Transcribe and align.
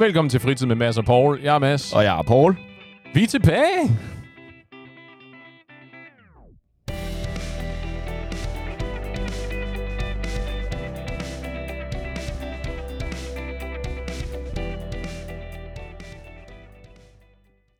Velkommen 0.00 0.30
til 0.30 0.40
Fritid 0.40 0.66
med 0.66 0.76
Mads 0.76 0.98
og 0.98 1.04
Paul. 1.04 1.40
Jeg 1.42 1.54
er 1.54 1.58
Mads. 1.58 1.92
Og 1.92 2.04
jeg 2.04 2.18
er 2.18 2.22
Paul. 2.22 2.56
Vi 3.14 3.22
er 3.22 3.26
tilbage. 3.26 3.88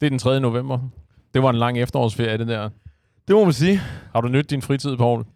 Det 0.01 0.07
er 0.07 0.11
den 0.11 0.19
3. 0.19 0.41
november. 0.41 0.79
Det 1.35 1.43
var 1.43 1.51
en 1.51 1.57
lang 1.57 1.79
efterårsferie, 1.79 2.39
det 2.39 2.49
der. 2.49 2.69
Det 3.29 3.37
må 3.37 3.45
man 3.45 3.53
sige. 3.53 3.81
Har 4.15 4.21
du 4.21 4.29
nyt 4.29 4.51
din 4.51 4.63
fritid, 4.63 4.97
Paul? 4.97 5.21
Øh, 5.21 5.27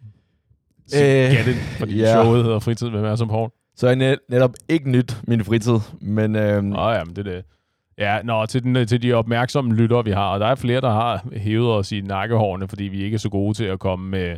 Gæt 0.91 1.45
det, 1.45 1.55
fordi 1.79 1.97
ja. 1.99 2.21
showet 2.21 2.43
hedder 2.43 2.59
Fritid 2.59 2.89
med 2.89 3.01
Mads 3.01 3.21
og 3.21 3.27
Paul. 3.27 3.49
Så 3.75 3.87
er 3.87 3.95
net, 3.95 4.19
netop 4.29 4.53
ikke 4.69 4.91
nyt 4.91 5.17
min 5.27 5.43
fritid, 5.43 5.79
men 6.01 6.35
øhm, 6.35 6.65
Nå 6.65 6.89
ja, 6.91 7.03
men 7.03 7.15
det 7.15 7.27
er 7.27 7.31
det. 7.31 7.43
Ja, 7.97 8.19
nå, 8.23 8.45
til, 8.45 8.63
den, 8.63 8.87
til 8.87 9.01
de 9.01 9.13
opmærksomme 9.13 9.75
lyttere, 9.75 10.05
vi 10.05 10.11
har, 10.11 10.27
og 10.33 10.39
der 10.39 10.45
er 10.45 10.55
flere, 10.55 10.81
der 10.81 10.89
har 10.91 11.27
hævet 11.33 11.71
os 11.73 11.91
i 11.91 12.01
nakkehårene, 12.01 12.67
fordi 12.67 12.83
vi 12.83 13.03
ikke 13.03 13.15
er 13.15 13.19
så 13.19 13.29
gode 13.29 13.53
til 13.53 13.63
at 13.65 13.79
komme 13.79 14.09
med, 14.09 14.37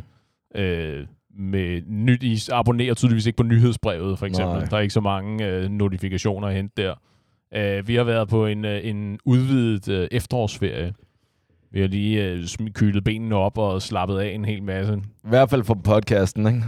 øh, 0.54 1.06
med 1.38 1.82
nyt. 1.86 2.22
I 2.22 2.38
abonnerer 2.52 2.94
tydeligvis 2.94 3.26
ikke 3.26 3.36
på 3.36 3.42
nyhedsbrevet, 3.42 4.18
for 4.18 4.26
eksempel. 4.26 4.56
Nej. 4.58 4.64
Der 4.64 4.76
er 4.76 4.80
ikke 4.80 4.94
så 4.94 5.00
mange 5.00 5.46
øh, 5.46 5.70
notifikationer 5.70 6.48
at 6.48 6.54
hente 6.54 6.82
der. 6.82 6.94
Øh, 7.54 7.88
vi 7.88 7.94
har 7.94 8.04
været 8.04 8.28
på 8.28 8.46
en, 8.46 8.64
øh, 8.64 8.80
en 8.82 9.18
udvidet 9.24 9.88
øh, 9.88 10.08
efterårsferie. 10.10 10.94
Vi 11.72 11.80
har 11.80 11.88
lige 11.88 12.24
øh, 12.24 12.44
kylet 12.72 13.04
benene 13.04 13.36
op 13.36 13.58
og 13.58 13.82
slappet 13.82 14.18
af 14.18 14.28
en 14.28 14.44
hel 14.44 14.62
masse. 14.62 14.94
i 15.24 15.28
hvert 15.28 15.50
fald 15.50 15.64
for 15.64 15.74
podcasten, 15.74 16.46
ikke? 16.46 16.62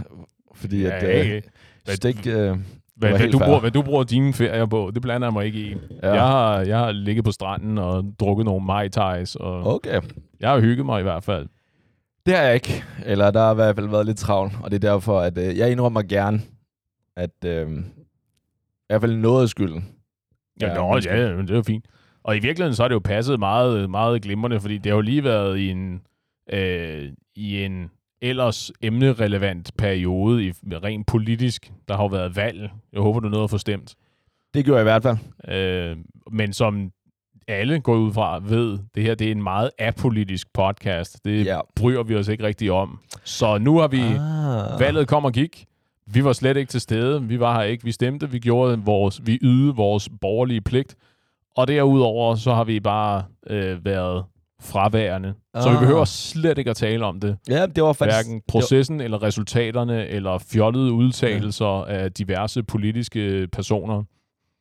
Fordi 0.55 0.85
at 0.85 1.03
Ja, 1.03 1.19
øh, 1.19 1.25
ikke? 1.25 1.49
Hvad- 1.85 1.95
stik... 1.95 2.27
Øh, 2.27 2.57
Hvad, 2.95 3.09
hvad, 3.17 3.31
du 3.31 3.37
fair. 3.37 3.45
bruger, 3.47 3.59
hvad 3.59 3.71
du 3.71 3.81
bruger 3.81 4.03
dine 4.03 4.33
ferier 4.33 4.65
på, 4.65 4.91
det 4.93 5.01
blander 5.01 5.27
jeg 5.27 5.33
mig 5.33 5.45
ikke 5.45 5.59
i. 5.59 5.75
ja. 6.03 6.13
Jeg, 6.13 6.21
har, 6.27 6.59
jeg 6.59 6.77
har 6.79 6.91
ligget 6.91 7.25
på 7.25 7.31
stranden 7.31 7.77
og 7.77 8.05
drukket 8.19 8.45
nogle 8.45 8.65
mai 8.65 8.89
tais, 8.89 9.35
og 9.35 9.63
Okay. 9.75 10.01
jeg 10.39 10.49
har 10.49 10.59
hygget 10.59 10.85
mig 10.85 10.99
i 10.99 11.03
hvert 11.03 11.23
fald. 11.23 11.47
Det 12.25 12.35
har 12.35 12.43
jeg 12.43 12.53
ikke. 12.53 12.83
Eller 13.05 13.31
der 13.31 13.39
har 13.43 13.51
i 13.51 13.55
hvert 13.55 13.75
fald 13.75 13.87
været 13.87 14.05
lidt 14.05 14.17
travlt, 14.17 14.53
og 14.63 14.71
det 14.71 14.83
er 14.83 14.89
derfor, 14.91 15.19
at 15.19 15.37
øh, 15.37 15.57
jeg 15.57 15.71
indrømmer 15.71 16.01
gerne, 16.01 16.41
at 17.15 17.45
øh, 17.45 17.71
i 17.71 17.83
hvert 18.89 19.01
fald 19.01 19.15
noget 19.15 19.43
af 19.43 19.49
skylden. 19.49 19.85
Ja, 20.61 20.67
Ja, 20.67 20.73
nå, 20.75 20.99
ja, 21.05 21.35
men 21.35 21.47
det 21.47 21.51
er 21.51 21.55
jo 21.55 21.63
fint. 21.63 21.85
Og 22.23 22.35
i 22.37 22.39
virkeligheden 22.39 22.75
så 22.75 22.83
har 22.83 22.87
det 22.87 22.95
jo 22.95 22.99
passet 23.03 23.39
meget, 23.39 23.89
meget 23.89 24.21
glimrende, 24.21 24.59
fordi 24.59 24.77
det 24.77 24.85
har 24.89 24.95
jo 24.95 25.01
lige 25.01 25.23
været 25.23 25.57
i 25.59 25.69
en, 25.69 26.01
øh, 26.53 27.09
i 27.35 27.63
en 27.63 27.91
ellers 28.21 28.71
emnerelevant 28.81 29.71
periode, 29.77 30.43
i 30.45 30.51
rent 30.83 31.07
politisk. 31.07 31.71
Der 31.87 31.95
har 31.95 32.03
jo 32.03 32.07
været 32.07 32.35
valg. 32.35 32.69
Jeg 32.93 33.01
håber, 33.01 33.19
du 33.19 33.29
nåede 33.29 33.43
at 33.43 33.49
få 33.49 33.57
stemt. 33.57 33.95
Det 34.53 34.65
gjorde 34.65 34.77
jeg 34.77 34.83
i 34.83 34.89
hvert 34.91 35.03
fald. 35.03 35.17
Øh, 35.55 35.97
men 36.31 36.53
som 36.53 36.91
alle 37.47 37.79
går 37.79 37.95
ud 37.95 38.13
fra 38.13 38.39
ved, 38.43 38.79
det 38.95 39.03
her 39.03 39.15
det 39.15 39.27
er 39.27 39.31
en 39.31 39.43
meget 39.43 39.69
apolitisk 39.79 40.53
podcast. 40.53 41.25
Det 41.25 41.45
Ja. 41.45 41.59
bryr 41.75 42.03
vi 42.03 42.15
os 42.15 42.27
ikke 42.27 42.43
rigtig 42.43 42.71
om. 42.71 42.99
Så 43.23 43.57
nu 43.57 43.77
har 43.77 43.87
vi... 43.87 44.01
Ah. 44.01 44.79
Valget 44.79 45.07
kom 45.07 45.25
og 45.25 45.31
gik. 45.33 45.65
Vi 46.07 46.23
var 46.23 46.33
slet 46.33 46.57
ikke 46.57 46.69
til 46.69 46.81
stede. 46.81 47.23
Vi 47.23 47.39
var 47.39 47.55
her 47.55 47.63
ikke. 47.63 47.83
Vi 47.83 47.91
stemte. 47.91 48.29
Vi 48.29 48.39
gjorde 48.39 48.79
vores, 48.85 49.21
vi 49.25 49.39
ydede 49.41 49.75
vores 49.75 50.09
borgerlige 50.21 50.61
pligt. 50.61 50.95
Og 51.57 51.67
derudover 51.67 52.35
så 52.35 52.53
har 52.53 52.63
vi 52.63 52.79
bare 52.79 53.23
øh, 53.47 53.85
været 53.85 54.23
fraværende. 54.61 55.33
Ah. 55.53 55.63
Så 55.63 55.69
vi 55.69 55.75
Ah. 55.75 55.81
behøver 55.81 56.05
slet 56.05 56.57
ikke 56.57 56.69
at 56.69 56.75
tale 56.75 57.05
om 57.05 57.19
det. 57.19 57.37
Ja, 57.49 57.65
det 57.65 57.83
var 57.83 57.93
faktisk... 57.93 58.17
Hverken 58.17 58.41
processen 58.47 59.01
eller 59.01 59.23
resultaterne 59.23 60.07
eller 60.07 60.37
fjollede 60.37 60.91
udtalelser 60.91 61.85
ja. 61.87 61.93
af 61.93 62.11
diverse 62.11 62.63
politiske 62.63 63.47
personer. 63.51 64.03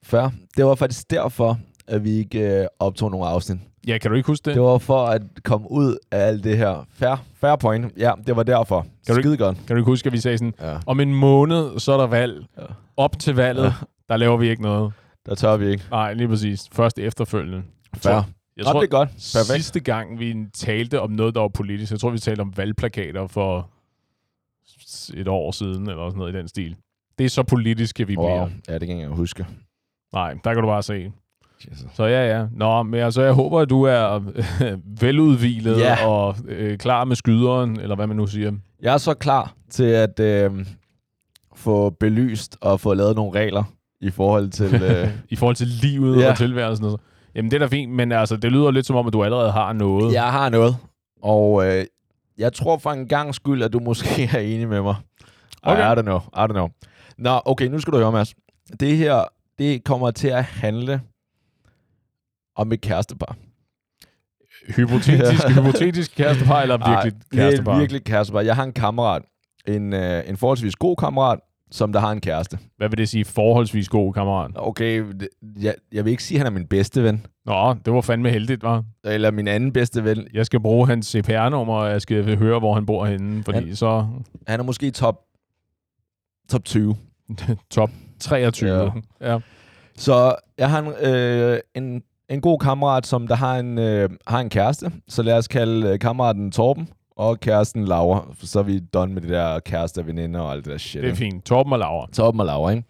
Fair. 0.05 0.29
Det 0.57 0.65
var 0.65 0.75
faktisk 0.75 1.11
derfor, 1.11 1.59
at 1.89 2.05
vi 2.05 2.11
ikke 2.11 2.61
øh, 2.61 2.67
optog 2.79 3.11
nogle 3.11 3.27
afsnit. 3.27 3.59
Ja, 3.87 3.99
kan 3.99 4.11
du 4.11 4.17
ikke 4.17 4.27
huske 4.27 4.45
det? 4.45 4.55
Det 4.55 4.63
var 4.63 4.79
for 4.79 5.07
at 5.07 5.23
komme 5.45 5.71
ud 5.71 5.97
af 6.11 6.19
alt 6.27 6.45
det 6.45 6.57
her. 6.59 6.87
Fair, 6.95 7.17
fair 7.35 7.57
point. 7.57 7.93
Ja, 7.99 8.13
det 8.27 8.37
var 8.37 8.43
derfor. 8.43 8.87
Kan 9.07 9.15
du 9.17 9.23
Skide 9.23 9.37
godt. 9.37 9.57
Kan 9.57 9.77
du 9.77 9.77
ikke 9.77 9.91
huske, 9.91 10.07
at 10.07 10.13
vi 10.13 10.19
sagde 10.19 10.39
sådan, 10.39 10.55
Ja. 10.61 10.77
om 10.87 11.01
en 11.01 11.15
måned, 11.15 11.79
så 11.79 11.93
er 11.93 11.97
der 11.97 12.07
valg. 12.07 12.47
Ja. 12.59 12.63
Op 12.97 13.19
til 13.19 13.35
valget, 13.35 13.65
Ja. 13.65 13.73
der 14.09 14.17
laver 14.17 14.37
vi 14.37 14.51
ikke 14.51 14.63
noget. 14.63 14.93
Der 15.27 15.35
tør 15.35 15.57
vi 15.57 15.67
ikke. 15.71 15.85
Nej, 15.91 16.13
lige 16.15 16.29
præcis. 16.29 16.65
Først 16.73 16.99
efterfølgende. 16.99 17.63
Fair. 17.97 18.23
Jeg 18.61 18.67
Jeg 18.67 18.73
tror, 18.73 18.81
det 18.81 18.87
er 18.87 18.91
godt. 18.91 19.09
Perfekt. 19.09 19.55
Sidste 19.55 19.81
gang, 19.81 20.19
vi 20.19 20.35
talte 20.55 21.01
om 21.01 21.11
noget, 21.11 21.35
der 21.35 21.41
var 21.41 21.49
politisk, 21.49 21.93
jeg 21.93 22.01
tror, 22.01 22.11
vi 22.11 22.19
talte 22.19 22.41
om 22.41 22.53
valgplakater 22.57 23.27
for 23.27 23.71
et 25.15 25.29
år 25.29 25.51
siden, 25.51 25.89
eller 25.91 26.09
sådan 26.09 26.19
noget 26.19 26.35
i 26.35 26.39
den 26.39 26.49
stil. 26.49 26.77
Det 27.19 27.25
er 27.25 27.31
så 27.31 27.43
politiske, 27.43 28.07
vi 28.07 28.17
Wow. 28.17 28.27
bliver. 28.27 28.49
Ja, 28.69 28.79
det 28.79 28.89
kan 28.89 28.99
jeg 29.01 29.09
huske. 29.09 29.47
Nej, 30.13 30.35
der 30.45 30.55
kan 30.55 30.63
du 30.63 30.69
bare 30.69 30.83
se. 30.83 31.13
Jesus. 31.71 31.91
Så 31.95 32.05
ja, 32.05 32.39
ja. 32.39 32.47
Nå, 32.57 32.83
men 32.83 33.01
altså, 33.01 33.23
jeg 33.23 33.33
håber, 33.33 33.61
at 33.61 33.71
du 33.71 33.83
er 33.83 34.21
veludvilet 35.01 35.79
Ja. 35.81 36.07
og 36.07 36.37
øh, 36.49 36.79
klar 36.79 37.05
med 37.05 37.17
skyderen, 37.17 37.81
eller 37.81 37.97
hvad 37.97 38.07
man 38.07 38.17
nu 38.17 38.27
siger. 38.27 38.53
Jeg 38.83 38.95
er 38.95 38.99
så 38.99 39.15
klar 39.15 39.55
til 39.71 39.85
at 39.85 40.21
øh, 40.21 40.67
få 41.57 41.91
belyst 41.91 42.57
og 42.61 42.81
få 42.81 42.95
lavet 42.95 43.17
nogle 43.17 43.39
regler 43.41 43.63
i 44.01 44.11
forhold 44.11 44.51
til... 44.51 44.75
Øh, 44.83 45.09
I 45.29 45.37
forhold 45.37 45.57
til 45.57 45.67
livet 45.67 46.21
Ja. 46.21 46.31
og 46.31 46.37
tilværelsen. 46.37 46.85
Og 46.87 46.91
så. 46.91 46.97
Jamen, 47.35 47.51
det 47.51 47.57
er 47.57 47.67
da 47.67 47.77
fint, 47.77 47.93
men 47.93 48.13
altså, 48.13 48.37
det 48.37 48.53
lyder 48.53 48.71
lidt 48.71 48.87
som 48.87 48.97
om, 48.97 49.07
at 49.07 49.13
du 49.13 49.25
allerede 49.25 49.53
har 49.53 49.73
noget. 49.73 50.15
jeg 50.15 50.33
har 50.33 50.49
noget, 50.49 50.77
og 51.23 51.67
øh, 51.67 51.85
jeg 52.39 52.53
tror 52.53 52.79
for 52.79 52.91
en 52.91 53.09
gang 53.09 53.35
skyld, 53.35 53.63
at 53.63 53.73
du 53.73 53.79
måske 53.79 54.25
er 54.35 54.39
enig 54.39 54.69
med 54.69 54.83
mig. 54.83 54.95
Okay. 55.63 55.93
I 55.93 55.99
don't 55.99 56.03
know. 56.03 56.19
I 56.19 56.41
don't 56.41 56.53
know. 56.53 56.69
Nå, 57.19 57.41
okay, 57.45 57.67
nu 57.67 57.81
skal 57.81 57.93
du 57.93 57.99
høre, 57.99 58.13
Mads. 58.13 58.35
Det 58.81 58.97
her, 58.97 59.25
det 59.59 59.85
kommer 59.85 60.11
til 60.11 60.29
at 60.29 60.45
handle 60.45 61.01
om 62.57 62.73
et 62.73 62.81
kærestepar. 62.81 63.37
Hypotetisk, 64.77 65.49
hypotetisk 65.57 66.17
kærestepar, 66.17 66.63
eller 66.63 66.77
virkelig 66.77 67.21
Ej, 67.33 67.37
kærestepar? 67.37 67.73
Det 67.73 67.77
er 67.77 67.81
virkelig 67.81 68.05
kærestepar. 68.05 68.41
Jeg 68.41 68.57
har 68.57 68.65
en 68.65 68.73
kammerat, 68.73 69.23
en, 69.67 69.93
øh, 69.93 70.29
en 70.29 70.37
forholdsvis 70.37 70.77
god 70.77 70.97
kammerat, 70.97 71.39
som 71.71 71.93
der 71.93 72.01
har 72.01 72.13
en 72.13 72.21
kæreste. 72.21 72.59
Hvad 72.77 72.89
vil 72.89 72.99
det 72.99 73.09
sige, 73.09 73.25
forholdsvis 73.25 73.89
god 73.89 74.13
kammerat? 74.13 74.51
Okay, 74.55 74.99
det- 75.21 75.29
jeg, 75.63 75.75
jeg 75.93 76.05
vil 76.05 76.11
ikke 76.11 76.23
sige, 76.23 76.37
at 76.37 76.41
han 76.41 76.47
er 76.47 76.59
min 76.59 76.67
bedste 76.67 77.03
ven. 77.03 77.27
Nå, 77.47 77.75
det 77.85 77.93
var 77.93 78.01
fandme 78.01 78.31
heldigt, 78.31 78.63
var. 78.63 78.85
Eller 79.05 79.31
min 79.31 79.49
anden 79.49 79.73
bedste 79.73 80.05
ven. 80.05 80.27
Jeg 80.35 80.47
skal 80.47 80.61
bruge 80.61 80.87
hans 80.87 81.07
CPR-nummer, 81.07 81.75
og 81.75 81.91
jeg 81.91 82.03
skal 82.03 82.37
høre, 82.39 82.59
hvor 82.59 82.75
han 82.75 82.87
bor 82.87 83.07
henne, 83.07 83.45
fordi 83.45 83.59
Han- 83.59 83.77
så 83.77 84.07
Han 84.47 84.61
er 84.61 84.65
måske 84.65 84.91
top, 84.91 85.21
top 86.51 86.65
20. 86.65 86.97
top 87.71 87.91
23. 88.21 88.71
Ja. 88.71 88.91
Ja. 89.21 89.33
ja. 89.33 89.39
Så 89.97 90.35
jeg 90.59 90.71
har 90.71 90.79
en, 90.83 91.09
øh, 91.15 91.59
en, 91.75 92.03
en 92.29 92.41
god 92.41 92.59
kammerat, 92.59 93.07
som 93.07 93.27
der 93.27 93.35
har 93.35 93.59
en, 93.59 93.79
øh, 93.79 94.11
har 94.27 94.41
en 94.41 94.49
kæreste. 94.51 94.93
Så 95.09 95.23
lad 95.23 95.39
os 95.39 95.49
kalde 95.49 95.89
øh, 95.89 95.99
kammeraten 95.99 96.51
Torben 96.53 96.89
og 97.21 97.41
kæresten 97.41 97.85
Laura. 97.85 98.27
Så 98.41 98.59
er 98.59 98.63
vi 98.63 98.79
done 98.79 99.15
med 99.15 99.23
det 99.23 99.31
der 99.31 99.61
kæreste 99.61 99.99
og 99.99 100.07
veninder 100.07 100.41
og 100.41 100.53
alt 100.53 100.65
det 100.65 100.71
der 100.73 100.79
shit. 100.79 100.95
Det 101.03 101.09
er 101.09 101.13
ikke? 101.13 101.19
fint. 101.19 101.45
Torben 101.45 101.73
og 101.73 101.79
Laura. 101.79 102.07
Torben 102.13 102.41
og 102.41 102.47
Laura, 102.47 102.71
ikke? 102.71 102.85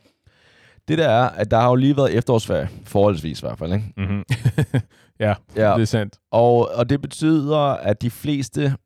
Det 0.89 0.99
der 0.99 1.09
er, 1.09 1.29
at 1.29 1.51
der 1.51 1.61
har 1.61 1.69
jo 1.69 1.75
lige 1.75 1.97
været 1.97 2.15
efterårsferie, 2.15 2.69
forholdsvis 2.85 3.41
i 3.41 3.47
hvert 3.47 3.59
fald, 3.59 3.73
ikke? 3.73 3.93
Mm-hmm. 3.97 4.25
ja, 5.21 5.35
Ja, 5.57 5.75
det 5.75 5.81
er 5.81 5.85
sandt. 5.85 6.19
og, 6.31 6.71
og 6.75 6.89
det 6.91 7.01
betyder, 7.03 7.59
at 7.59 8.03
de 8.03 8.11
fleste 8.11 8.77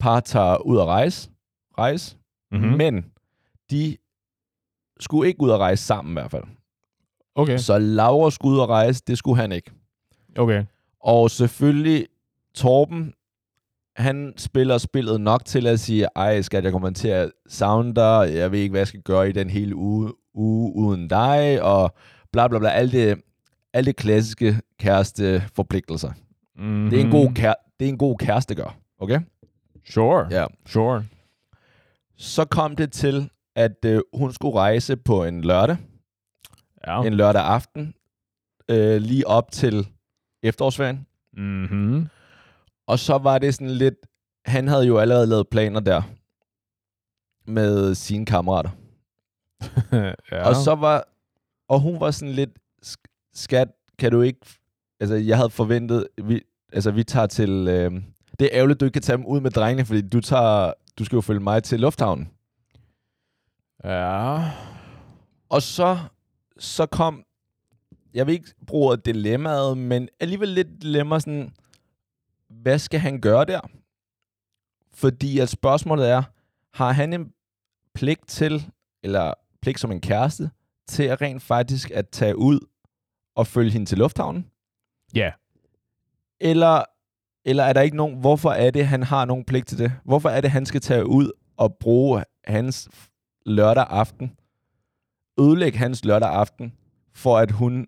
par 0.00 0.20
tager 0.20 0.56
ud 0.56 0.78
at 0.78 0.84
rejse, 0.86 1.30
rejse 1.78 2.16
Mm-hmm. 2.52 2.68
mm. 2.70 2.76
men 2.76 3.04
de 3.70 3.96
skulle 5.00 5.28
ikke 5.28 5.40
ud 5.42 5.50
at 5.50 5.58
rejse 5.58 5.84
sammen 5.84 6.12
i 6.12 6.14
hvert 6.20 6.30
fald. 6.30 6.44
Okay, 7.34 7.56
Så 7.58 7.78
Laura 7.78 8.30
skulle 8.30 8.56
ud 8.56 8.62
at 8.62 8.68
rejse, 8.68 9.02
det 9.06 9.18
skulle 9.18 9.40
han 9.40 9.52
ikke. 9.52 9.70
okay. 10.38 10.64
Og 11.00 11.30
selvfølgelig, 11.30 12.06
Torben, 12.54 13.12
han 13.96 14.34
spiller 14.36 14.78
spillet 14.78 15.20
nok 15.20 15.44
til 15.44 15.66
at 15.66 15.80
sige, 15.80 16.06
ej 16.16 16.42
skat, 16.42 16.64
jeg 16.64 16.72
kommer 16.72 16.90
til 16.90 17.08
at 17.08 17.30
savne 17.48 17.94
dig, 17.94 18.30
jeg 18.34 18.52
ved 18.52 18.58
ikke, 18.58 18.70
hvad 18.70 18.80
jeg 18.80 18.88
skal 18.88 19.02
gøre 19.02 19.28
i 19.28 19.32
den 19.32 19.50
hele 19.50 19.76
uge, 19.76 20.12
uge 20.34 20.72
uden 20.74 21.08
dig, 21.08 21.62
og 21.62 21.94
bla 22.32 22.48
bla 22.48 22.58
bla, 22.58 22.68
alt 22.68 22.92
det, 22.92 23.18
alt 23.72 23.86
det 23.86 23.96
klassiske 23.96 24.60
kæreste 24.78 25.42
forpligtelser. 25.54 26.10
Mm-hmm. 26.56 26.90
Det, 26.90 27.00
er 27.00 27.04
en 27.04 27.10
god 27.10 27.32
kære, 27.34 27.54
det 27.80 27.84
er 27.84 27.88
en 27.88 27.98
god 27.98 28.18
kæreste 28.18 28.54
gør, 28.54 28.76
okay? 28.98 29.20
Sure, 29.84 30.26
Ja. 30.30 30.46
sure. 30.66 31.04
Så 32.16 32.44
kom 32.44 32.76
det 32.76 32.92
til, 32.92 33.30
at 33.56 33.84
øh, 33.84 34.00
hun 34.14 34.32
skulle 34.32 34.54
rejse 34.56 34.96
på 34.96 35.24
en 35.24 35.40
lørdag, 35.42 35.76
Ja. 36.86 37.02
en 37.02 37.14
lørdag 37.14 37.42
aften, 37.42 37.94
øh, 38.68 38.96
lige 39.00 39.26
op 39.26 39.50
til 39.50 39.86
efterårsferien. 40.42 41.06
Mm-hmm. 41.36 42.06
Og 42.86 42.98
så 42.98 43.18
var 43.18 43.38
det 43.38 43.54
sådan 43.54 43.70
lidt, 43.70 43.94
han 44.46 44.68
havde 44.68 44.86
jo 44.86 44.98
allerede 44.98 45.26
lavet 45.26 45.48
planer 45.48 45.80
der 45.80 46.02
med 47.50 47.94
sine 47.94 48.26
kammerater. 48.26 48.70
ja. 50.32 50.48
Og 50.48 50.56
så 50.56 50.74
var, 50.74 51.04
og 51.68 51.80
hun 51.80 52.00
var 52.00 52.10
sådan 52.10 52.34
lidt, 52.34 52.50
"Sk- 52.86 53.30
skat, 53.34 53.68
kan 53.98 54.12
du 54.12 54.20
ikke, 54.20 54.40
altså 55.00 55.14
jeg 55.16 55.36
havde 55.36 55.50
forventet, 55.50 56.08
vi, 56.24 56.42
altså 56.72 56.90
vi 56.90 57.04
tager 57.04 57.26
til, 57.26 57.50
øh, 57.68 57.92
det 58.38 58.44
er 58.44 58.48
ærgerligt, 58.52 58.80
du 58.80 58.84
ikke 58.84 58.92
kan 58.92 59.02
tage 59.02 59.16
dem 59.16 59.26
ud 59.26 59.40
med 59.40 59.50
drengene, 59.50 59.84
fordi 59.84 60.08
du 60.08 60.20
tager, 60.20 60.72
du 60.98 61.04
skal 61.04 61.16
jo 61.16 61.20
følge 61.20 61.40
mig 61.40 61.62
til 61.62 61.80
lufthavnen. 61.80 62.30
Ja. 63.84 64.50
Og 65.48 65.62
så, 65.62 65.98
så 66.58 66.86
kom, 66.86 67.24
jeg 68.14 68.26
vil 68.26 68.32
ikke 68.32 68.54
bruge 68.66 68.96
dilemmaet, 68.96 69.78
men 69.78 70.08
alligevel 70.20 70.48
lidt 70.48 70.68
dilemma 70.82 71.18
sådan, 71.20 71.54
hvad 72.48 72.78
skal 72.78 73.00
han 73.00 73.20
gøre 73.20 73.44
der? 73.44 73.60
Fordi 74.94 75.38
at 75.38 75.48
spørgsmålet 75.48 76.10
er, 76.10 76.22
har 76.72 76.92
han 76.92 77.12
en 77.12 77.32
pligt 77.94 78.28
til, 78.28 78.70
eller 79.02 79.34
pligt 79.62 79.80
som 79.80 79.92
en 79.92 80.00
kæreste, 80.00 80.50
til 80.88 81.02
at 81.02 81.20
rent 81.20 81.42
faktisk 81.42 81.90
at 81.90 82.08
tage 82.08 82.38
ud 82.38 82.60
og 83.36 83.46
følge 83.46 83.70
hende 83.70 83.86
til 83.86 83.98
lufthavnen? 83.98 84.50
Ja. 85.14 85.32
Eller, 86.40 86.84
eller 87.44 87.64
er 87.64 87.72
der 87.72 87.80
ikke 87.80 87.96
nogen, 87.96 88.20
hvorfor 88.20 88.50
er 88.50 88.70
det, 88.70 88.86
han 88.86 89.02
har 89.02 89.24
nogen 89.24 89.44
pligt 89.44 89.68
til 89.68 89.78
det? 89.78 89.92
Hvorfor 90.04 90.28
er 90.28 90.40
det, 90.40 90.50
han 90.50 90.66
skal 90.66 90.80
tage 90.80 91.06
ud 91.06 91.30
og 91.56 91.76
bruge 91.80 92.24
hans 92.44 92.88
lørdag 93.46 93.86
aften, 93.90 94.36
ødelægge 95.40 95.78
hans 95.78 96.04
lørdag 96.04 96.28
aften, 96.28 96.72
for 97.14 97.38
at 97.38 97.50
hun 97.50 97.86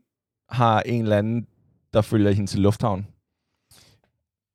har 0.48 0.82
en 0.82 1.02
eller 1.02 1.18
anden, 1.18 1.46
der 1.92 2.02
følger 2.02 2.30
hende 2.30 2.50
til 2.50 2.60
lufthavnen? 2.60 3.06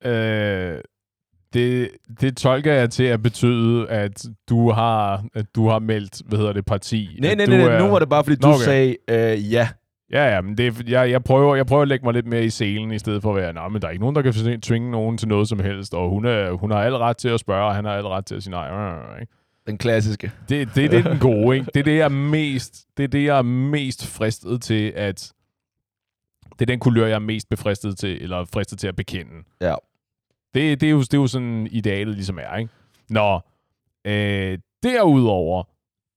Øh, 0.06 0.78
det, 1.54 1.90
det 2.22 2.38
tolker 2.38 2.74
jeg 2.74 2.90
til 2.90 3.04
at 3.04 3.24
betyde, 3.24 3.90
at 3.90 4.26
du 4.50 4.72
har, 4.72 5.26
at 5.34 5.46
du 5.56 5.68
har 5.68 5.80
meldt, 5.80 6.22
hvad 6.26 6.38
hedder 6.40 6.54
det, 6.54 6.66
parti. 6.66 7.18
Nej, 7.20 7.36
nej, 7.36 7.46
du 7.46 7.52
nej, 7.52 7.60
er- 7.62 7.80
nu 7.80 7.88
var 7.88 8.00
det 8.00 8.10
bare, 8.10 8.24
fordi 8.24 8.36
Nå, 8.42 8.48
du 8.48 8.54
okay. 8.54 8.64
sagde 8.66 8.96
øh, 9.10 9.52
ja. 9.54 9.70
Ja, 10.12 10.36
ja, 10.36 10.42
men 10.42 10.58
det, 10.58 10.90
jeg, 10.90 11.10
jeg, 11.12 11.24
prøver, 11.24 11.56
jeg 11.56 11.66
prøver 11.66 11.82
at 11.82 11.88
lægge 11.88 12.06
mig 12.06 12.14
lidt 12.14 12.26
mere 12.28 12.44
i 12.46 12.50
selen, 12.50 12.92
i 12.92 13.00
stedet 13.00 13.22
for 13.22 13.30
at 13.30 13.36
være, 13.42 13.54
nej, 13.54 13.68
men 13.68 13.82
der 13.82 13.88
er 13.88 13.92
ikke 13.92 14.02
nogen, 14.02 14.16
der 14.16 14.22
kan 14.22 14.62
tvinge 14.62 14.92
nogen 14.92 15.18
til 15.18 15.28
noget 15.28 15.48
som 15.50 15.60
helst, 15.60 15.94
og 15.94 16.10
hun, 16.10 16.26
er, 16.26 16.52
hun 16.52 16.72
har 16.72 16.78
al 16.84 16.94
ret 16.96 17.18
til 17.18 17.30
at 17.30 17.40
spørge, 17.40 17.66
og 17.66 17.76
han 17.76 17.86
har 17.86 17.92
al 17.94 18.06
ret 18.08 18.26
til 18.26 18.36
at 18.36 18.44
sige 18.44 18.52
nej. 18.52 18.70
Øh, 18.72 19.22
ikke? 19.22 19.34
Den 19.68 19.78
klassiske. 19.78 20.32
Det, 20.50 20.68
det, 20.76 20.92
det 20.92 21.00
er 21.00 21.10
den 21.10 21.20
gode, 21.20 21.58
ikke? 21.58 21.72
Det 21.74 21.80
er 21.80 21.84
det, 21.84 21.98
jeg 21.98 22.06
er 22.06 22.10
mest, 22.10 22.86
det 22.98 23.04
er 23.04 23.08
det, 23.08 23.24
jeg 23.26 23.38
er 23.38 23.42
mest 23.42 24.08
fristet 24.08 24.62
til, 24.62 24.94
at... 24.96 25.32
Det 26.52 26.62
er 26.62 26.66
den 26.66 26.80
kulør, 26.80 27.06
jeg 27.06 27.16
er 27.16 27.20
mest 27.20 27.50
befristet 27.50 27.98
til, 27.98 28.22
eller 28.24 28.46
fristet 28.54 28.80
til 28.80 28.88
at 28.88 28.96
bekende. 28.96 29.32
Ja. 29.62 29.76
Det, 30.54 30.82
det, 30.82 30.88
er, 30.88 30.92
jo, 30.92 31.00
det 31.02 31.14
er 31.14 31.18
jo 31.18 31.28
sådan, 31.28 31.68
idealet 31.72 32.16
ligesom 32.16 32.38
er, 32.38 32.58
ikke? 32.58 32.72
Nå, 33.10 33.40
øh, 34.06 34.58
derudover, 34.84 35.64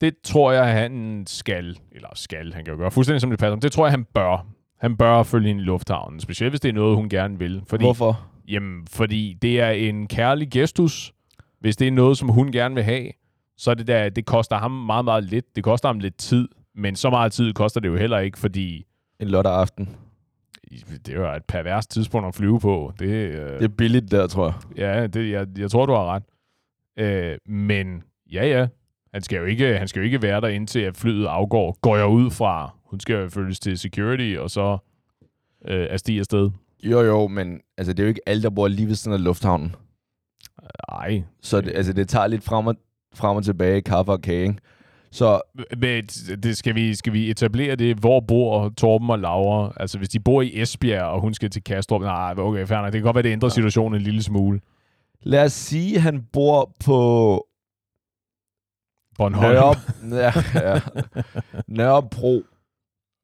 det 0.01 0.15
tror 0.25 0.53
jeg, 0.53 0.73
han 0.73 1.25
skal, 1.27 1.79
eller 1.93 2.09
skal, 2.15 2.53
han 2.53 2.65
kan 2.65 2.75
jo 2.75 2.79
gøre 2.79 2.91
fuldstændig 2.91 3.21
som 3.21 3.31
det 3.31 3.39
passer, 3.39 3.57
det 3.57 3.73
tror 3.73 3.87
jeg, 3.87 3.93
han 3.93 4.05
bør. 4.05 4.47
Han 4.81 4.97
bør 4.97 5.23
følge 5.23 5.49
hende 5.49 5.63
i 5.63 5.65
lufthavnen, 5.65 6.21
specielt 6.21 6.53
hvis 6.53 6.61
det 6.61 6.69
er 6.69 6.73
noget, 6.73 6.97
hun 6.97 7.09
gerne 7.09 7.39
vil. 7.39 7.63
Fordi, 7.67 7.85
Hvorfor? 7.85 8.27
Jamen, 8.49 8.87
fordi 8.91 9.37
det 9.43 9.61
er 9.61 9.71
en 9.71 10.07
kærlig 10.07 10.51
gestus. 10.51 11.13
Hvis 11.61 11.77
det 11.77 11.89
er 11.89 11.93
noget, 11.93 12.19
som 12.19 12.29
hun 12.29 12.53
gerne 12.53 12.75
vil 12.75 12.85
have, 12.85 13.11
så 13.57 13.71
er 13.71 13.75
det 13.75 13.87
der, 13.87 14.09
det 14.09 14.27
koster 14.27 14.57
ham 14.57 14.71
meget, 14.71 15.05
meget 15.05 15.25
lidt. 15.25 15.57
Det 15.57 15.65
koster 15.65 15.89
ham 15.89 15.99
lidt 15.99 16.17
tid, 16.17 16.49
men 16.75 16.97
så 16.97 17.11
meget 17.11 17.33
tid 17.33 17.53
koster 17.53 17.81
det 17.81 17.89
jo 17.89 17.97
heller 17.97 18.19
ikke, 18.19 18.39
fordi 18.39 18.87
En 19.21 19.29
lørdag 19.29 19.53
aften. 19.53 19.97
Det 21.07 21.09
er 21.09 21.15
jo 21.15 21.35
et 21.37 21.45
pervers 21.45 21.87
tidspunkt 21.87 22.29
at 22.29 22.35
flyve 22.35 22.61
på. 22.61 22.93
Det, 22.99 23.07
øh, 23.09 23.59
Det 23.59 23.65
er 23.65 23.69
billigt 23.69 24.11
der, 24.11 24.27
tror 24.27 24.47
jeg. 24.47 24.79
Ja, 24.79 25.07
det, 25.07 25.31
jeg, 25.31 25.47
jeg 25.59 25.71
tror, 25.71 25.87
du 25.87 25.93
har 25.93 26.15
ret. 26.15 26.23
Øh, 26.99 27.39
men 27.47 28.03
ja, 28.33 28.47
ja. 28.47 28.67
Han 29.15 29.23
skal, 29.23 29.39
jo 29.39 29.45
ikke, 29.45 29.79
han 29.79 29.89
skal 29.89 30.01
jo 30.01 30.05
ikke 30.05 30.23
være 30.23 30.41
der 30.41 30.49
indtil 30.49 30.81
at 30.81 30.97
flyet 30.97 31.27
afgår. 31.27 31.79
Går 31.81 31.97
jeg 31.97 32.07
ud 32.07 32.31
fra. 32.31 32.75
Hun 32.85 33.01
skal 33.01 33.15
jo 33.15 33.29
følges 33.29 33.61
til 33.61 33.79
security, 33.79 34.37
og 34.39 34.51
så 34.51 34.79
øh, 35.69 35.87
er 35.91 35.97
stige 35.97 36.19
afsted. 36.19 36.51
Jo, 36.83 37.01
jo, 37.01 37.27
men 37.27 37.61
altså, 37.79 37.93
det 37.93 37.99
er 38.03 38.05
jo 38.05 38.09
ikke 38.09 38.21
alle, 38.27 38.43
der 38.43 38.51
bor 38.51 38.69
lige 38.69 38.89
ved 38.89 38.95
siden 38.95 39.15
af 39.15 39.25
lufthavnen. 39.25 39.75
Ej. 40.89 41.23
Så 41.43 41.61
det, 41.61 41.73
altså, 41.75 41.93
det 41.93 42.09
tager 42.09 42.27
lidt 42.27 42.45
frem 42.45 42.67
og, 42.67 42.77
frem 43.15 43.37
og 43.37 43.45
tilbage, 43.45 43.83
kaffe 43.83 44.13
og 44.13 44.21
kage, 44.21 44.43
ikke? 44.43 44.59
Så 45.17 45.41
Men 45.79 46.05
det 46.43 46.57
skal, 46.57 46.75
vi, 46.75 46.95
skal 46.95 47.13
vi 47.13 47.31
etablere 47.31 47.77
det? 47.77 47.97
Hvor 47.97 48.21
bor 48.21 48.69
Torben 48.69 49.11
og 49.11 49.19
Laura? 49.19 49.73
Altså, 49.77 49.99
hvis 49.99 50.09
de 50.09 50.21
bor 50.21 50.43
i 50.43 50.63
Esbjerg, 50.63 51.03
og 51.05 51.21
hun 51.21 51.35
skal 51.35 51.51
til 51.51 51.65
Kastrup, 51.65 52.01
nej, 52.01 52.35
okay, 52.39 52.67
fair 52.67 52.79
nok. 52.79 52.87
Det 52.87 52.93
kan 52.93 53.03
godt 53.03 53.15
være, 53.15 53.23
det 53.23 53.33
ændrer 53.33 53.49
situationen 53.49 54.01
en 54.01 54.03
lille 54.03 54.23
smule. 54.23 54.61
lad 55.23 55.45
os 55.45 55.53
sige, 55.53 55.97
at 55.97 56.03
han 56.03 56.23
bor 56.33 56.75
på 56.85 56.97
Bornholm. 59.19 59.53
Nørre, 59.53 59.75
ja, 60.25 60.33
ja, 60.71 60.81
Nørrebro, 61.67 62.43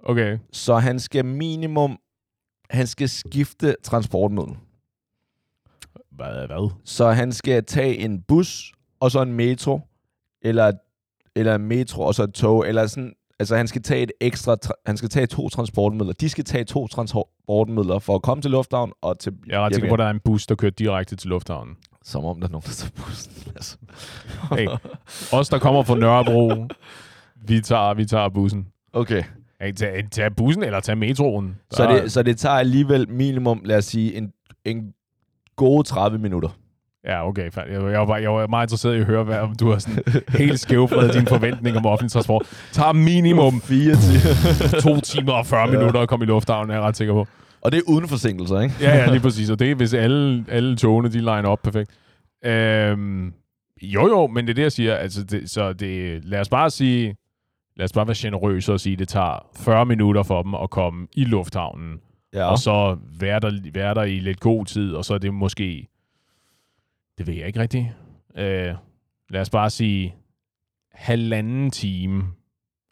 Okay. 0.05 0.39
så 0.53 0.77
han 0.79 1.01
skal 1.01 1.25
minimum, 1.25 1.99
han 2.71 2.87
skal 2.87 3.09
skifte 3.09 3.77
transportmiddel. 3.83 4.57
Hvad? 6.11 6.47
hvad? 6.47 6.71
Så 6.85 7.11
han 7.11 7.33
skal 7.33 7.65
tage 7.65 7.97
en 7.97 8.23
bus, 8.23 8.73
og 9.01 9.11
så 9.11 9.23
en 9.23 9.33
metro, 9.33 9.81
eller, 10.43 10.73
eller 11.37 11.55
en 11.55 11.63
metro, 11.63 12.03
og 12.03 12.15
så 12.15 12.23
et 12.23 12.35
tog, 12.35 12.69
eller 12.69 12.87
sådan, 12.87 13.13
altså 13.39 13.57
han 13.57 13.69
skal 13.69 13.83
tage 13.83 14.03
et 14.03 14.13
ekstra, 14.21 14.57
tra- 14.67 14.83
han 14.87 14.97
skal 14.97 15.09
tage 15.09 15.27
to 15.27 15.49
transportmidler. 15.49 16.13
De 16.13 16.29
skal 16.29 16.45
tage 16.45 16.65
to 16.65 16.89
transportmidler 16.89 17.99
for 17.99 18.15
at 18.15 18.23
komme 18.23 18.43
til 18.43 18.51
lufthavn 18.51 18.93
og 19.03 19.19
til 19.19 19.33
Jeg 19.47 19.57
er 19.57 19.61
ret 19.61 19.75
sikker 19.75 19.89
på, 19.89 19.95
at 19.95 19.99
der 19.99 20.05
er 20.05 20.11
en 20.11 20.21
bus, 20.25 20.47
der 20.47 20.55
kører 20.55 20.71
direkte 20.73 21.17
til 21.17 21.29
lufthavnen. 21.29 21.77
Som 22.05 22.25
om 22.25 22.41
der 22.41 22.47
er 22.49 22.51
nogen, 22.53 22.63
der 22.67 22.73
tager 22.73 22.91
bussen. 23.07 23.33
Altså. 23.57 23.77
Hey, 24.59 24.69
os, 25.33 25.49
der 25.49 25.59
kommer 25.59 25.83
fra 25.83 25.97
Nørrebro, 25.97 26.67
vi 27.49 27.61
tager, 27.61 27.95
vi 27.95 28.05
tager 28.05 28.29
bussen. 28.29 28.67
Okay, 28.93 29.23
Hey, 29.61 29.73
tag, 29.73 30.05
tag 30.11 30.37
bussen 30.37 30.63
eller 30.63 30.81
tag 30.81 30.99
metroen. 30.99 31.57
så 31.71 31.83
Der- 31.85 32.03
det, 32.03 32.13
så 32.13 32.23
det 32.23 32.39
tager 32.39 32.55
alligevel 32.57 33.11
minimum, 33.11 33.63
lad 33.65 33.77
os 33.79 33.85
sige, 33.85 34.15
en, 34.17 34.33
en 34.65 34.93
gode 35.57 35.83
30 35.89 36.19
minutter. 36.19 36.49
Ja, 37.05 37.29
okay. 37.29 37.51
Jeg, 37.71 38.09
var, 38.09 38.17
jeg 38.17 38.31
var 38.33 38.47
meget 38.47 38.67
interesseret 38.67 38.97
i 38.97 39.01
at 39.01 39.07
høre, 39.07 39.25
hvad, 39.25 39.39
om 39.39 39.55
du 39.55 39.71
har 39.71 39.79
sådan 39.79 40.05
helt 40.29 40.61
skævfredet 40.61 41.15
dine 41.15 41.27
forventninger 41.27 41.81
om 41.81 41.87
offentlig 41.87 42.13
transport. 42.13 42.47
Tag 42.73 42.97
minimum 42.97 43.61
Fire 43.71 43.95
timer. 43.97 44.81
to 44.81 45.01
timer 45.01 45.33
og 45.33 45.47
40 45.47 45.67
minutter 45.71 46.01
at 46.01 46.09
komme 46.09 46.25
i 46.25 46.27
lufthavnen, 46.29 46.71
er 46.71 46.75
jeg 46.75 46.83
ret 46.83 46.97
sikker 46.97 47.15
på. 47.15 47.27
Og 47.61 47.73
det 47.73 47.79
er 47.79 47.83
uden 47.89 48.09
forsinkelser, 48.09 48.61
ikke? 48.61 48.75
Ja, 48.81 48.97
ja, 48.97 49.11
lige 49.11 49.21
præcis. 49.21 49.51
Og 49.51 49.59
det 49.59 49.71
er, 49.71 49.75
hvis 49.75 49.95
alle, 49.95 50.45
alle 50.49 50.77
togene, 50.77 51.09
de 51.09 51.19
line 51.19 51.49
op 51.49 51.59
perfekt. 51.63 51.91
Øhm, 52.45 53.33
jo, 53.83 54.09
jo, 54.09 54.27
men 54.27 54.45
det 54.47 54.51
er 54.51 54.55
det, 54.55 54.63
jeg 54.63 54.73
siger. 54.73 54.95
Altså, 54.95 55.25
det, 55.25 55.51
så 55.51 55.73
det, 55.73 56.25
lad 56.25 56.41
os 56.41 56.49
bare 56.49 56.71
sige, 56.71 57.17
lad 57.77 57.85
os 57.85 57.93
bare 57.93 58.07
være 58.07 58.17
generøse 58.19 58.73
og 58.73 58.81
sige, 58.81 58.93
at 58.93 58.99
det 58.99 59.09
tager 59.09 59.47
40 59.57 59.87
minutter 59.87 60.23
for 60.23 60.43
dem 60.43 60.55
at 60.55 60.71
komme 60.71 61.07
i 61.17 61.25
lufthavnen, 61.25 61.95
Ja. 62.35 62.39
ja. 62.39 62.45
og 62.51 62.59
så 62.59 62.97
være 63.21 63.41
der, 63.41 63.51
være 63.75 63.95
der 63.95 64.03
i 64.03 64.19
lidt 64.19 64.41
god 64.41 64.65
tid, 64.67 64.95
og 64.95 65.05
så 65.05 65.15
er 65.15 65.19
det 65.19 65.35
måske, 65.35 65.89
det 67.19 67.27
ved 67.27 67.35
jeg 67.35 67.47
ikke 67.47 67.61
rigtigt. 67.61 67.87
Øh, 68.37 68.75
lad 69.31 69.41
os 69.41 69.51
bare 69.51 69.71
sige, 69.71 70.15
halvanden 70.93 71.71
time, 71.71 72.25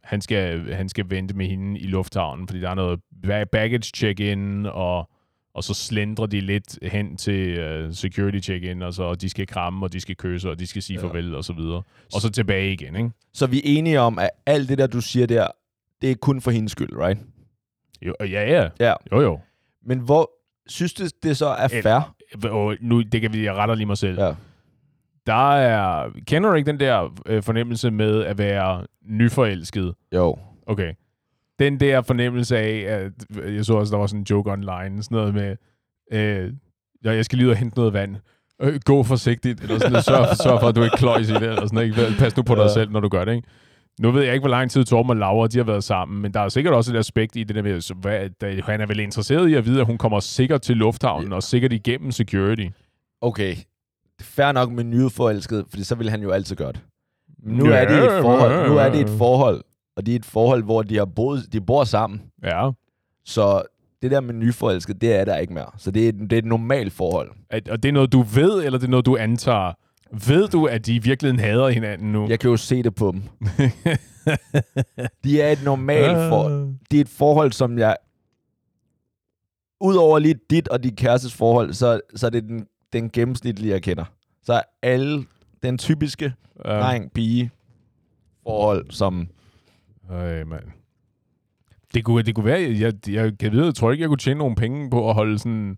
han 0.05 0.21
skal, 0.21 0.75
han 0.75 0.89
skal 0.89 1.11
vente 1.11 1.37
med 1.37 1.47
hende 1.47 1.81
i 1.81 1.87
lufthavnen, 1.87 2.49
fordi 2.49 2.61
der 2.61 2.71
er 2.71 2.75
noget 2.75 3.01
ba- 3.27 3.45
baggage 3.45 3.83
check-in, 3.97 4.67
og, 4.67 5.11
og 5.55 5.65
så 5.65 5.75
slendrer 5.75 6.27
de 6.27 6.41
lidt 6.41 6.79
hen 6.93 7.17
til 7.17 7.65
uh, 7.87 7.93
security 7.95 8.39
check-in, 8.39 8.83
og 8.83 8.95
så 8.95 9.03
og 9.03 9.21
de 9.21 9.29
skal 9.29 9.47
kramme, 9.47 9.87
og 9.87 9.93
de 9.93 10.01
skal 10.01 10.17
kysse, 10.17 10.51
og 10.51 10.59
de 10.59 10.67
skal 10.67 10.83
sige 10.83 11.01
Ja. 11.01 11.07
farvel, 11.07 11.35
og 11.35 11.45
så 11.45 11.53
videre. 11.53 11.83
Og 12.15 12.21
så 12.21 12.31
tilbage 12.31 12.73
igen, 12.73 12.97
ikke? 12.97 13.11
Så 13.33 13.47
vi 13.47 13.57
er 13.57 13.63
enige 13.65 14.01
om, 14.01 14.19
at 14.19 14.31
alt 14.47 14.69
det 14.69 14.79
der, 14.79 14.87
du 14.87 15.01
siger 15.01 15.27
der, 15.27 15.47
det 16.03 16.11
er 16.11 16.15
kun 16.15 16.41
for 16.41 16.51
hendes 16.51 16.73
skyld, 16.73 16.97
right? 16.97 17.21
Jo, 18.03 18.15
ja, 18.21 18.27
ja. 18.27 18.69
Ja. 18.81 18.95
Jo, 19.13 19.21
jo. 19.21 19.41
Men 19.85 19.99
hvor 19.99 20.31
synes 20.67 20.93
du, 20.93 21.05
det 21.23 21.37
så 21.37 21.47
er 21.47 21.69
fair? 21.69 22.15
Og 22.45 22.77
nu, 22.81 23.03
det 23.03 23.21
kan 23.21 23.33
vi, 23.33 23.45
jeg 23.45 23.55
retter 23.55 23.75
lige 23.75 23.87
mig 23.87 23.99
selv. 23.99 24.21
Ja. 24.21 24.35
Der 25.27 25.53
er, 25.57 26.11
kender 26.27 26.51
du 26.51 26.57
ikke 26.57 26.71
den 26.71 26.81
der 26.81 27.15
øh, 27.27 27.43
fornemmelse 27.43 27.91
med 27.91 28.25
at 28.25 28.39
være 28.39 28.87
nyforelsket? 29.09 29.95
Jo. 30.15 30.37
Okay. 30.67 30.93
Den 31.59 31.81
der 31.81 32.03
fornemmelse 32.03 32.59
af, 32.59 32.85
at 32.89 33.13
jeg 33.55 33.65
så 33.65 33.75
også, 33.75 33.91
der 33.91 33.99
var 33.99 34.07
sådan 34.07 34.21
en 34.21 34.27
joke 34.31 34.51
online, 34.53 35.03
sådan 35.03 35.17
noget 35.17 35.35
med, 35.35 35.57
øh, 36.13 36.53
ja, 37.05 37.11
jeg 37.13 37.25
skal 37.25 37.37
lige 37.39 37.47
ud 37.47 37.53
og 37.53 37.59
hente 37.59 37.77
noget 37.79 37.93
vand. 37.93 38.17
Øh, 38.63 38.81
gå 38.85 39.03
forsigtigt, 39.03 39.61
eller 39.61 39.79
sådan 39.79 39.93
noget. 39.93 40.05
Sørg, 40.11 40.37
sørg 40.37 40.61
for, 40.61 40.69
at 40.69 40.77
du 40.77 40.83
ikke 40.83 40.97
kløjs 40.97 41.29
i 41.29 41.33
det, 41.33 41.43
eller 41.43 41.67
sådan 41.67 41.91
noget. 41.97 42.15
Pas 42.19 42.37
nu 42.37 42.43
på 42.43 42.55
dig 42.55 42.63
Ja. 42.63 42.73
selv, 42.73 42.91
når 42.91 43.01
du 43.01 43.09
gør 43.09 43.25
det, 43.25 43.35
ikke? 43.35 43.49
Nu 44.01 44.11
ved 44.11 44.23
jeg 44.23 44.35
ikke, 44.35 44.43
hvor 44.43 44.51
lang 44.51 44.71
tid 44.71 44.85
Torben 44.85 45.11
og 45.11 45.17
Laura 45.17 45.47
de 45.47 45.59
har 45.59 45.65
været 45.65 45.85
sammen, 45.85 46.23
men 46.23 46.35
der 46.35 46.41
er 46.41 46.49
sikkert 46.49 46.75
også 46.75 46.95
et 46.95 46.99
aspekt 46.99 47.37
i 47.37 47.45
det 47.45 47.57
der 47.57 47.63
med, 47.63 47.95
hvad, 47.95 48.31
da, 48.41 48.61
han 48.65 48.81
er 48.81 48.87
vel 48.87 49.01
interesseret 49.01 49.49
i 49.49 49.55
at 49.55 49.67
vide, 49.67 49.81
at 49.81 49.87
hun 49.87 49.99
kommer 49.99 50.21
sikkert 50.21 50.63
til 50.63 50.77
lufthavnen, 50.77 51.33
og 51.33 51.43
sikkert 51.43 51.73
igennem 51.73 52.13
security. 52.13 52.67
Okay. 53.21 53.57
Fair 54.21 54.53
nok 54.53 54.71
med 54.71 54.85
nyudforelsket, 54.85 55.65
fordi 55.71 55.85
så 55.85 55.95
vil 55.95 56.11
han 56.11 56.23
jo 56.23 56.31
altid 56.31 56.57
gøre 56.57 56.73
det. 56.73 56.81
Nu 57.43 57.69
Ja, 57.69 57.77
er 57.77 57.89
det 57.89 58.17
et 58.17 58.23
forhold, 58.23 58.53
ja, 58.53 58.67
nu 58.67 58.77
er 58.77 58.85
ja, 58.85 58.91
det 58.91 59.01
et 59.01 59.09
ja. 59.09 59.17
forhold, 59.17 59.63
og 59.97 60.07
det 60.07 60.13
er 60.13 60.17
et 60.17 60.25
forhold, 60.25 60.63
hvor 60.63 60.83
de 60.83 60.97
har 60.97 61.05
boet, 61.05 61.53
de 61.53 61.61
bor 61.61 61.85
sammen. 61.85 62.23
Ja. 62.43 62.71
Så 63.25 63.63
det 64.03 64.11
der 64.11 64.21
med 64.21 64.35
nyforelsket, 64.35 65.01
det 65.01 65.15
er 65.15 65.25
der 65.25 65.37
ikke 65.37 65.53
mere. 65.53 65.71
Så 65.77 65.91
det 65.91 66.09
er, 66.09 66.13
det 66.13 66.33
er 66.33 66.39
et 66.39 66.45
normalt 66.45 66.93
forhold. 66.93 67.31
At, 67.51 67.69
og 67.69 67.83
det 67.83 67.89
er 67.89 67.93
noget, 67.93 68.13
du 68.13 68.23
ved, 68.23 68.65
eller 68.65 68.79
det 68.79 68.87
er 68.87 68.91
noget, 68.91 69.07
du 69.07 69.17
antager? 69.17 69.73
Ved 70.27 70.49
du, 70.49 70.67
at 70.67 70.87
de 70.87 70.95
i 70.95 70.99
virkeligheden 70.99 71.41
hader 71.41 71.69
hinanden 71.69 72.13
nu? 72.13 72.29
Jeg 72.29 72.41
kan 72.41 72.51
jo 72.51 72.57
se 72.57 72.83
det 72.83 72.95
på 72.95 73.13
dem. 73.13 73.23
De 75.25 75.41
er 75.41 75.53
et 75.53 75.65
normalt 75.65 76.17
forhold. 76.29 76.75
Det 76.91 76.97
er 76.97 77.01
et 77.01 77.09
forhold, 77.09 77.53
som 77.53 77.79
jeg... 77.79 77.97
Udover 79.81 80.19
lige 80.19 80.35
dit 80.51 80.69
og 80.69 80.83
dit 80.83 80.97
kærestes 80.97 81.35
forhold, 81.35 81.73
så, 81.73 82.01
så 82.15 82.27
er 82.27 82.31
det 82.31 82.43
den, 82.45 82.67
den 82.93 83.11
gennemsnitlige, 83.11 83.73
jeg 83.73 83.83
kender. 83.83 84.05
Så 84.43 84.53
er 84.53 84.63
alle 84.83 85.25
den 85.63 85.79
typiske 85.79 86.33
Ja. 86.65 86.71
dreng-pige 86.81 87.51
forhold, 88.43 88.91
som... 88.91 89.29
Øj, 90.11 90.45
mand. 90.45 90.65
Det 91.95 92.05
kunne, 92.05 92.23
det 92.23 92.35
kunne 92.35 92.45
være, 92.45 92.61
jeg, 92.81 93.09
jeg 93.09 93.39
kan 93.39 93.53
vide, 93.53 93.65
jeg 93.65 93.75
tror 93.75 93.93
ikke, 93.93 94.03
jeg 94.03 94.09
kunne 94.09 94.19
tjene 94.19 94.39
nogle 94.39 94.57
penge 94.57 94.91
på 94.91 95.09
at 95.09 95.15
holde 95.15 95.39
sådan, 95.39 95.77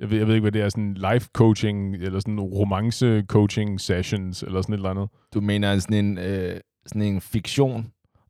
jeg 0.00 0.10
ved, 0.10 0.18
jeg 0.18 0.26
ved 0.26 0.34
ikke, 0.34 0.42
hvad 0.44 0.52
det 0.52 0.62
er, 0.62 0.68
sådan 0.68 0.94
life 1.12 1.28
coaching, 1.32 1.94
eller 1.94 2.20
sådan 2.20 2.40
romance 2.40 3.22
coaching 3.28 3.80
sessions, 3.80 4.42
eller 4.42 4.62
sådan 4.62 4.72
et 4.72 4.76
eller 4.78 4.90
andet. 4.90 5.08
Du 5.34 5.40
mener 5.40 5.78
sådan 5.78 6.04
en, 6.04 6.18
øh, 6.18 6.60
sådan 6.86 7.02
en 7.02 7.20
fiktion 7.20 7.86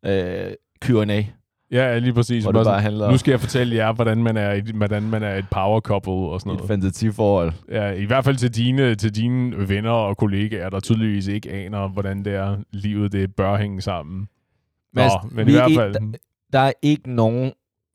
øh, 0.07 0.53
Q&A, 0.85 1.23
Ja, 1.71 1.99
lige 1.99 2.13
præcis. 2.13 2.45
hvor 2.45 2.53
Bare 2.53 2.61
det 2.61 2.67
bare 2.67 2.75
sådan, 2.75 2.83
handler 2.83 3.11
nu 3.11 3.17
skal 3.19 3.31
jeg 3.33 3.41
fortælle 3.41 3.77
jer, 3.77 3.93
hvordan 3.93 4.23
man 4.23 4.37
er 4.37 4.53
et, 4.53 4.65
hvordan 4.65 5.03
man 5.03 5.23
er 5.23 5.35
et 5.35 5.45
power 5.51 5.81
couple 5.81 6.13
og 6.13 6.41
sådan 6.41 6.51
om 6.51 6.55
et 6.57 6.59
noget. 6.61 6.69
fantasiforhold. 6.69 7.53
Ja, 7.69 7.91
I 7.91 8.05
hvert 8.05 8.25
fald 8.25 8.37
til 8.37 8.55
dine, 8.57 8.95
til 8.95 9.15
dine 9.17 9.69
venner 9.69 9.91
og 9.91 10.17
kollegaer, 10.17 10.71
der 10.71 10.81
tydeligvis 10.81 11.27
ikke 11.27 11.51
aner, 11.53 11.89
hvordan 11.89 12.25
det 12.25 12.35
er, 12.35 12.57
livet 12.73 13.13
det 13.13 13.35
bør 13.35 13.57
hænge 13.57 13.81
sammen. 13.81 14.21
Nå, 14.21 15.03
Mads, 15.03 15.13
men 15.31 15.49
i 15.49 15.51
er 15.51 15.55
hvert 15.57 15.71
ikke- 15.71 15.81
fald... 15.81 15.95
der, 15.95 16.19
der 16.53 16.59
er 16.59 16.73
ikke 16.83 17.11
nogen 17.15 17.53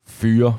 fyre, 0.07 0.57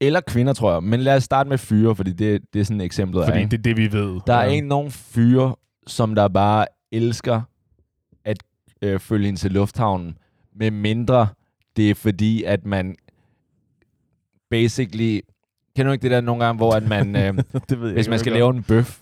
eller 0.00 0.20
kvinder, 0.20 0.52
tror 0.52 0.72
jeg, 0.72 0.82
men 0.82 1.00
lad 1.00 1.16
os 1.16 1.24
starte 1.24 1.48
med 1.48 1.58
fyre, 1.58 1.96
fordi 1.96 2.12
det, 2.12 2.42
det 2.52 2.60
er 2.60 2.64
sådan 2.64 2.80
et 2.80 2.84
eksempel. 2.84 3.24
Fordi 3.24 3.38
ikke? 3.38 3.50
det 3.50 3.58
er 3.58 3.62
det, 3.62 3.76
vi 3.76 3.92
ved. 3.92 4.20
Der 4.26 4.34
er 4.34 4.44
ja. 4.44 4.50
ikke 4.50 4.68
nogen 4.68 4.90
fyre, 4.90 5.56
som 5.86 6.14
der 6.14 6.28
bare 6.28 6.66
elsker 6.92 7.42
at 8.24 8.38
øh, 8.82 9.00
følge 9.00 9.28
ind 9.28 9.36
til 9.36 9.52
lufthavnen, 9.52 10.18
med 10.54 10.70
mindre 10.70 11.28
det 11.76 11.90
er 11.90 11.94
fordi, 11.94 12.42
at 12.42 12.66
man 12.66 12.96
basically... 14.50 15.20
Kender 15.76 15.88
du 15.90 15.92
ikke 15.92 16.02
det 16.02 16.10
der 16.10 16.20
nogle 16.20 16.44
gange, 16.44 16.56
hvor 16.56 16.72
at 16.72 16.82
man, 16.88 17.16
øh, 17.16 17.34
det 17.68 17.80
ved 17.80 17.86
jeg 17.88 17.94
hvis 17.94 18.08
man 18.08 18.18
skal 18.18 18.30
hvad 18.32 18.40
lave 18.40 18.56
en 18.56 18.62
bøf, 18.62 18.98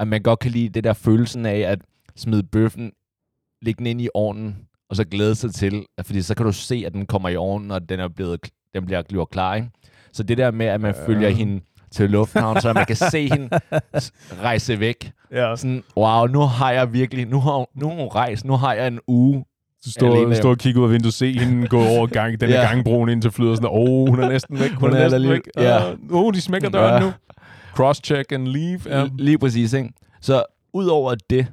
at 0.00 0.08
man 0.08 0.22
godt 0.22 0.38
kan 0.38 0.50
lide 0.50 0.68
det 0.68 0.84
der 0.84 0.92
følelsen 0.92 1.46
af 1.46 1.58
at 1.58 1.78
smide 2.16 2.42
bøffen, 2.42 2.92
lægge 3.62 3.78
den 3.78 3.86
ind 3.86 4.00
i 4.00 4.08
ovnen, 4.14 4.56
og 4.90 4.96
så 4.96 5.04
glæde 5.04 5.34
sig 5.34 5.54
til, 5.54 5.86
at- 5.98 6.06
fordi 6.06 6.22
så 6.22 6.34
kan 6.34 6.46
du 6.46 6.52
se, 6.52 6.82
at 6.86 6.92
den 6.92 7.06
kommer 7.06 7.28
i 7.28 7.36
ovnen, 7.36 7.70
og 7.70 7.88
den, 7.88 8.00
er 8.00 8.08
blevet, 8.08 8.40
den 8.74 8.86
bliver 8.86 9.02
bliver 9.08 9.24
klar, 9.24 9.54
ikke? 9.54 9.68
Så 10.14 10.22
det 10.22 10.38
der 10.38 10.50
med, 10.50 10.66
at 10.66 10.80
man 10.80 10.94
Ja. 10.96 11.06
følger 11.06 11.28
hende 11.28 11.60
til 11.92 12.10
lufthavnen, 12.10 12.60
så 12.62 12.72
man 12.72 12.86
kan 12.86 12.96
se 12.96 13.28
hende 13.32 13.48
rejse 14.42 14.80
væk. 14.80 15.12
Ja, 15.32 15.56
Sådan, 15.56 15.82
wow, 15.96 16.26
nu 16.26 16.40
har 16.40 16.70
jeg 16.72 16.92
virkelig, 16.92 17.26
nu 17.26 17.40
har, 17.40 17.66
nu 17.80 17.88
har 17.88 17.94
hun 17.96 18.08
rejst, 18.08 18.44
nu 18.44 18.56
har 18.56 18.72
jeg 18.74 18.86
en 18.86 19.00
uge. 19.08 19.44
du 19.86 19.90
står, 19.90 20.34
står 20.34 20.50
og 20.50 20.58
kigger 20.58 20.80
ud 20.80 20.86
af 20.86 20.92
vinduet, 20.92 21.14
se 21.14 21.32
hende 21.38 21.68
gå 21.68 21.84
over 21.84 22.06
gang, 22.06 22.40
den 22.40 22.48
Ja. 22.50 22.56
gangbroen 22.66 23.08
ind 23.08 23.22
til 23.22 23.30
flyet, 23.30 23.50
og 23.50 23.56
sådan, 23.56 23.70
åh, 23.70 23.78
oh, 23.78 24.08
hun 24.08 24.20
er 24.20 24.28
næsten 24.28 24.60
væk, 24.60 24.70
hun, 24.70 24.78
Hun 24.78 24.90
er, 24.90 24.94
næsten 25.02 25.12
der 25.12 25.18
lige- 25.18 25.30
væk. 25.32 25.40
ja. 25.56 25.92
Uh, 25.92 25.96
oh, 26.26 26.34
de 26.34 26.40
smækker 26.40 26.68
døren 26.68 27.02
Ja. 27.02 27.08
nu. 27.08 27.12
Cross-check 27.76 28.24
and 28.34 28.46
leave. 28.48 28.80
Ja. 28.86 28.98
Ja. 29.00 29.06
Lige 29.18 29.38
præcis, 29.38 29.72
ikke? 29.72 29.88
Så 30.20 30.42
ud 30.74 30.86
over 30.86 31.14
det, 31.30 31.46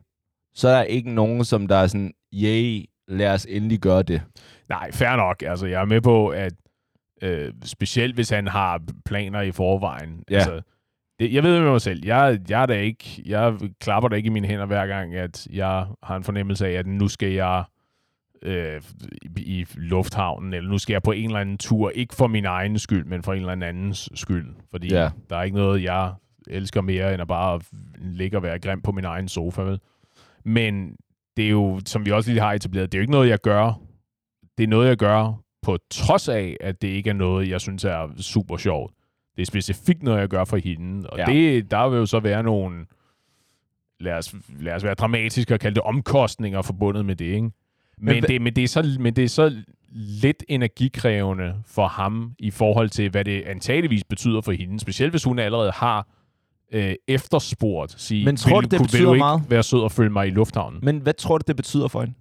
så 0.56 0.68
er 0.70 0.76
der 0.76 0.84
ikke 0.84 1.12
nogen, 1.12 1.46
som 1.46 1.68
der 1.68 1.76
er 1.76 1.88
sådan, 1.88 2.12
yay, 2.34 2.86
lad 3.08 3.34
os 3.34 3.46
endelig 3.50 3.80
gøre 3.80 4.04
det. 4.04 4.22
Nej, 4.70 4.92
fair 4.92 5.16
nok. 5.16 5.44
Altså, 5.48 5.66
jeg 5.66 5.82
er 5.82 5.86
med 5.86 6.02
på, 6.02 6.28
at 6.28 6.54
øh, 7.22 7.54
specielt 7.64 8.16
hvis 8.16 8.30
han 8.30 8.48
har 8.48 8.82
planer 9.06 9.42
i 9.42 9.52
forvejen. 9.52 10.24
Ja. 10.30 10.36
Altså, 10.36 10.62
det, 11.20 11.34
jeg 11.34 11.44
ved 11.44 11.60
med 11.62 11.72
mig 11.72 11.82
selv, 11.82 12.06
jeg, 12.06 12.40
jeg, 12.50 12.62
er 12.62 12.66
da 12.66 12.80
ikke, 12.80 13.24
jeg 13.26 13.54
klapper 13.82 14.10
da 14.10 14.16
ikke 14.16 14.28
i 14.28 14.30
mine 14.30 14.48
hænder 14.48 14.66
hver 14.66 14.88
gang, 14.88 15.16
at 15.16 15.48
jeg 15.54 15.86
har 16.04 16.16
en 16.16 16.24
fornemmelse 16.24 16.68
af, 16.68 16.72
at 16.72 16.88
nu 16.88 17.08
skal 17.08 17.32
jeg 17.32 17.64
øh, 18.42 18.82
i, 19.38 19.66
lufthavnen, 19.76 20.54
eller 20.54 20.70
nu 20.70 20.78
skal 20.78 20.94
jeg 20.94 21.04
på 21.04 21.12
en 21.12 21.26
eller 21.26 21.40
anden 21.40 21.58
tur, 21.58 21.90
ikke 21.90 22.16
for 22.16 22.28
min 22.28 22.46
egen 22.46 22.80
skyld, 22.80 23.06
men 23.06 23.24
for 23.24 23.34
en 23.34 23.40
eller 23.40 23.52
andens 23.52 24.10
skyld. 24.16 24.48
Fordi 24.72 24.94
Ja. 24.94 25.10
der 25.30 25.38
er 25.38 25.44
ikke 25.44 25.58
noget, 25.58 25.84
jeg 25.84 26.14
elsker 26.48 26.82
mere, 26.82 27.14
end 27.14 27.22
at 27.22 27.28
bare 27.28 27.62
ligge 27.98 28.38
og 28.38 28.44
være 28.44 28.60
grim 28.60 28.82
på 28.82 28.92
min 28.92 29.06
egen 29.06 29.28
sofa. 29.28 29.62
Vel? 29.62 29.80
Men 30.46 30.96
det 31.38 31.46
er 31.46 31.50
jo, 31.50 31.80
som 31.86 32.06
vi 32.06 32.12
også 32.12 32.32
lige 32.32 32.42
har 32.42 32.54
etableret, 32.54 32.92
det 32.92 32.98
er 32.98 33.00
jo 33.00 33.04
ikke 33.04 33.12
noget, 33.12 33.30
jeg 33.30 33.40
gør. 33.40 33.82
Det 34.58 34.64
er 34.64 34.68
noget, 34.68 34.88
jeg 34.88 34.98
gør 34.98 35.34
på 35.62 35.78
trods 35.90 36.30
af, 36.30 36.58
at 36.62 36.82
det 36.82 36.88
ikke 36.88 37.10
er 37.10 37.14
noget, 37.14 37.50
jeg 37.50 37.62
synes 37.62 37.84
er 37.84 38.10
super 38.22 38.58
sjovt. 38.58 38.94
Det 39.36 39.42
er 39.42 39.46
specifikt 39.46 40.04
noget, 40.04 40.20
jeg 40.20 40.28
gør 40.30 40.44
for 40.44 40.58
hende. 40.58 41.10
Og 41.10 41.18
Ja. 41.18 41.26
det, 41.26 41.72
der 41.72 41.90
vil 41.90 41.98
jo 41.98 42.06
så 42.06 42.20
være 42.20 42.44
nogle, 42.44 42.86
lad 44.00 44.14
os, 44.14 44.36
lad 44.60 44.74
os 44.74 44.84
være 44.84 44.94
dramatiske 44.94 45.54
og 45.54 45.60
kalde 45.60 45.76
det 45.76 45.84
omkostninger 45.84 46.62
forbundet 46.62 47.06
med 47.06 47.16
det, 47.16 47.26
ikke? 47.26 47.52
Men, 47.98 48.24
hva- 48.24 48.28
det, 48.28 48.42
men, 48.42 48.56
det 48.56 48.64
er 48.64 48.68
så, 48.68 48.96
men 49.00 49.14
det 49.16 49.24
er 49.24 49.28
så 49.30 49.56
lidt 50.22 50.44
energikrævende 50.50 51.56
for 51.68 51.88
ham 51.88 52.34
i 52.40 52.52
forhold 52.52 52.90
til, 52.90 53.10
hvad 53.10 53.26
det 53.26 53.42
antageligvis 53.42 54.04
betyder 54.04 54.42
for 54.42 54.52
hende. 54.52 54.80
Specielt 54.80 55.12
hvis 55.14 55.24
hun 55.24 55.40
allerede 55.40 55.72
har 55.72 56.08
øh, 56.74 56.96
efterspurgt. 57.08 58.02
Sige, 58.02 58.26
Men 58.26 58.36
tror 58.36 58.62
vil, 58.62 58.66
du, 58.66 58.70
det 58.72 58.78
kunne- 58.80 58.86
betyder 58.86 59.00
vil 59.02 59.08
du 59.08 59.14
ikke 59.14 59.20
meget? 59.24 59.42
være 59.50 59.64
sød 59.64 59.80
og 59.80 59.92
følge 59.92 60.10
mig 60.10 60.28
i 60.28 60.30
lufthavnen? 60.30 60.80
Men 60.84 60.98
hvad 60.98 61.14
tror 61.14 61.38
du, 61.38 61.44
det 61.48 61.56
betyder 61.56 61.88
for 61.88 62.02
hende? 62.02 62.14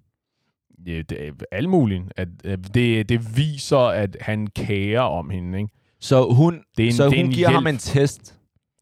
Ja, 0.86 1.02
det 1.08 1.26
er 1.28 1.30
alt 1.52 1.68
muligt. 1.68 2.02
At, 2.16 2.28
at 2.44 2.74
det, 2.74 3.08
det 3.08 3.36
viser, 3.36 3.78
at 3.78 4.16
han 4.20 4.46
kærer 4.46 5.00
om 5.00 5.30
hende. 5.30 5.58
Ikke? 5.58 5.70
Så 6.00 6.24
hun, 6.34 6.60
Det 6.76 6.82
er 6.82 6.86
en, 6.86 6.92
så 6.94 7.04
det 7.04 7.12
er 7.12 7.16
hun 7.16 7.24
en 7.26 7.32
giver 7.32 7.48
hjælp. 7.48 7.54
ham 7.54 7.66
en 7.66 7.78
test, 7.78 8.34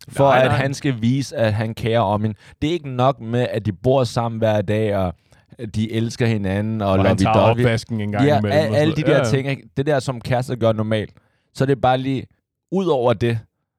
for 0.08 0.24
Nej, 0.24 0.38
at 0.40 0.46
nej. 0.46 0.56
han 0.56 0.74
skal 0.74 1.02
vise, 1.02 1.36
at 1.36 1.54
han 1.54 1.74
kærer 1.74 2.00
om 2.00 2.22
hende. 2.22 2.36
Det 2.62 2.68
er 2.68 2.72
ikke 2.72 2.88
nok 2.88 3.20
med, 3.20 3.46
at 3.50 3.66
de 3.66 3.72
bor 3.72 4.04
sammen 4.04 4.38
hver 4.38 4.62
dag, 4.62 4.96
og 4.96 5.14
at 5.58 5.74
de 5.74 5.92
elsker 5.92 6.26
hinanden, 6.26 6.80
og 6.82 6.88
Og 6.90 7.04
han 7.06 7.16
tager 7.16 7.34
lovey-dovey. 7.34 7.60
opvasken 7.60 8.00
en 8.00 8.12
gang 8.12 8.26
Ja, 8.26 8.38
imellem. 8.38 8.58
al, 8.58 8.74
alle 8.74 8.96
de 8.96 9.02
der 9.02 9.08
noget. 9.16 9.28
ting, 9.28 9.48
ikke? 9.48 9.68
det 9.76 9.86
der, 9.86 9.98
som 9.98 10.20
kærester 10.20 10.56
gør 10.56 10.72
normalt. 10.72 11.10
Så 11.54 11.66
det 11.66 11.72
er 11.76 11.80
bare 11.80 11.98
lige, 11.98 12.26
ud 12.72 12.86
over 12.86 13.12
det, 13.12 13.38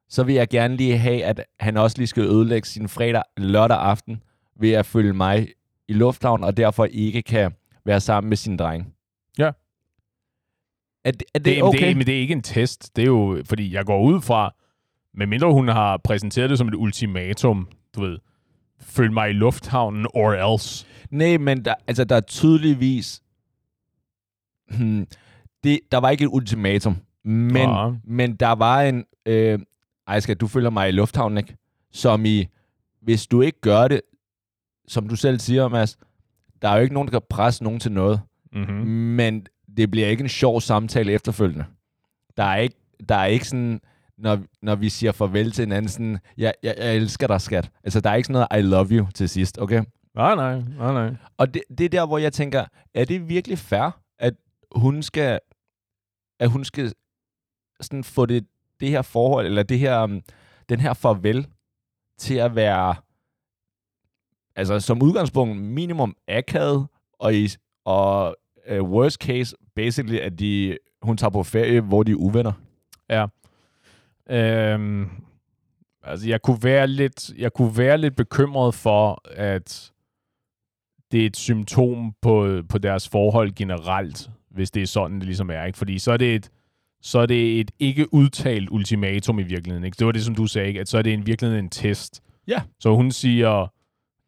så 0.10 0.24
vil 0.24 0.36
jeg 0.36 0.48
gerne 0.50 0.76
lige 0.76 0.98
have, 0.98 1.24
at 1.24 1.42
han 1.60 1.78
også 1.78 1.98
lige 1.98 2.08
skal 2.08 2.24
ødelægge 2.24 2.68
sin 2.68 2.88
fredag, 2.88 3.24
lørdag 3.38 3.78
aften, 3.78 4.22
ved 4.60 4.72
at 4.72 4.86
følge 4.86 5.14
mig 5.14 5.48
i 5.88 5.94
lufthavn, 5.94 6.44
og 6.44 6.58
derfor 6.58 6.86
ikke 6.86 7.22
kan 7.22 7.52
være 7.90 8.00
sammen 8.02 8.30
med 8.30 8.38
sin 8.38 8.58
dreng. 8.58 8.94
Ja. 9.38 9.52
Er 11.04 11.12
det, 11.12 11.24
er 11.34 11.40
Det, 11.40 11.46
det 11.46 11.56
det, 11.56 11.64
okay? 11.64 11.88
det, 11.88 11.98
men 11.98 12.06
det 12.08 12.16
er 12.16 12.20
ikke 12.20 12.32
en 12.32 12.42
test. 12.42 12.96
Det 12.96 13.02
er 13.02 13.06
jo, 13.06 13.42
fordi 13.46 13.74
jeg 13.74 13.86
går 13.86 14.02
ud 14.04 14.22
fra, 14.22 14.56
medmindre 15.14 15.54
hun 15.54 15.68
har 15.68 15.98
præsenteret 16.04 16.50
det 16.50 16.58
som 16.58 16.68
et 16.68 16.76
ultimatum, 16.76 17.68
du 17.96 18.02
ved, 18.02 18.18
følg 18.80 19.14
mig 19.14 19.30
i 19.30 19.34
lufthavnen 19.34 20.08
or 20.14 20.54
else. 20.54 20.86
Nej, 21.12 21.38
men 21.38 21.66
der, 21.66 21.74
altså, 21.88 22.04
der 22.04 22.16
er 22.16 22.22
tydeligvis... 22.22 23.22
Hmm, 24.78 25.08
det, 25.64 25.80
der 25.92 25.98
var 25.98 26.10
ikke 26.10 26.24
et 26.24 26.30
ultimatum, 26.32 26.98
men, 27.24 27.56
Ja. 27.58 27.92
men 28.04 28.36
der 28.36 28.52
var 28.52 28.82
en... 28.82 29.06
Øh, 29.26 29.60
ej, 30.08 30.20
skal 30.20 30.38
du 30.38 30.48
følger 30.48 30.70
mig 30.70 30.90
i 30.90 30.92
lufthavnen, 30.92 31.38
ikke? 31.38 31.58
Som 31.92 32.26
i, 32.26 32.46
hvis 33.02 33.28
du 33.28 33.42
ikke 33.42 33.62
gør 33.62 33.88
det, 33.88 34.02
som 34.88 35.10
du 35.10 35.16
selv 35.16 35.40
siger, 35.40 35.68
Mads, 35.68 35.98
der 36.62 36.70
er 36.70 36.76
jo 36.76 36.82
ikke 36.82 36.94
nogen, 36.94 37.08
der 37.08 37.12
kan 37.12 37.28
presse 37.30 37.64
nogen 37.64 37.80
til 37.80 37.92
noget. 37.92 38.22
Mm-hmm. 38.54 38.88
Men 38.88 39.46
det 39.78 39.92
bliver 39.92 40.08
ikke 40.08 40.24
en 40.24 40.30
sjov 40.30 40.62
samtale 40.62 41.12
efterfølgende. 41.12 41.66
Der 42.38 42.44
er 42.44 42.56
ikke, 42.56 42.76
der 43.10 43.16
er 43.16 43.26
ikke 43.26 43.46
sådan, 43.48 43.82
når, 44.18 44.40
når 44.62 44.76
vi 44.76 44.90
siger 44.90 45.12
farvel 45.12 45.52
til 45.52 45.62
hinanden, 45.62 45.90
sådan, 45.90 46.18
jeg, 46.38 46.54
jeg, 46.64 46.76
jeg 46.78 46.96
elsker 46.96 47.28
dig, 47.28 47.42
skat. 47.42 47.72
Altså, 47.84 48.02
der 48.02 48.10
er 48.10 48.16
ikke 48.16 48.28
sådan 48.28 48.48
noget, 48.52 48.64
I 48.64 48.68
love 48.68 48.88
you 48.92 49.08
til 49.16 49.30
sidst, 49.30 49.58
okay? 49.62 49.84
Nej, 50.16 50.36
nej, 50.36 50.62
nej, 50.78 50.94
nej. 50.94 51.16
Og 51.38 51.54
det, 51.54 51.62
det 51.78 51.86
er 51.86 51.90
der, 51.90 52.06
hvor 52.06 52.18
jeg 52.18 52.34
tænker, 52.34 52.66
er 52.94 53.06
det 53.06 53.30
virkelig 53.30 53.58
fair, 53.58 54.00
at 54.20 54.34
hun 54.76 55.04
skal, 55.04 55.40
at 56.40 56.50
hun 56.50 56.66
skal 56.66 56.94
sådan 57.82 58.04
få 58.04 58.26
det, 58.26 58.46
det 58.80 58.90
her 58.90 59.02
forhold, 59.02 59.46
eller 59.46 59.64
det 59.64 59.80
her, 59.80 60.04
um, 60.04 60.22
den 60.70 60.80
her 60.80 60.94
farvel, 60.94 61.48
til 62.18 62.36
at 62.36 62.56
være, 62.56 62.96
altså 64.60 64.80
som 64.80 65.02
udgangspunkt 65.02 65.58
minimum 65.58 66.16
akavet, 66.28 66.88
og, 67.20 67.36
i, 67.36 67.50
og 67.86 68.36
uh, 68.72 68.92
worst 68.92 69.22
case, 69.22 69.56
basically, 69.76 70.18
at 70.18 70.40
de, 70.40 70.78
hun 71.02 71.18
tager 71.18 71.32
på 71.32 71.44
ferie, 71.44 71.82
hvor 71.82 72.04
de 72.04 72.12
er 72.12 72.16
uvenner. 72.16 72.52
Ja. 73.10 73.26
Øhm, 74.30 75.10
altså, 76.04 76.28
jeg 76.30 76.42
kunne 76.42 76.64
være 76.64 76.88
lidt, 76.88 77.30
jeg 77.38 77.54
kunne 77.54 77.78
være 77.78 77.98
lidt 77.98 78.16
bekymret 78.16 78.76
for, 78.76 79.22
at 79.36 79.92
det 81.12 81.22
er 81.22 81.26
et 81.26 81.38
symptom 81.38 82.14
på, 82.22 82.62
på 82.70 82.78
deres 82.78 83.10
forhold 83.10 83.52
generelt, 83.56 84.30
hvis 84.52 84.72
det 84.72 84.84
er 84.84 84.88
sådan, 84.88 85.18
det 85.18 85.26
ligesom 85.26 85.50
er. 85.50 85.64
Ikke? 85.64 85.78
Fordi 85.78 86.00
så 86.00 86.12
er 86.12 86.18
det 86.18 86.36
et, 86.36 86.52
så 87.02 87.20
er 87.20 87.26
det 87.26 87.60
et 87.60 87.72
ikke 87.80 88.14
udtalt 88.14 88.70
ultimatum 88.70 89.40
i 89.40 89.44
virkeligheden. 89.44 89.84
Ikke? 89.84 89.96
Det 90.00 90.06
var 90.06 90.12
det, 90.12 90.26
som 90.26 90.36
du 90.36 90.46
sagde, 90.46 90.68
ikke? 90.68 90.80
at 90.80 90.90
så 90.90 90.98
er 90.98 91.02
det 91.02 91.12
i 91.12 91.22
virkeligheden 91.22 91.66
en 91.66 91.70
test. 91.70 92.24
Ja. 92.48 92.62
Så 92.80 92.96
hun 92.96 93.12
siger, 93.12 93.68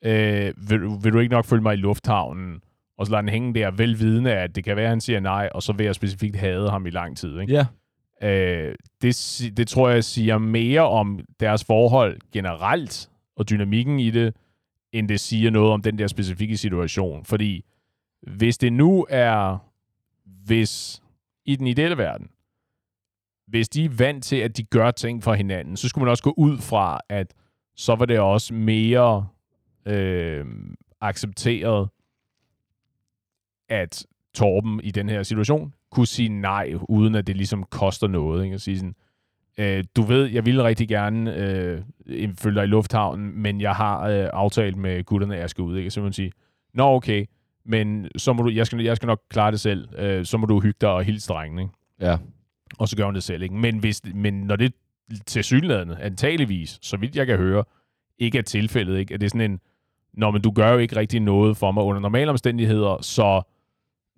øh, 0.06 0.54
vil, 0.70 0.82
du- 0.82 0.96
vil 1.00 1.14
du 1.14 1.20
ikke 1.20 1.32
nok 1.34 1.46
følge 1.46 1.62
mig 1.64 1.74
i 1.74 1.78
lufthavnen? 1.78 2.62
Og 2.98 3.06
så 3.06 3.12
lader 3.12 3.22
den 3.22 3.30
hænge 3.30 3.54
der, 3.54 3.72
velvidende, 3.72 4.32
at 4.34 4.56
det 4.56 4.64
kan 4.64 4.76
være, 4.76 4.86
at 4.86 4.90
han 4.90 5.02
siger 5.02 5.20
nej, 5.20 5.50
og 5.56 5.64
så 5.64 5.74
vil 5.74 5.84
jeg 5.86 5.96
specifikt 5.96 6.36
have 6.36 6.70
ham 6.70 6.86
i 6.86 6.90
lang 6.90 7.18
tid. 7.18 7.40
Ikke? 7.40 7.54
Ja. 7.54 7.66
Øh, 8.30 8.76
det, 9.02 9.42
det 9.58 9.68
tror 9.68 9.90
jeg 9.90 10.04
siger 10.04 10.38
mere 10.38 10.82
om 10.90 11.20
deres 11.40 11.64
forhold 11.64 12.20
generelt, 12.34 13.10
og 13.36 13.50
dynamikken 13.50 14.00
i 14.00 14.12
det, 14.12 14.36
end 14.94 15.10
det 15.10 15.20
siger 15.20 15.50
noget 15.52 15.72
om 15.72 15.82
den 15.82 15.98
der 15.98 16.08
specifikke 16.08 16.58
situation. 16.58 17.26
Fordi 17.26 17.66
hvis 18.28 18.58
det 18.58 18.74
nu 18.74 19.06
er, 19.10 19.58
hvis 20.46 21.02
i 21.46 21.56
den 21.56 21.68
ideelle 21.68 21.98
verden, 21.98 22.30
hvis 23.48 23.70
de 23.70 23.86
er 23.86 23.90
vant 23.90 24.24
til, 24.24 24.36
at 24.36 24.58
de 24.58 24.64
gør 24.64 24.92
ting 24.92 25.24
for 25.24 25.34
hinanden, 25.34 25.78
så 25.78 25.90
skulle 25.90 26.04
man 26.06 26.12
også 26.12 26.24
gå 26.24 26.34
ud 26.38 26.58
fra, 26.58 27.00
at 27.10 27.34
så 27.76 27.96
var 27.96 28.06
det 28.06 28.20
også 28.20 28.54
mere 28.54 29.28
øh, 29.86 30.46
accepteret, 31.02 31.90
at 33.70 34.06
Torben 34.34 34.80
i 34.84 34.92
den 34.92 35.10
her 35.10 35.24
situation 35.24 35.74
kunne 35.92 36.08
sige 36.08 36.30
nej, 36.30 36.74
uden 36.90 37.16
at 37.16 37.28
det 37.28 37.38
ligesom 37.38 37.64
koster 37.64 38.08
noget. 38.08 38.44
Ikke? 38.44 38.54
At 38.54 38.62
sige 38.62 38.78
sådan, 38.78 38.96
øh, 39.58 39.84
du 39.96 40.02
ved, 40.02 40.26
jeg 40.26 40.46
ville 40.46 40.64
rigtig 40.64 40.88
gerne 40.88 41.36
øh, 41.36 41.82
følge 42.40 42.56
dig 42.56 42.64
i 42.64 42.68
lufthavnen, 42.68 43.42
men 43.42 43.62
jeg 43.62 43.76
har 43.76 44.02
øh, 44.02 44.30
aftalt 44.34 44.78
med 44.78 45.04
gutterne, 45.04 45.36
at 45.36 45.42
jeg 45.42 45.50
skal 45.50 45.62
ud. 45.62 45.78
Ikke? 45.78 45.92
Så 45.92 46.02
man 46.02 46.14
sige, 46.14 46.32
nå 46.74 46.84
okay, 46.84 47.26
men 47.66 48.08
så 48.18 48.34
må 48.34 48.44
du, 48.44 48.50
jeg, 48.50 48.66
skal, 48.66 48.82
jeg 48.82 48.96
skal 48.96 49.08
nok 49.08 49.22
klare 49.30 49.52
det 49.52 49.60
selv. 49.60 50.00
Øh, 50.00 50.26
så 50.26 50.38
må 50.38 50.46
du 50.46 50.60
hygge 50.60 50.78
dig 50.82 50.90
og 50.90 51.04
hilse 51.04 51.28
drengen. 51.28 51.60
Ikke? 51.60 51.72
Ja. 52.02 52.18
Og 52.80 52.88
så 52.88 52.98
gør 52.98 53.06
hun 53.06 53.16
det 53.16 53.24
selv. 53.24 53.44
Ikke? 53.44 53.56
Men, 53.56 53.78
hvis, 53.78 54.02
men 54.14 54.34
når 54.34 54.56
det 54.56 54.74
til 55.26 55.44
synlædende, 55.44 55.98
antageligvis, 56.02 56.80
så 56.82 56.98
vidt 56.98 57.16
jeg 57.16 57.28
kan 57.28 57.38
høre, 57.38 57.64
ikke 58.20 58.38
er 58.38 58.42
tilfældet, 58.42 58.98
ikke? 58.98 59.14
at 59.14 59.22
det 59.22 59.26
er 59.26 59.30
sådan 59.30 59.52
en, 59.52 59.60
Nå, 60.14 60.32
men 60.32 60.42
du 60.42 60.52
gør 60.52 60.72
jo 60.72 60.78
ikke 60.78 60.96
rigtig 60.96 61.20
noget 61.20 61.58
for 61.58 61.72
mig 61.72 61.84
under 61.84 62.02
normale 62.02 62.32
omstændigheder, 62.32 62.98
så 63.02 63.42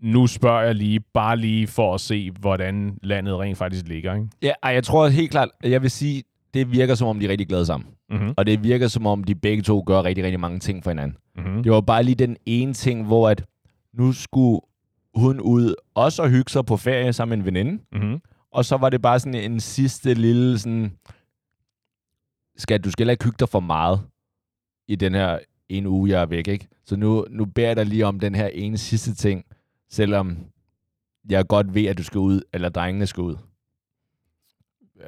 nu 0.01 0.27
spørger 0.27 0.61
jeg 0.61 0.75
lige, 0.75 0.99
bare 0.99 1.37
lige 1.37 1.67
for 1.67 1.93
at 1.93 2.01
se, 2.01 2.31
hvordan 2.31 2.97
landet 3.03 3.39
rent 3.39 3.57
faktisk 3.57 3.87
ligger. 3.87 4.15
Ikke? 4.15 4.27
Ja, 4.41 4.53
ej, 4.63 4.71
jeg 4.71 4.83
tror 4.83 5.07
helt 5.07 5.31
klart, 5.31 5.49
at 5.63 5.71
jeg 5.71 5.81
vil 5.81 5.91
sige, 5.91 6.23
det 6.53 6.71
virker 6.71 6.95
som 6.95 7.07
om, 7.07 7.19
de 7.19 7.25
er 7.25 7.29
rigtig 7.29 7.47
glade 7.47 7.65
sammen. 7.65 7.89
Mm-hmm. 8.09 8.33
Og 8.37 8.45
det 8.45 8.63
virker 8.63 8.87
som 8.87 9.07
om, 9.07 9.23
de 9.23 9.35
begge 9.35 9.63
to 9.63 9.83
gør 9.87 10.03
rigtig, 10.03 10.23
rigtig 10.23 10.39
mange 10.39 10.59
ting 10.59 10.83
for 10.83 10.91
hinanden. 10.91 11.17
Mm-hmm. 11.35 11.63
Det 11.63 11.71
var 11.71 11.81
bare 11.81 12.03
lige 12.03 12.15
den 12.15 12.37
ene 12.45 12.73
ting, 12.73 13.05
hvor 13.05 13.29
at 13.29 13.45
nu 13.93 14.11
skulle 14.11 14.61
hun 15.15 15.39
ud 15.39 15.75
også 15.95 16.23
og 16.23 16.29
hygge 16.29 16.51
sig 16.51 16.65
på 16.65 16.77
ferie 16.77 17.13
sammen 17.13 17.39
med 17.39 17.47
en 17.47 17.55
veninde. 17.55 17.83
Mm-hmm. 17.91 18.21
Og 18.51 18.65
så 18.65 18.77
var 18.77 18.89
det 18.89 19.01
bare 19.01 19.19
sådan 19.19 19.51
en 19.51 19.59
sidste 19.59 20.13
lille 20.13 20.59
sådan, 20.59 20.91
skal 22.57 22.81
du 22.81 22.91
skal 22.91 23.09
ikke 23.09 23.23
hygge 23.23 23.37
dig 23.39 23.49
for 23.49 23.59
meget 23.59 24.01
i 24.87 24.95
den 24.95 25.13
her 25.13 25.39
en 25.69 25.85
uge, 25.85 26.09
jeg 26.09 26.21
er 26.21 26.25
væk, 26.25 26.47
ikke? 26.47 26.67
Så 26.85 26.95
nu, 26.95 27.25
nu 27.29 27.45
beder 27.45 27.67
jeg 27.67 27.75
dig 27.75 27.85
lige 27.85 28.05
om 28.05 28.19
den 28.19 28.35
her 28.35 28.47
ene 28.47 28.77
sidste 28.77 29.15
ting, 29.15 29.45
selvom 29.89 30.37
jeg 31.29 31.47
godt 31.47 31.75
ved, 31.75 31.85
at 31.85 31.97
du 31.97 32.03
skal 32.03 32.19
ud, 32.19 32.41
eller 32.53 32.69
drengene 32.69 33.07
skal 33.07 33.21
ud. 33.21 33.35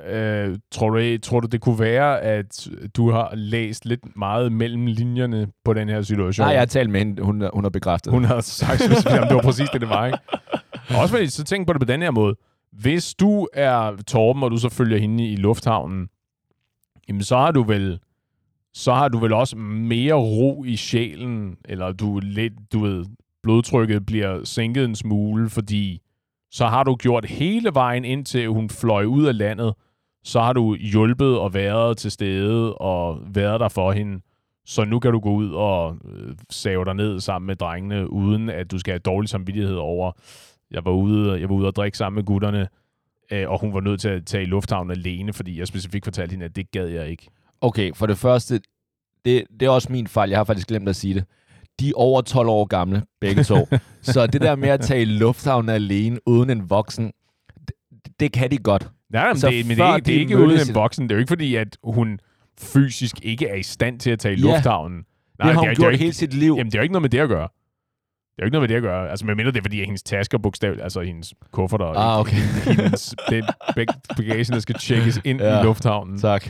Øh, 0.08 0.58
tror, 0.72 0.90
du, 0.90 1.18
tror 1.18 1.40
du, 1.40 1.48
det 1.48 1.62
kunne 1.62 1.80
være, 1.80 2.22
at 2.22 2.68
du 2.96 3.12
har 3.12 3.36
læst 3.36 3.86
lidt 3.86 4.16
meget 4.16 4.52
mellem 4.52 4.86
linjerne 4.86 5.48
på 5.66 5.74
den 5.74 5.90
her 5.90 6.02
situation? 6.02 6.46
Nej, 6.46 6.52
jeg 6.52 6.62
har 6.62 6.66
talt 6.66 6.90
med 6.90 7.00
hende. 7.00 7.22
Hun, 7.22 7.50
hun 7.54 7.64
har 7.64 7.70
bekræftet. 7.70 8.14
Hun 8.14 8.26
har 8.26 8.42
sagt, 8.42 8.82
at 8.82 9.30
det 9.30 9.36
var 9.36 9.42
præcis 9.42 9.70
det, 9.70 9.82
det 9.82 9.90
var. 9.90 10.06
Ikke? 10.06 10.20
Også 11.02 11.14
fordi, 11.14 11.28
så 11.28 11.44
tænk 11.44 11.68
på 11.68 11.74
det 11.74 11.82
på 11.82 11.86
den 11.86 12.02
her 12.02 12.12
måde. 12.12 12.36
Hvis 12.72 13.14
du 13.14 13.48
er 13.54 13.96
Torben, 14.08 14.44
og 14.44 14.52
du 14.52 14.58
så 14.58 14.70
følger 14.70 14.98
hende 14.98 15.28
i 15.28 15.36
lufthavnen, 15.36 16.10
jamen 17.08 17.24
så 17.24 17.38
har 17.38 17.52
du 17.52 17.64
vel 17.64 18.00
så 18.78 18.94
har 18.94 19.08
du 19.08 19.18
vel 19.18 19.34
også 19.34 19.58
mere 19.58 20.14
ro 20.14 20.64
i 20.64 20.76
sjælen, 20.76 21.58
eller 21.66 21.92
du 21.92 22.20
lidt, 22.24 22.54
du 22.74 22.80
ved, 22.80 23.06
blodtrykket 23.44 24.06
bliver 24.06 24.44
sænket 24.44 24.86
en 24.86 24.96
smule, 24.96 25.50
fordi 25.50 26.02
så 26.52 26.68
har 26.68 26.84
du 26.84 26.96
gjort 26.96 27.26
hele 27.26 27.70
vejen 27.74 28.06
indtil 28.06 28.48
hun 28.48 28.70
fløj 28.70 29.06
ud 29.06 29.26
af 29.26 29.38
landet, 29.38 29.74
så 30.24 30.40
har 30.42 30.54
du 30.54 30.76
hjulpet 30.76 31.40
og 31.40 31.54
været 31.54 31.98
til 31.98 32.12
stede 32.12 32.76
og 32.76 33.20
været 33.28 33.60
der 33.60 33.70
for 33.70 33.92
hende. 33.92 34.22
Så 34.66 34.86
nu 34.86 35.00
kan 35.00 35.12
du 35.12 35.20
gå 35.20 35.32
ud 35.32 35.52
og 35.52 35.98
øh, 36.06 36.36
save 36.50 36.86
dig 36.86 36.94
ned 36.94 37.20
sammen 37.20 37.48
med 37.48 37.56
drengene, 37.56 38.10
uden 38.12 38.50
at 38.50 38.72
du 38.72 38.80
skal 38.80 38.92
have 38.92 39.00
dårlig 39.00 39.30
samvittighed 39.30 39.76
over, 39.76 40.12
jeg 40.72 40.86
var 40.86 40.92
ude, 40.92 41.40
jeg 41.40 41.50
var 41.50 41.56
ude 41.56 41.68
og 41.68 41.76
drikke 41.76 41.98
sammen 41.98 42.16
med 42.16 42.24
gutterne, 42.24 42.68
øh, 43.32 43.50
og 43.50 43.60
hun 43.60 43.74
var 43.74 43.82
nødt 43.82 44.02
til 44.02 44.10
at 44.10 44.26
tage 44.26 44.44
i 44.44 44.48
lufthavnen 44.48 44.92
alene, 44.92 45.34
fordi 45.34 45.60
jeg 45.60 45.68
specifikt 45.68 46.06
fortalte 46.06 46.32
hende, 46.32 46.46
at 46.46 46.56
det 46.56 46.72
gad 46.72 46.88
jeg 46.88 47.10
ikke. 47.10 47.30
Okay, 47.66 47.92
for 47.96 48.06
det 48.06 48.18
første, 48.18 48.60
det, 49.26 49.44
det 49.60 49.66
er 49.66 49.70
også 49.70 49.92
min 49.92 50.08
fejl. 50.08 50.30
Jeg 50.30 50.40
har 50.40 50.44
faktisk 50.44 50.68
glemt 50.68 50.90
at 50.90 50.96
sige 50.96 51.14
det. 51.14 51.26
De 51.80 51.90
er 51.90 51.94
over 51.96 52.22
12 52.22 52.48
år 52.50 52.66
gamle, 52.66 53.04
begge 53.22 53.44
to. 53.44 53.68
så 54.02 54.28
det 54.28 54.42
der 54.42 54.56
med 54.56 54.70
at 54.70 54.82
tage 54.82 55.02
i 55.02 55.06
lufthavnen 55.06 55.70
alene 55.70 56.20
uden 56.28 56.50
en 56.50 56.70
voksen, 56.70 57.12
det, 57.68 57.76
det 58.20 58.32
kan 58.32 58.52
de 58.52 58.58
godt. 58.58 58.90
Nej, 59.10 59.28
men, 59.28 59.38
Så 59.40 59.50
det, 59.50 59.66
men 59.68 59.78
det 59.78 59.84
er, 59.86 59.98
det 59.98 60.16
er 60.16 60.20
ikke 60.20 60.38
uden 60.38 60.60
en 60.70 60.76
voksen. 60.76 61.04
Det 61.04 61.12
er 61.12 61.16
jo 61.16 61.20
ikke 61.20 61.30
fordi, 61.32 61.56
at 61.56 61.78
hun 61.84 62.20
fysisk 62.60 63.16
ikke 63.24 63.48
er 63.48 63.56
i 63.56 63.64
stand 63.64 64.00
til 64.00 64.12
at 64.12 64.20
tage 64.20 64.36
i 64.36 64.38
Ja. 64.42 64.44
lufthavnen. 64.54 64.98
Det 64.98 65.06
har 65.40 65.50
det, 65.50 65.60
hun 65.60 65.68
er, 65.68 65.70
det, 65.70 65.72
er 65.72 65.76
gjort 65.82 65.86
jo 65.88 65.92
ikke, 65.92 66.04
hele 66.04 66.14
sit 66.14 66.34
liv. 66.34 66.54
jamen, 66.58 66.66
det 66.72 66.76
er 66.76 66.80
jo 66.80 66.84
ikke 66.84 66.94
noget 66.94 67.02
med 67.02 67.10
det 67.10 67.20
at 67.20 67.30
gøre. 67.30 67.48
Det 68.36 68.42
er 68.42 68.44
jo 68.44 68.46
ikke 68.46 68.54
noget 68.54 68.62
med 68.64 68.68
det 68.70 68.76
at 68.76 68.82
gøre. 68.82 69.10
Altså, 69.10 69.26
medmindre 69.26 69.52
det 69.52 69.58
er, 69.58 69.62
fordi 69.64 69.80
at 69.80 69.86
hendes 69.86 70.04
tasker 70.04 70.38
bogstaveligt, 70.38 70.84
altså 70.84 71.02
hendes 71.02 71.34
kufferter, 71.52 71.86
Ah, 71.86 72.20
okay. 72.20 72.38
hendes, 72.76 73.16
det, 73.30 73.46
bag- 73.76 73.86
bagagen, 74.18 74.46
der 74.54 74.60
skal 74.60 74.76
tjekkes 74.76 75.20
ind. 75.24 75.42
Ja. 75.48 75.60
i 75.60 75.64
lufthavnen. 75.64 76.20
Tak. 76.20 76.50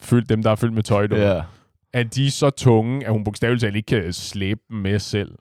Fyldt 0.00 0.28
dem, 0.28 0.42
der 0.42 0.50
er 0.50 0.54
fyldt 0.54 0.74
med 0.74 0.82
tøj. 0.82 1.08
Ja. 1.12 1.42
Er 1.92 2.02
de 2.02 2.30
så 2.30 2.50
tunge, 2.50 3.06
at 3.06 3.12
hun 3.12 3.24
bogstaveligt 3.24 3.60
talt 3.60 3.76
ikke 3.76 3.86
kan 3.86 4.12
slæbe 4.12 4.60
dem 4.68 4.76
med 4.76 4.98
selv? 4.98 5.30
Altså, 5.30 5.38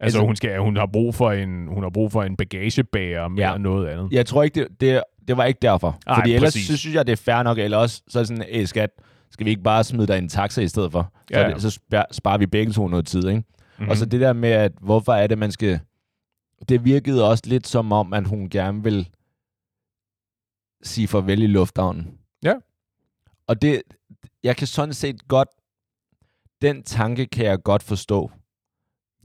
Altså- 0.00 0.20
hun, 0.20 0.36
skal, 0.36 0.58
hun, 0.60 0.76
har 0.76 0.86
brug 0.86 1.14
for 1.14 1.32
en, 1.32 1.66
hun 1.68 1.82
har 1.82 1.90
brug 1.90 2.12
for 2.12 2.22
en 2.22 2.36
bagagebærer 2.36 3.28
mere 3.28 3.48
Ja. 3.48 3.54
end 3.54 3.62
noget 3.62 3.88
andet. 3.88 4.12
Jeg 4.12 4.26
tror 4.26 4.42
ikke, 4.42 4.60
det, 4.60 4.80
det, 4.80 5.02
det 5.28 5.36
var 5.36 5.44
ikke 5.44 5.58
derfor. 5.62 5.98
Ej, 6.06 6.14
Fordi 6.16 6.34
ellers 6.34 6.46
præcis. 6.52 6.66
så 6.66 6.76
synes 6.76 6.94
jeg, 6.96 7.06
det 7.06 7.12
er 7.12 7.16
fair 7.16 7.42
nok. 7.42 7.58
Eller 7.58 7.76
også 7.76 8.02
så 8.08 8.18
er 8.18 8.20
det 8.20 8.28
sådan, 8.28 8.44
æh 8.48 8.66
skat, 8.66 8.90
skal 9.30 9.44
vi 9.44 9.50
ikke 9.50 9.62
bare 9.62 9.84
smide 9.84 10.06
dig 10.06 10.18
en 10.18 10.28
taxa 10.28 10.60
i 10.60 10.68
stedet 10.68 10.92
for? 10.92 11.12
Så, 11.32 11.38
Ja, 11.40 11.48
det, 11.50 11.62
så 11.62 11.70
spar- 11.70 12.06
sparer 12.12 12.38
vi 12.38 12.46
begge 12.46 12.72
to 12.72 12.88
noget 12.88 13.06
tid, 13.06 13.28
ikke? 13.28 13.38
Mhm. 13.38 13.44
Mm-hmm. 13.78 13.90
Og 13.90 13.96
så 13.96 14.06
det 14.06 14.20
der 14.20 14.32
med, 14.32 14.50
at 14.50 14.72
hvorfor 14.80 15.12
er 15.12 15.26
det, 15.26 15.38
man 15.38 15.52
skal... 15.52 15.80
Det 16.68 16.84
virkede 16.84 17.28
også 17.28 17.44
lidt 17.46 17.66
som 17.66 17.92
om, 17.92 18.12
at 18.12 18.26
hun 18.26 18.48
gerne 18.50 18.82
vil 18.82 19.08
sige 20.82 21.08
farvel 21.08 21.42
i 21.42 21.46
lufthavnen. 21.46 22.18
Ja. 22.42 22.54
Og 23.46 23.62
det, 23.62 23.82
jeg 24.48 24.56
kan 24.56 24.66
sådan 24.66 24.94
set 24.94 25.28
godt... 25.28 25.48
Den 26.62 26.82
tanke 26.82 27.26
kan 27.26 27.44
jeg 27.44 27.62
godt 27.62 27.82
forstå. 27.82 28.30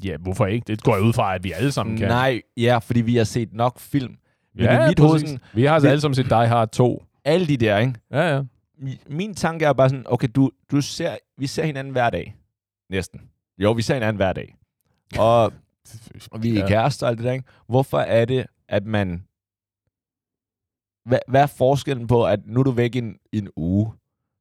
Ja, 0.03 0.17
hvorfor 0.17 0.45
ikke? 0.45 0.63
Det 0.67 0.83
går 0.83 0.95
jeg 0.95 1.03
ud 1.03 1.13
fra, 1.13 1.36
at 1.36 1.43
vi 1.43 1.51
alle 1.51 1.71
sammen 1.71 1.97
kan. 1.97 2.07
Nej, 2.07 2.41
ja, 2.57 2.77
fordi 2.77 3.01
vi 3.01 3.15
har 3.15 3.23
set 3.23 3.53
nok 3.53 3.79
film. 3.79 4.15
Men 4.55 4.65
ja, 4.65 4.86
i 4.86 4.88
mit 4.89 4.99
hoved, 4.99 5.19
sådan, 5.19 5.39
Vi 5.53 5.63
har 5.65 5.73
altså 5.73 5.86
det- 5.86 5.91
alle 5.91 6.01
sammen 6.01 6.15
set 6.15 6.25
Die 6.29 6.47
Hard 6.47 6.69
2. 6.71 7.03
alle 7.25 7.47
de 7.47 7.57
der, 7.57 7.77
ikke? 7.77 7.93
Ja, 8.12 8.36
ja. 8.36 8.43
Mi- 8.77 9.03
Min 9.13 9.36
tanke 9.36 9.65
er 9.65 9.73
bare 9.73 9.89
sådan, 9.89 10.05
okay, 10.09 10.27
du, 10.36 10.51
du 10.71 10.81
ser, 10.81 11.17
vi 11.38 11.47
ser 11.47 11.65
hinanden 11.65 11.91
hver 11.93 12.09
dag. 12.09 12.36
Næsten. 12.89 13.21
Jo, 13.57 13.71
vi 13.71 13.81
ser 13.81 13.93
hinanden 13.93 14.15
hver 14.15 14.33
dag. 14.33 14.55
Og 15.19 15.53
og 16.31 16.43
vi 16.43 16.49
er 16.57 16.62
Ja. 16.62 16.67
kærester 16.67 17.05
og 17.05 17.09
alt 17.09 17.17
det 17.17 17.25
der, 17.25 17.31
ikke? 17.31 17.45
Hvorfor 17.67 17.99
er 17.99 18.25
det, 18.25 18.45
at 18.69 18.86
man... 18.86 19.23
Hvad, 21.05 21.19
hvad 21.27 21.41
er 21.41 21.47
forskellen 21.47 22.07
på, 22.07 22.25
at 22.25 22.39
nu 22.45 22.59
er 22.59 22.63
du 22.63 22.71
væk 22.71 22.95
en, 22.95 23.17
i 23.31 23.38
en 23.38 23.49
uge, 23.55 23.93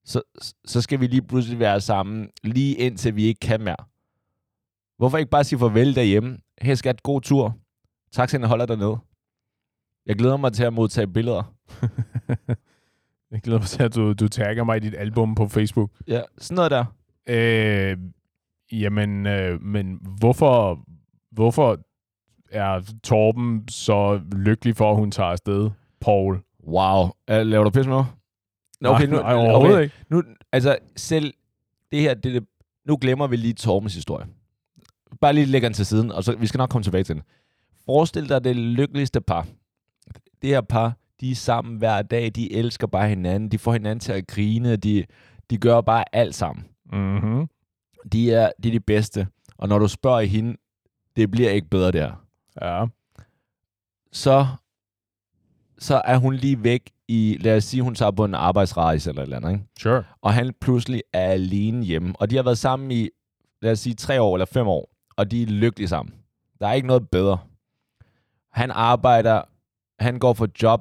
så, 0.04 0.22
så 0.64 0.80
skal 0.80 1.00
vi 1.00 1.06
lige 1.06 1.22
pludselig 1.22 1.58
være 1.58 1.80
sammen, 1.80 2.28
lige 2.42 2.74
indtil 2.74 3.16
vi 3.16 3.24
ikke 3.24 3.40
kan 3.40 3.60
mere? 3.60 3.76
Hvorfor 4.98 5.18
ikke 5.18 5.30
bare 5.30 5.44
sige 5.44 5.58
farvel 5.58 5.94
derhjemme? 5.94 6.38
Hey 6.60 6.74
skat, 6.74 7.02
god 7.02 7.20
tur. 7.20 7.56
Taxaen 8.12 8.44
holder 8.44 8.66
dernede. 8.66 8.98
Jeg 10.06 10.16
glæder 10.16 10.36
mig 10.36 10.52
til 10.52 10.64
at 10.64 10.72
modtage 10.72 11.06
billeder. 11.06 11.54
Jeg 13.32 13.40
glæder 13.40 13.58
mig 13.58 13.68
til, 13.68 13.82
at 13.82 13.94
du, 13.94 14.12
du 14.12 14.28
tagger 14.28 14.64
mig 14.64 14.76
i 14.76 14.80
dit 14.80 14.94
album 14.94 15.34
på 15.34 15.48
Facebook. 15.48 15.90
Ja, 16.08 16.20
sådan 16.38 16.54
noget 16.54 16.70
der. 16.70 16.84
Øh, 17.28 17.96
jamen, 18.72 19.26
øh, 19.26 19.62
men 19.62 19.98
hvorfor, 20.18 20.80
hvorfor 21.30 21.78
er 22.50 22.94
Torben 23.04 23.68
så 23.68 24.20
lykkelig 24.32 24.76
for, 24.76 24.90
at 24.90 24.96
hun 24.96 25.10
tager 25.10 25.30
afsted, 25.30 25.70
Paul? 26.00 26.40
Wow. 26.66 27.08
Laver 27.28 27.64
du 27.64 27.70
pis 27.70 27.86
med 27.86 27.96
mig? 27.96 28.06
Nå, 28.82 28.88
Okay, 28.88 29.06
nu, 29.06 29.16
nej, 29.16 29.34
overhovedet 29.34 29.76
okay. 29.76 29.84
ikke. 29.84 29.94
nu, 30.08 30.22
altså 30.52 30.78
selv 30.96 31.34
det 31.92 32.00
her, 32.00 32.14
det, 32.14 32.34
det, 32.34 32.44
nu 32.84 32.96
glemmer 33.00 33.26
vi 33.26 33.36
lige 33.36 33.54
Tormens 33.54 33.94
historie. 33.94 34.26
Bare 35.20 35.32
lige 35.32 35.46
lægger 35.46 35.68
den 35.68 35.74
til 35.74 35.86
siden, 35.86 36.12
og 36.12 36.24
så 36.24 36.36
vi 36.36 36.46
skal 36.46 36.58
nok 36.58 36.70
komme 36.70 36.82
tilbage 36.82 37.04
til 37.04 37.14
den. 37.14 37.22
Forestil 37.84 38.28
dig 38.28 38.44
det 38.44 38.56
lykkeligste 38.56 39.20
par. 39.20 39.46
Det 40.42 40.50
her 40.50 40.60
par, 40.60 40.96
de 41.20 41.30
er 41.30 41.34
sammen 41.34 41.76
hver 41.76 42.02
dag, 42.02 42.30
de 42.30 42.52
elsker 42.52 42.86
bare 42.86 43.08
hinanden, 43.08 43.48
de 43.48 43.58
får 43.58 43.72
hinanden 43.72 44.00
til 44.00 44.12
at 44.12 44.26
grine, 44.26 44.76
de, 44.76 45.04
de 45.50 45.58
gør 45.58 45.80
bare 45.80 46.04
alt 46.12 46.34
sammen. 46.34 46.64
Mm-hmm. 46.92 47.46
De 48.12 48.32
er, 48.32 48.50
de 48.62 48.68
er 48.68 48.72
de 48.72 48.80
bedste, 48.80 49.28
og 49.58 49.68
når 49.68 49.78
du 49.78 49.88
spørger 49.88 50.20
hende, 50.20 50.56
det 51.16 51.30
bliver 51.30 51.50
ikke 51.50 51.68
bedre 51.68 51.92
der. 51.92 52.24
Ja. 52.62 52.86
Så, 54.12 54.46
så 55.78 56.02
er 56.04 56.16
hun 56.16 56.34
lige 56.34 56.64
væk 56.64 56.90
i, 57.12 57.36
lad 57.40 57.56
os 57.56 57.64
sige, 57.64 57.82
hun 57.82 57.94
tager 57.94 58.10
på 58.10 58.24
en 58.24 58.34
arbejdsrejse 58.34 59.10
eller 59.10 59.22
et 59.22 59.26
eller 59.26 59.36
andet, 59.36 59.52
ikke? 59.52 59.64
Sure. 59.78 60.04
og 60.22 60.34
han 60.34 60.54
pludselig 60.60 61.02
er 61.12 61.26
alene 61.30 61.84
hjemme. 61.84 62.14
Og 62.18 62.30
de 62.30 62.36
har 62.36 62.42
været 62.42 62.58
sammen 62.58 62.90
i, 62.90 63.08
lad 63.62 63.72
os 63.72 63.78
sige, 63.80 63.94
tre 63.94 64.20
år 64.22 64.36
eller 64.36 64.46
fem 64.46 64.66
år, 64.66 64.90
og 65.16 65.30
de 65.30 65.42
er 65.42 65.46
lykkelige 65.46 65.88
sammen. 65.88 66.14
Der 66.60 66.66
er 66.68 66.72
ikke 66.72 66.86
noget 66.88 67.10
bedre. 67.10 67.38
Han 68.52 68.70
arbejder, 68.70 69.42
han 70.02 70.18
går 70.18 70.32
for 70.32 70.48
job, 70.62 70.80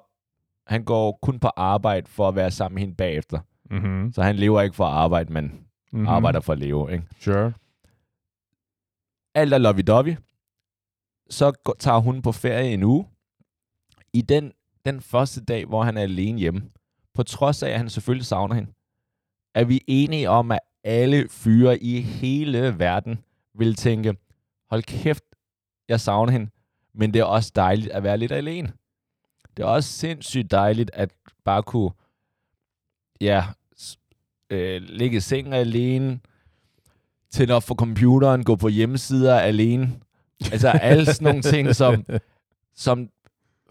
han 0.67 0.83
går 0.83 1.19
kun 1.21 1.39
på 1.39 1.47
arbejde 1.47 2.07
for 2.07 2.27
at 2.27 2.35
være 2.35 2.51
sammen 2.51 2.75
med 2.75 2.81
hende 2.81 2.95
bagefter. 2.95 3.39
Mm-hmm. 3.71 4.13
Så 4.13 4.21
han 4.23 4.35
lever 4.35 4.61
ikke 4.61 4.75
for 4.75 4.85
at 4.85 4.93
arbejde, 4.93 5.33
men 5.33 5.51
Mm-hmm. 5.93 6.07
arbejder 6.07 6.39
for 6.39 6.53
at 6.53 6.59
leve. 6.59 6.91
Ikke? 6.93 7.05
Sure. 7.19 7.53
Alt 9.35 9.53
er 9.53 9.57
lovey-dovey. 9.57 10.15
Så 11.29 11.51
går- 11.63 11.75
tager 11.79 11.99
hun 11.99 12.21
på 12.21 12.31
ferie 12.31 12.73
en 12.73 12.83
uge. 12.83 13.07
I 14.13 14.21
den, 14.21 14.51
den 14.85 15.01
første 15.01 15.43
dag, 15.43 15.65
hvor 15.65 15.83
han 15.83 15.97
er 15.97 16.01
alene 16.01 16.39
hjemme, 16.39 16.61
på 17.13 17.23
trods 17.23 17.63
af, 17.63 17.69
at 17.69 17.77
han 17.77 17.89
selvfølgelig 17.89 18.25
savner 18.25 18.55
hende, 18.55 18.71
er 19.55 19.63
vi 19.63 19.83
enige 19.87 20.29
om, 20.29 20.51
at 20.51 20.59
alle 20.83 21.29
fyre 21.29 21.83
i 21.83 22.01
hele 22.01 22.79
verden 22.79 23.19
vil 23.53 23.75
tænke, 23.75 24.15
hold 24.69 24.83
kæft, 24.83 25.23
jeg 25.89 25.99
savner 25.99 26.31
hende. 26.31 26.49
men 26.93 27.13
det 27.13 27.19
er 27.19 27.23
også 27.23 27.51
dejligt 27.55 27.91
at 27.91 28.03
være 28.03 28.17
lidt 28.17 28.31
alene. 28.31 28.73
Det 29.57 29.63
er 29.63 29.67
også 29.67 29.89
sindssygt 29.89 30.51
dejligt 30.51 30.91
at 30.93 31.13
bare 31.45 31.63
kunne, 31.63 31.91
ja, 33.21 33.45
øh, 34.49 34.81
ligge 34.81 35.17
i 35.17 35.19
sengen 35.19 35.53
alene, 35.53 36.19
tænde 37.31 37.53
op 37.53 37.63
for 37.63 37.75
computeren, 37.75 38.43
gå 38.43 38.55
på 38.55 38.67
hjemmesider 38.67 39.39
alene. 39.39 39.99
Altså 40.51 40.69
alle 40.69 41.05
sådan 41.05 41.25
nogle 41.25 41.41
ting, 41.41 41.75
som, 41.75 42.05
som 42.85 43.09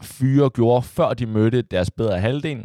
fyre 0.03 0.51
gjorde, 0.51 0.83
før 0.83 1.15
de 1.15 1.27
mødte 1.27 1.63
deres 1.63 1.91
bedre 1.91 2.21
halvdel. 2.21 2.59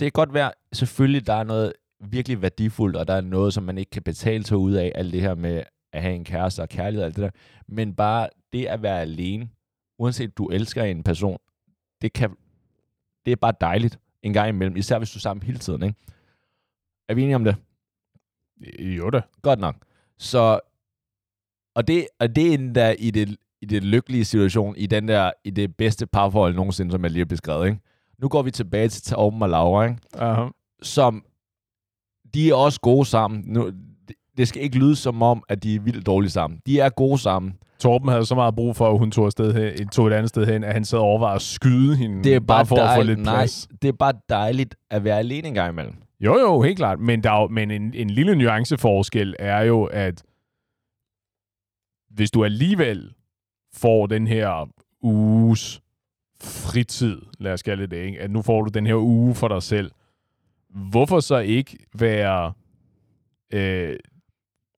kan 0.00 0.12
godt 0.12 0.34
være, 0.34 0.52
selvfølgelig, 0.72 1.26
der 1.26 1.34
er 1.34 1.44
noget 1.44 1.72
virkelig 2.00 2.42
værdifuldt, 2.42 2.96
og 2.96 3.08
der 3.08 3.14
er 3.14 3.20
noget, 3.20 3.54
som 3.54 3.64
man 3.64 3.78
ikke 3.78 3.90
kan 3.90 4.02
betale 4.02 4.46
sig 4.46 4.56
ud 4.56 4.72
af, 4.72 4.92
alt 4.94 5.12
det 5.12 5.20
her 5.20 5.34
med 5.34 5.62
at 5.92 6.02
have 6.02 6.14
en 6.14 6.24
kæreste 6.24 6.60
og 6.62 6.68
kærlighed 6.68 7.02
og 7.02 7.06
alt 7.06 7.16
det 7.16 7.22
der. 7.22 7.30
Men 7.68 7.94
bare 7.94 8.28
det 8.52 8.66
at 8.66 8.82
være 8.82 9.00
alene, 9.00 9.50
uanset 9.98 10.38
du 10.38 10.48
elsker 10.48 10.84
en 10.84 11.02
person, 11.02 11.38
det, 12.02 12.12
kan, 12.12 12.36
det 13.26 13.32
er 13.32 13.36
bare 13.36 13.54
dejligt 13.60 13.98
en 14.22 14.32
gang 14.32 14.48
imellem, 14.48 14.76
især 14.76 14.98
hvis 14.98 15.10
du 15.10 15.18
er 15.18 15.20
sammen 15.20 15.42
hele 15.42 15.58
tiden. 15.58 15.82
Ikke? 15.82 15.96
Er 17.08 17.14
vi 17.14 17.22
enige 17.22 17.36
om 17.36 17.44
det? 17.44 17.56
Jo 18.78 19.10
da. 19.10 19.20
Godt 19.42 19.58
nok. 19.58 19.76
Så, 20.18 20.60
og 21.74 21.88
det, 21.88 22.08
og 22.18 22.36
det 22.36 22.48
er 22.48 22.54
endda 22.54 22.94
i 22.98 23.10
det, 23.10 23.36
i 23.62 23.66
det 23.66 23.84
lykkelige 23.84 24.24
situation, 24.24 24.74
i, 24.76 24.86
den 24.86 25.08
der, 25.08 25.30
i 25.44 25.50
det 25.50 25.76
bedste 25.76 26.06
parforhold 26.06 26.54
nogensinde, 26.54 26.92
som 26.92 27.02
jeg 27.02 27.10
lige 27.10 27.20
har 27.20 27.24
beskrevet. 27.26 27.66
Ikke? 27.66 27.78
Nu 28.18 28.28
går 28.28 28.42
vi 28.42 28.50
tilbage 28.50 28.88
til 28.88 29.02
Torben 29.02 29.42
og 29.42 29.48
Laura, 29.48 29.84
ikke? 29.84 29.96
Uh-huh. 30.16 30.78
som 30.82 31.24
de 32.34 32.50
er 32.50 32.54
også 32.54 32.80
gode 32.80 33.04
sammen. 33.06 33.42
Nu, 33.46 33.70
det- 34.36 34.48
skal 34.48 34.62
ikke 34.62 34.78
lyde 34.78 34.96
som 34.96 35.22
om, 35.22 35.42
at 35.48 35.62
de 35.62 35.74
er 35.74 35.80
vildt 35.80 36.06
dårlige 36.06 36.30
sammen. 36.30 36.60
De 36.66 36.80
er 36.80 36.88
gode 36.88 37.18
sammen. 37.18 37.54
Torben 37.78 38.08
havde 38.08 38.26
så 38.26 38.34
meget 38.34 38.54
brug 38.54 38.76
for, 38.76 38.90
at 38.92 38.98
hun 38.98 39.10
tog, 39.10 39.24
afsted 39.26 39.76
hen, 39.78 39.88
tog 39.88 40.06
et 40.06 40.12
andet 40.12 40.28
sted 40.28 40.46
hen, 40.46 40.64
at 40.64 40.72
han 40.72 40.84
sad 40.84 40.98
og 40.98 41.04
overvejede 41.04 41.34
at 41.34 41.42
skyde 41.42 41.96
hende, 41.96 42.24
Det 42.24 42.34
er 42.34 42.40
bare, 42.40 42.66
for 42.66 42.76
at 42.76 42.80
få 42.80 42.84
dejligt, 42.86 43.06
lidt 43.06 43.24
nej, 43.24 43.34
plads. 43.36 43.68
det 43.82 43.88
er 43.88 43.92
bare 43.92 44.12
dejligt 44.28 44.74
at 44.90 45.04
være 45.04 45.18
alene 45.18 45.48
en 45.48 45.54
gang 45.54 45.72
imellem. 45.72 45.94
Jo, 46.20 46.38
jo, 46.38 46.62
helt 46.62 46.76
klart. 46.76 47.00
Men, 47.00 47.22
der 47.22 47.30
er 47.30 47.40
jo, 47.40 47.48
men 47.48 47.70
en, 47.70 47.94
en 47.94 48.10
lille 48.10 48.34
nuanceforskel 48.36 49.34
er 49.38 49.60
jo, 49.62 49.84
at 49.84 50.22
hvis 52.10 52.30
du 52.30 52.44
alligevel 52.44 53.12
får 53.76 54.06
den 54.06 54.26
her 54.26 54.68
uges 55.02 55.82
fritid, 56.40 57.22
lad 57.38 57.52
os 57.52 57.62
kalde 57.62 57.86
det 57.86 57.96
ikke? 57.96 58.20
at 58.20 58.30
nu 58.30 58.42
får 58.42 58.62
du 58.62 58.70
den 58.70 58.86
her 58.86 58.96
uge 58.96 59.34
for 59.34 59.48
dig 59.48 59.62
selv, 59.62 59.90
hvorfor 60.68 61.20
så 61.20 61.38
ikke 61.38 61.78
være 61.94 62.52
øh, 63.52 63.96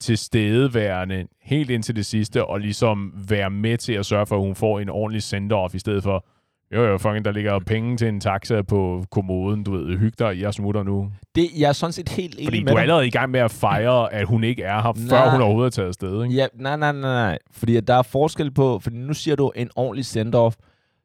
tilstedeværende 0.01 1.27
helt 1.43 1.71
indtil 1.71 1.97
det 1.97 2.07
sidste, 2.07 2.45
og 2.45 2.61
ligesom 2.61 3.13
være 3.29 3.51
med 3.51 3.79
til 3.79 3.93
at 3.93 4.07
sørge 4.07 4.27
for, 4.27 4.37
at 4.37 4.43
hun 4.43 4.55
får 4.55 4.81
en 4.81 4.89
ordentlig 4.89 5.23
send-off, 5.23 5.75
i 5.75 5.79
stedet 5.79 6.03
for, 6.03 6.27
jo 6.74 6.85
jo, 6.85 6.98
fucking, 6.98 7.24
der 7.24 7.33
ligger 7.33 7.59
penge 7.59 7.96
til 7.96 8.09
en 8.09 8.20
taxa 8.20 8.62
på 8.62 9.04
kommoden, 9.11 9.64
du 9.64 9.70
ved, 9.72 9.98
hyg 9.98 10.18
dig, 10.18 10.40
jeg 10.40 10.54
smutter 10.54 10.83
nu. 10.83 11.11
Det, 11.35 11.48
jeg 11.59 11.68
er 11.68 11.72
sådan 11.72 11.92
set 11.92 12.09
helt 12.09 12.35
enig 12.35 12.46
Fordi 12.46 12.64
med 12.64 12.72
du 12.72 12.76
er 12.76 12.81
allerede 12.83 13.07
i 13.07 13.11
gang 13.11 13.31
med 13.31 13.40
at 13.40 13.50
fejre, 13.50 14.12
at 14.12 14.26
hun 14.26 14.44
ikke 14.44 14.62
er 14.62 14.83
her, 14.83 14.92
Nej. 14.96 15.09
før 15.09 15.31
hun 15.31 15.40
overhovedet 15.40 15.70
er 15.72 15.74
taget 15.74 15.88
afsted, 15.88 16.22
ikke? 16.24 16.35
Ja, 16.35 16.46
nej, 16.54 16.76
nej, 16.76 16.92
nej, 16.92 17.00
nej. 17.00 17.38
Fordi 17.52 17.76
at 17.76 17.88
der 17.88 17.94
er 17.94 18.02
forskel 18.02 18.50
på, 18.50 18.78
fordi 18.78 18.96
nu 18.96 19.14
siger 19.14 19.37
du 19.37 19.52
en 19.57 19.70
ordentlig 19.76 20.04
send-off, 20.04 20.54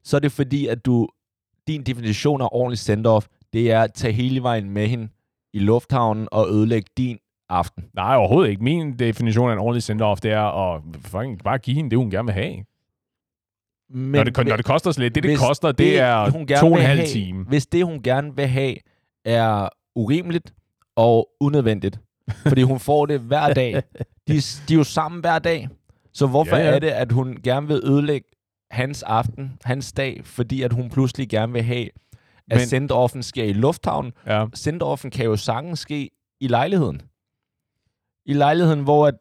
så 0.04 0.16
er 0.18 0.20
det 0.20 0.32
fordi, 0.32 0.68
at 0.68 0.86
du, 0.86 1.08
din 1.68 1.84
definition 1.84 2.42
af 2.42 2.50
ordentlig 2.52 2.80
send-off, 2.80 3.28
det 3.54 3.72
er 3.72 3.82
at 3.82 3.94
tage 3.94 4.14
hele 4.14 4.44
vejen 4.44 4.70
med 4.70 4.88
hende 4.88 5.08
i 5.54 5.60
lufthavnen 5.60 6.28
og 6.32 6.48
ødelægge 6.50 6.90
din 6.98 7.18
aften. 7.50 7.84
Nej, 7.96 8.16
overhovedet 8.16 8.50
ikke. 8.50 8.64
Min 8.64 8.94
definition 8.94 9.50
af 9.50 9.54
en 9.54 9.60
ordentlig 9.60 9.84
send-off, 9.84 10.20
det 10.24 10.32
er 10.32 10.74
at 10.76 10.82
fucking 11.02 11.44
bare 11.44 11.58
give 11.58 11.76
hende 11.76 11.90
det, 11.90 11.98
hun 11.98 12.12
gerne 12.12 12.26
vil 12.26 12.34
have. 12.34 12.56
Men, 13.94 14.12
når, 14.12 14.24
det, 14.24 14.48
når 14.48 14.56
det 14.58 14.66
koster 14.66 14.92
så 14.92 15.00
lidt, 15.00 15.16
det, 15.16 15.24
det 15.24 15.38
koster, 15.40 15.72
det, 15.72 16.00
er 16.00 16.30
hun 16.30 16.48
to 16.48 16.66
og 16.72 16.72
en 16.80 16.86
halv 16.86 17.00
have- 17.00 17.10
time. 17.10 17.44
Hvis 17.46 17.66
det, 17.68 17.86
hun 17.86 18.02
gerne 18.04 18.36
vil 18.36 18.48
have, 18.48 18.76
er 19.26 19.70
urimeligt 19.96 20.54
og 20.96 21.30
unødvendigt, 21.40 22.00
fordi 22.48 22.62
hun 22.62 22.80
får 22.80 23.06
det 23.06 23.20
hver 23.20 23.54
dag. 23.54 23.74
De, 24.28 24.34
de 24.68 24.74
er 24.74 24.78
jo 24.78 24.84
sammen 24.84 25.22
hver 25.22 25.40
dag. 25.40 25.70
Så 26.14 26.28
hvorfor 26.28 26.56
Ja, 26.56 26.64
ja, 26.64 26.76
er 26.76 26.80
det, 26.80 26.88
at 26.90 27.12
hun 27.12 27.38
gerne 27.44 27.68
vil 27.68 27.82
ødelægge 27.84 28.28
hans 28.72 29.04
aften, 29.04 29.58
hans 29.64 29.92
dag, 29.94 30.22
fordi 30.24 30.62
at 30.62 30.74
hun 30.74 30.90
pludselig 30.90 31.30
gerne 31.30 31.54
vil 31.54 31.64
have, 31.64 31.86
at 32.52 32.58
Men- 32.58 32.68
send-offen 32.68 33.24
sker 33.24 33.44
i 33.44 33.54
lufthavnen. 33.54 34.12
Ja. 34.28 34.46
Send-offen 34.56 35.10
kan 35.12 35.26
jo 35.26 35.36
sagtens 35.36 35.80
ske 35.80 36.10
i 36.42 36.48
lejligheden. 36.48 37.02
I 38.26 38.34
lejligheden, 38.34 38.80
hvor 38.84 39.08
at, 39.08 39.14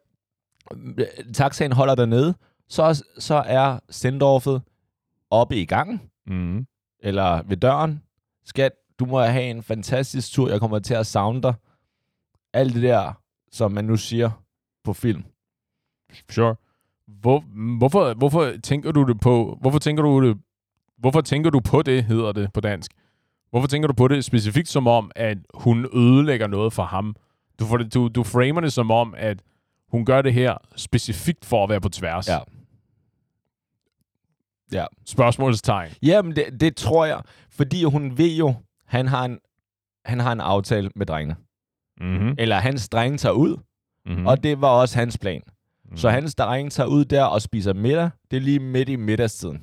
øh, 0.97 1.05
taxaen 1.33 1.71
holder 1.71 1.95
dernede, 1.95 2.33
så, 2.73 3.03
så 3.19 3.35
er 3.35 3.79
send-offet 3.89 4.61
oppe 5.29 5.55
i 5.55 5.65
gangen 5.65 6.01
Mm. 6.27 6.65
eller 6.99 7.43
ved 7.43 7.57
døren. 7.57 8.03
Skat, 8.45 8.71
du 8.99 9.05
må 9.05 9.19
have 9.21 9.43
en 9.43 9.63
fantastisk 9.63 10.31
tur. 10.33 10.49
Jeg 10.49 10.59
kommer 10.59 10.79
til 10.79 10.93
at 10.93 11.05
savne 11.07 11.41
dig. 11.41 11.53
Alt 12.53 12.73
det 12.73 12.83
der, 12.83 13.13
som 13.51 13.71
man 13.71 13.85
nu 13.85 13.97
siger 13.97 14.31
på 14.83 14.93
film. 14.93 15.23
Sure. 16.29 16.55
Hvor, 17.07 17.39
hvorfor, 17.77 18.13
hvorfor 18.13 18.51
tænker 18.63 18.91
du 18.91 19.03
det 19.03 19.19
på? 19.19 19.57
Hvorfor 19.61 19.79
tænker 19.79 20.03
du 20.03 20.27
det? 20.27 20.37
Hvorfor 20.97 21.21
tænker 21.21 21.49
du 21.49 21.59
på 21.59 21.81
det, 21.81 22.03
hedder 22.03 22.31
det 22.31 22.53
på 22.53 22.61
dansk? 22.61 22.91
Hvorfor 23.49 23.67
tænker 23.67 23.87
du 23.87 23.93
på 23.93 24.07
det 24.07 24.25
specifikt 24.25 24.67
som 24.69 24.87
om, 24.87 25.11
at 25.15 25.37
hun 25.53 25.85
ødelægger 25.93 26.47
noget 26.47 26.73
for 26.73 26.83
ham? 26.83 27.15
Du, 27.59 27.65
får 27.65 27.77
det, 27.77 27.93
du, 27.93 28.07
du 28.07 28.23
framer 28.23 28.61
det 28.61 28.73
som 28.73 28.91
om, 28.91 29.13
at 29.17 29.41
hun 29.91 30.05
gør 30.05 30.21
det 30.21 30.33
her 30.33 30.57
specifikt 30.75 31.45
for 31.45 31.63
at 31.63 31.69
være 31.69 31.81
på 31.81 31.89
tværs. 31.89 32.27
Ja. 32.27 32.39
Ja. 34.73 34.85
Spørgsmålstegn. 35.05 35.89
Jamen, 36.03 36.35
det, 36.35 36.45
det 36.59 36.75
tror 36.75 37.05
jeg, 37.05 37.21
fordi 37.51 37.83
hun 37.83 38.17
ved 38.17 38.35
jo, 38.35 38.53
han 38.87 39.07
har 39.07 39.25
en, 39.25 39.37
han 40.05 40.19
har 40.19 40.31
en 40.31 40.39
aftale 40.41 40.89
med 40.95 41.05
drengene. 41.05 41.35
Mm-hmm. 42.01 42.35
Eller 42.37 42.55
hans 42.59 42.89
drenge 42.89 43.17
tager 43.17 43.33
ud, 43.33 43.57
Mm-hmm. 44.05 44.21
mm. 44.21 44.27
og 44.27 44.43
det 44.43 44.61
var 44.61 44.67
også 44.67 44.97
hans 44.99 45.17
plan. 45.17 45.41
mm-hmm. 45.45 45.97
Så 45.97 46.09
hans 46.09 46.35
drenge 46.35 46.69
tager 46.69 46.87
ud 46.87 47.05
der 47.05 47.23
og 47.23 47.41
spiser 47.41 47.73
middag. 47.73 48.09
Det 48.31 48.37
er 48.37 48.41
lige 48.41 48.59
midt 48.59 48.89
i 48.89 48.95
middagstiden. 48.95 49.61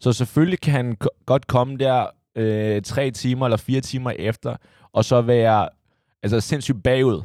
Så 0.00 0.12
selvfølgelig 0.12 0.60
kan 0.60 0.72
han 0.72 0.96
godt 1.26 1.46
komme 1.46 1.76
der 1.76 2.06
øh, 2.36 2.82
tre 2.82 3.10
timer 3.10 3.46
eller 3.46 3.56
fire 3.56 3.80
timer 3.80 4.10
efter, 4.10 4.56
og 4.92 5.04
så 5.04 5.20
være 5.20 5.68
altså, 6.22 6.40
sindssygt 6.40 6.82
bagud 6.82 7.22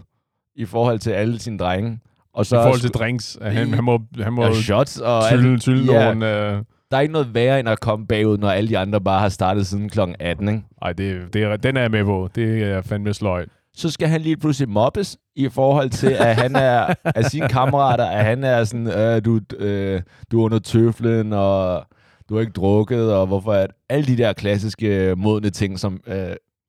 i 0.55 0.65
forhold 0.65 0.99
til 0.99 1.11
alle 1.11 1.39
sine 1.39 1.57
drenge. 1.57 1.99
Og 2.33 2.45
så 2.45 2.59
I 2.59 2.63
forhold 2.63 2.79
til 2.81 2.89
drinks. 2.91 3.37
Han, 3.41 3.73
han 3.73 3.83
må, 3.83 3.99
han 4.21 4.33
må 4.33 4.43
og 4.43 4.55
shots 4.55 4.99
og 4.99 5.23
tylle, 5.31 5.59
tylle 5.59 5.93
Ja. 5.93 6.13
nogle... 6.13 6.51
Øh, 6.51 6.63
Der 6.91 6.97
er 6.97 7.01
ikke 7.01 7.11
noget 7.13 7.33
værre 7.33 7.59
end 7.59 7.69
at 7.69 7.79
komme 7.79 8.07
bagud, 8.07 8.37
når 8.37 8.49
alle 8.49 8.69
de 8.69 8.77
andre 8.77 9.01
bare 9.01 9.19
har 9.19 9.29
startet 9.29 9.67
siden 9.67 9.89
kl. 9.89 9.99
18. 10.19 10.47
Ikke? 10.47 10.61
ej, 10.81 10.93
det, 10.93 11.33
det 11.33 11.43
er, 11.43 11.57
den 11.57 11.77
er 11.77 11.81
jeg 11.81 11.91
med 11.91 12.03
på. 12.05 12.29
Det 12.35 12.63
er 12.63 12.81
fandme 12.81 13.13
sløjt. 13.13 13.49
Så 13.75 13.89
skal 13.91 14.07
han 14.07 14.21
lige 14.21 14.37
pludselig 14.37 14.69
mobbes 14.69 15.17
i 15.35 15.49
forhold 15.49 15.89
til, 15.89 16.07
at 16.19 16.35
han 16.35 16.55
er 16.55 16.93
af 17.05 17.23
sine 17.25 17.47
kammerater, 17.49 18.05
at 18.05 18.25
han 18.25 18.43
er 18.43 18.63
sådan, 18.63 18.87
øh, 18.87 19.25
du, 19.25 19.39
øh, 19.59 20.01
du 20.31 20.39
er 20.41 20.45
under 20.45 20.59
tøflen, 20.59 21.33
og 21.33 21.83
du 22.29 22.33
har 22.33 22.41
ikke 22.41 22.51
drukket, 22.53 23.13
og 23.13 23.27
hvorfor 23.27 23.53
er 23.53 23.67
alle 23.89 24.05
de 24.07 24.17
der 24.17 24.33
klassiske 24.33 25.13
modne 25.17 25.49
ting, 25.49 25.79
som 25.79 25.99
øh, 26.07 26.27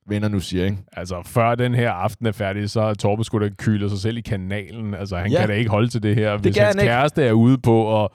venner 0.09 0.28
nu 0.28 0.40
siger, 0.40 0.64
ikke? 0.64 0.78
Altså, 0.92 1.22
før 1.26 1.54
den 1.54 1.74
her 1.74 1.90
aften 1.90 2.26
er 2.26 2.33
færdig, 2.33 2.70
så 2.70 2.81
er 2.81 2.94
Torben 2.94 3.24
skulle 3.24 3.48
da 3.48 3.54
kyler 3.54 3.88
sig 3.88 3.98
selv 3.98 4.16
i 4.16 4.20
kanalen. 4.20 4.94
Altså, 4.94 5.16
han 5.16 5.31
Ja. 5.31 5.38
kan 5.40 5.48
da 5.48 5.54
ikke 5.54 5.70
holde 5.70 5.88
til 5.88 6.02
det 6.02 6.14
her. 6.14 6.37
Hvis 6.37 6.54
kan 6.54 6.64
hans 6.64 6.74
han 6.74 6.83
ikke. 6.83 6.90
kæreste 6.92 7.24
er 7.24 7.33
ude 7.33 7.59
på 7.59 8.04
at 8.04 8.09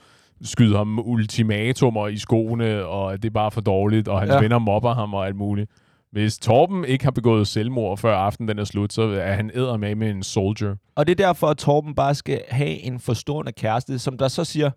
skyde 0.44 0.78
ham 0.78 1.00
ultimatumer 1.00 2.08
i 2.08 2.18
skoene, 2.18 2.86
og 2.86 3.14
at 3.14 3.24
det 3.24 3.30
er 3.30 3.34
bare 3.34 3.52
for 3.52 3.62
dårligt, 3.62 4.08
og 4.08 4.20
hans 4.20 4.34
ja. 4.34 4.40
Venner 4.40 4.60
mobber 4.60 4.94
ham 4.94 5.14
og 5.14 5.26
alt 5.26 5.36
muligt. 5.36 5.72
Hvis 6.12 6.38
Torben 6.38 6.86
ikke 6.86 7.04
har 7.04 7.12
begået 7.12 7.48
selvmord, 7.48 7.98
før 7.98 8.16
aftenen 8.16 8.48
den 8.48 8.60
er 8.60 8.64
slut, 8.64 8.94
så 8.94 9.02
er 9.02 9.34
han 9.34 9.52
æder 9.54 9.78
med 9.78 9.96
med 9.96 10.10
en 10.10 10.24
soldier. 10.24 10.76
Og 10.96 11.08
det 11.08 11.12
er 11.20 11.26
derfor, 11.26 11.48
at 11.48 11.58
Torben 11.58 11.96
bare 11.96 12.16
skal 12.16 12.42
have 12.50 12.80
en 12.80 13.00
forstående 13.00 13.52
kæreste, 13.52 14.00
som 14.00 14.18
der 14.18 14.28
så 14.28 14.44
siger, 14.44 14.72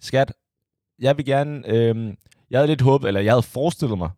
skat, 0.00 0.32
jeg 0.98 1.16
vil 1.16 1.24
gerne, 1.24 1.62
øh, 1.68 2.14
jeg 2.50 2.58
havde 2.58 2.68
lidt 2.68 2.80
håbet, 2.80 3.08
eller 3.08 3.20
jeg 3.20 3.32
havde 3.32 3.42
forestillet 3.42 3.98
mig, 3.98 4.10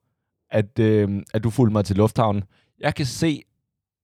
at, 0.50 0.78
øh, 0.78 1.22
at 1.34 1.44
du 1.44 1.50
fulgte 1.50 1.72
mig 1.72 1.84
til 1.84 1.96
lufthavnen. 1.96 2.44
Jeg 2.80 2.94
kan 2.94 3.06
se, 3.06 3.42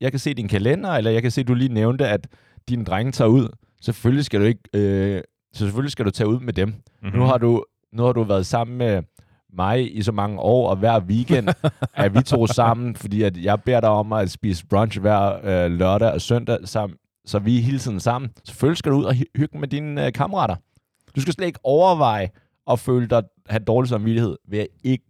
jeg 0.00 0.10
kan 0.12 0.18
se 0.18 0.34
din 0.34 0.48
kalender, 0.48 0.90
eller 0.90 1.10
jeg 1.10 1.22
kan 1.22 1.30
se, 1.30 1.40
at 1.40 1.48
du 1.48 1.54
lige 1.54 1.74
nævnte, 1.74 2.08
at 2.08 2.28
dine 2.68 2.84
drenge 2.84 3.12
tager 3.12 3.28
ud. 3.28 3.48
Selvfølgelig 3.80 4.24
skal 4.24 4.40
du 4.40 4.44
ikke, 4.44 4.62
øh, 4.74 5.22
så 5.52 5.58
selvfølgelig 5.58 5.92
skal 5.92 6.04
du 6.04 6.10
tage 6.10 6.28
ud 6.28 6.40
med 6.40 6.52
dem. 6.52 6.68
Mm-hmm. 6.68 7.18
Nu 7.18 7.24
har 7.24 7.38
du, 7.38 7.64
nu 7.92 8.02
har 8.02 8.12
du 8.12 8.22
været 8.22 8.46
sammen 8.46 8.76
med 8.78 9.02
mig 9.52 9.96
i 9.96 10.02
så 10.02 10.12
mange 10.12 10.38
år, 10.40 10.70
og 10.70 10.76
hver 10.76 11.00
weekend 11.00 11.48
er 11.94 12.08
vi 12.08 12.22
to 12.22 12.46
sammen, 12.60 12.96
fordi 12.96 13.22
at 13.22 13.36
jeg 13.36 13.62
beder 13.62 13.80
dig 13.80 13.88
om 13.90 14.12
at 14.12 14.30
spise 14.30 14.66
brunch 14.66 15.00
hver 15.00 15.32
øh, 15.64 15.70
lørdag 15.70 16.12
og 16.12 16.20
søndag 16.20 16.58
sammen, 16.64 16.98
så 17.26 17.38
vi 17.38 17.58
er 17.58 17.62
hele 17.62 17.78
tiden 17.78 18.00
sammen. 18.00 18.30
Selvfølgelig 18.44 18.78
skal 18.78 18.92
du 18.92 18.96
ud 18.96 19.04
og 19.04 19.14
hy- 19.14 19.30
hygge 19.36 19.58
med 19.58 19.68
dine 19.68 20.06
øh, 20.06 20.12
kammerater. 20.12 20.56
Du 21.16 21.20
skal 21.20 21.34
slet 21.34 21.46
ikke 21.46 21.58
overveje 21.62 22.28
at 22.70 22.78
føle 22.78 23.06
dig, 23.06 23.22
have 23.48 23.60
dårlig 23.64 23.88
samvittighed 23.88 24.36
ved 24.48 24.58
at 24.58 24.66
ikke 24.84 25.04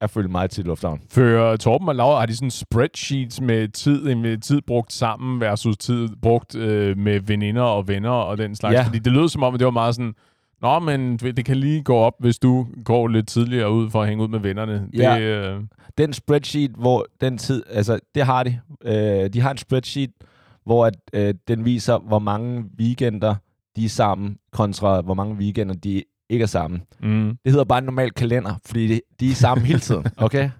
at 0.00 0.10
følge 0.10 0.28
mig 0.28 0.50
til 0.50 0.64
lufthavn. 0.64 1.00
Fører 1.10 1.56
Torben 1.56 1.88
og 1.88 1.94
Laura, 1.94 2.18
har 2.18 2.26
de 2.26 2.36
sådan 2.36 2.50
spreadsheets 2.50 3.40
med 3.40 3.68
tid, 3.68 4.14
med 4.14 4.38
tid 4.38 4.60
brugt 4.60 4.92
sammen 4.92 5.40
versus 5.40 5.76
tid 5.76 6.08
brugt 6.22 6.56
øh, 6.56 6.98
med 6.98 7.20
veninder 7.20 7.62
og 7.62 7.88
venner 7.88 8.10
og 8.10 8.38
den 8.38 8.56
slags? 8.56 8.74
Ja. 8.74 8.82
Fordi 8.82 8.98
det 8.98 9.12
lød 9.12 9.28
som 9.28 9.42
om, 9.42 9.54
at 9.54 9.60
det 9.60 9.64
var 9.64 9.70
meget 9.70 9.94
sådan, 9.94 10.14
Nå, 10.62 10.78
men 10.78 11.16
det 11.16 11.44
kan 11.44 11.56
lige 11.56 11.82
gå 11.82 11.96
op, 11.96 12.14
hvis 12.18 12.38
du 12.38 12.66
går 12.84 13.08
lidt 13.08 13.28
tidligere 13.28 13.72
ud 13.72 13.90
for 13.90 14.02
at 14.02 14.08
hænge 14.08 14.24
ud 14.24 14.28
med 14.28 14.38
vennerne. 14.38 14.88
Ja. 14.96 15.14
Det, 15.14 15.22
øh, 15.22 15.60
Den 15.98 16.12
spreadsheet, 16.12 16.70
hvor 16.70 17.06
den 17.20 17.38
tid... 17.38 17.62
Altså, 17.70 17.98
det 18.14 18.22
har 18.22 18.42
de. 18.42 18.60
Øh, 18.84 19.30
de 19.32 19.40
har 19.40 19.50
en 19.50 19.56
spreadsheet, 19.56 20.10
hvor 20.64 20.86
at, 20.86 20.94
øh, 21.12 21.34
den 21.48 21.64
viser, 21.64 21.98
hvor 21.98 22.18
mange 22.18 22.64
weekender 22.78 23.34
de 23.76 23.84
er 23.84 23.88
sammen, 23.88 24.36
kontra 24.52 25.00
hvor 25.00 25.14
mange 25.14 25.34
weekender 25.34 25.74
de 25.74 26.02
ikke 26.30 26.42
er 26.42 26.46
sammen. 26.46 26.82
mm, 27.00 27.36
Det 27.44 27.52
hedder 27.52 27.64
bare 27.64 27.78
en 27.78 27.84
normal 27.84 28.10
kalender, 28.10 28.54
fordi 28.66 28.86
de, 28.86 29.00
de 29.20 29.30
er 29.30 29.34
sammen 29.34 29.66
hele 29.66 29.80
tiden, 29.80 30.06
okay? 30.26 30.50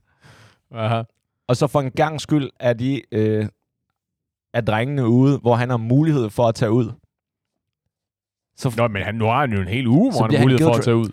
aha. 0.75 1.03
Og 1.49 1.57
så 1.57 1.67
for 1.67 1.81
en 1.81 1.91
gang 1.91 2.21
skyld 2.21 2.51
er 2.61 2.73
de 2.73 3.03
øh, 3.13 3.47
er 4.55 4.61
drengene 4.61 5.09
ude, 5.09 5.39
hvor 5.39 5.55
han 5.55 5.71
har 5.71 5.77
mulighed 5.77 6.31
for 6.31 6.47
at 6.49 6.55
tage 6.55 6.71
ud. 6.73 6.93
Så 8.57 8.75
Nå, 8.77 8.89
men 8.89 9.03
han, 9.03 9.15
nu 9.15 9.25
har 9.25 9.41
han 9.41 9.53
jo 9.53 9.61
en 9.61 9.69
hel 9.69 9.87
uge, 9.87 10.13
hvor 10.13 10.23
han 10.23 10.35
har 10.35 10.43
mulighed 10.43 10.67
for 10.67 10.75
at 10.75 10.85
tage 10.85 10.97
ud. 10.97 11.09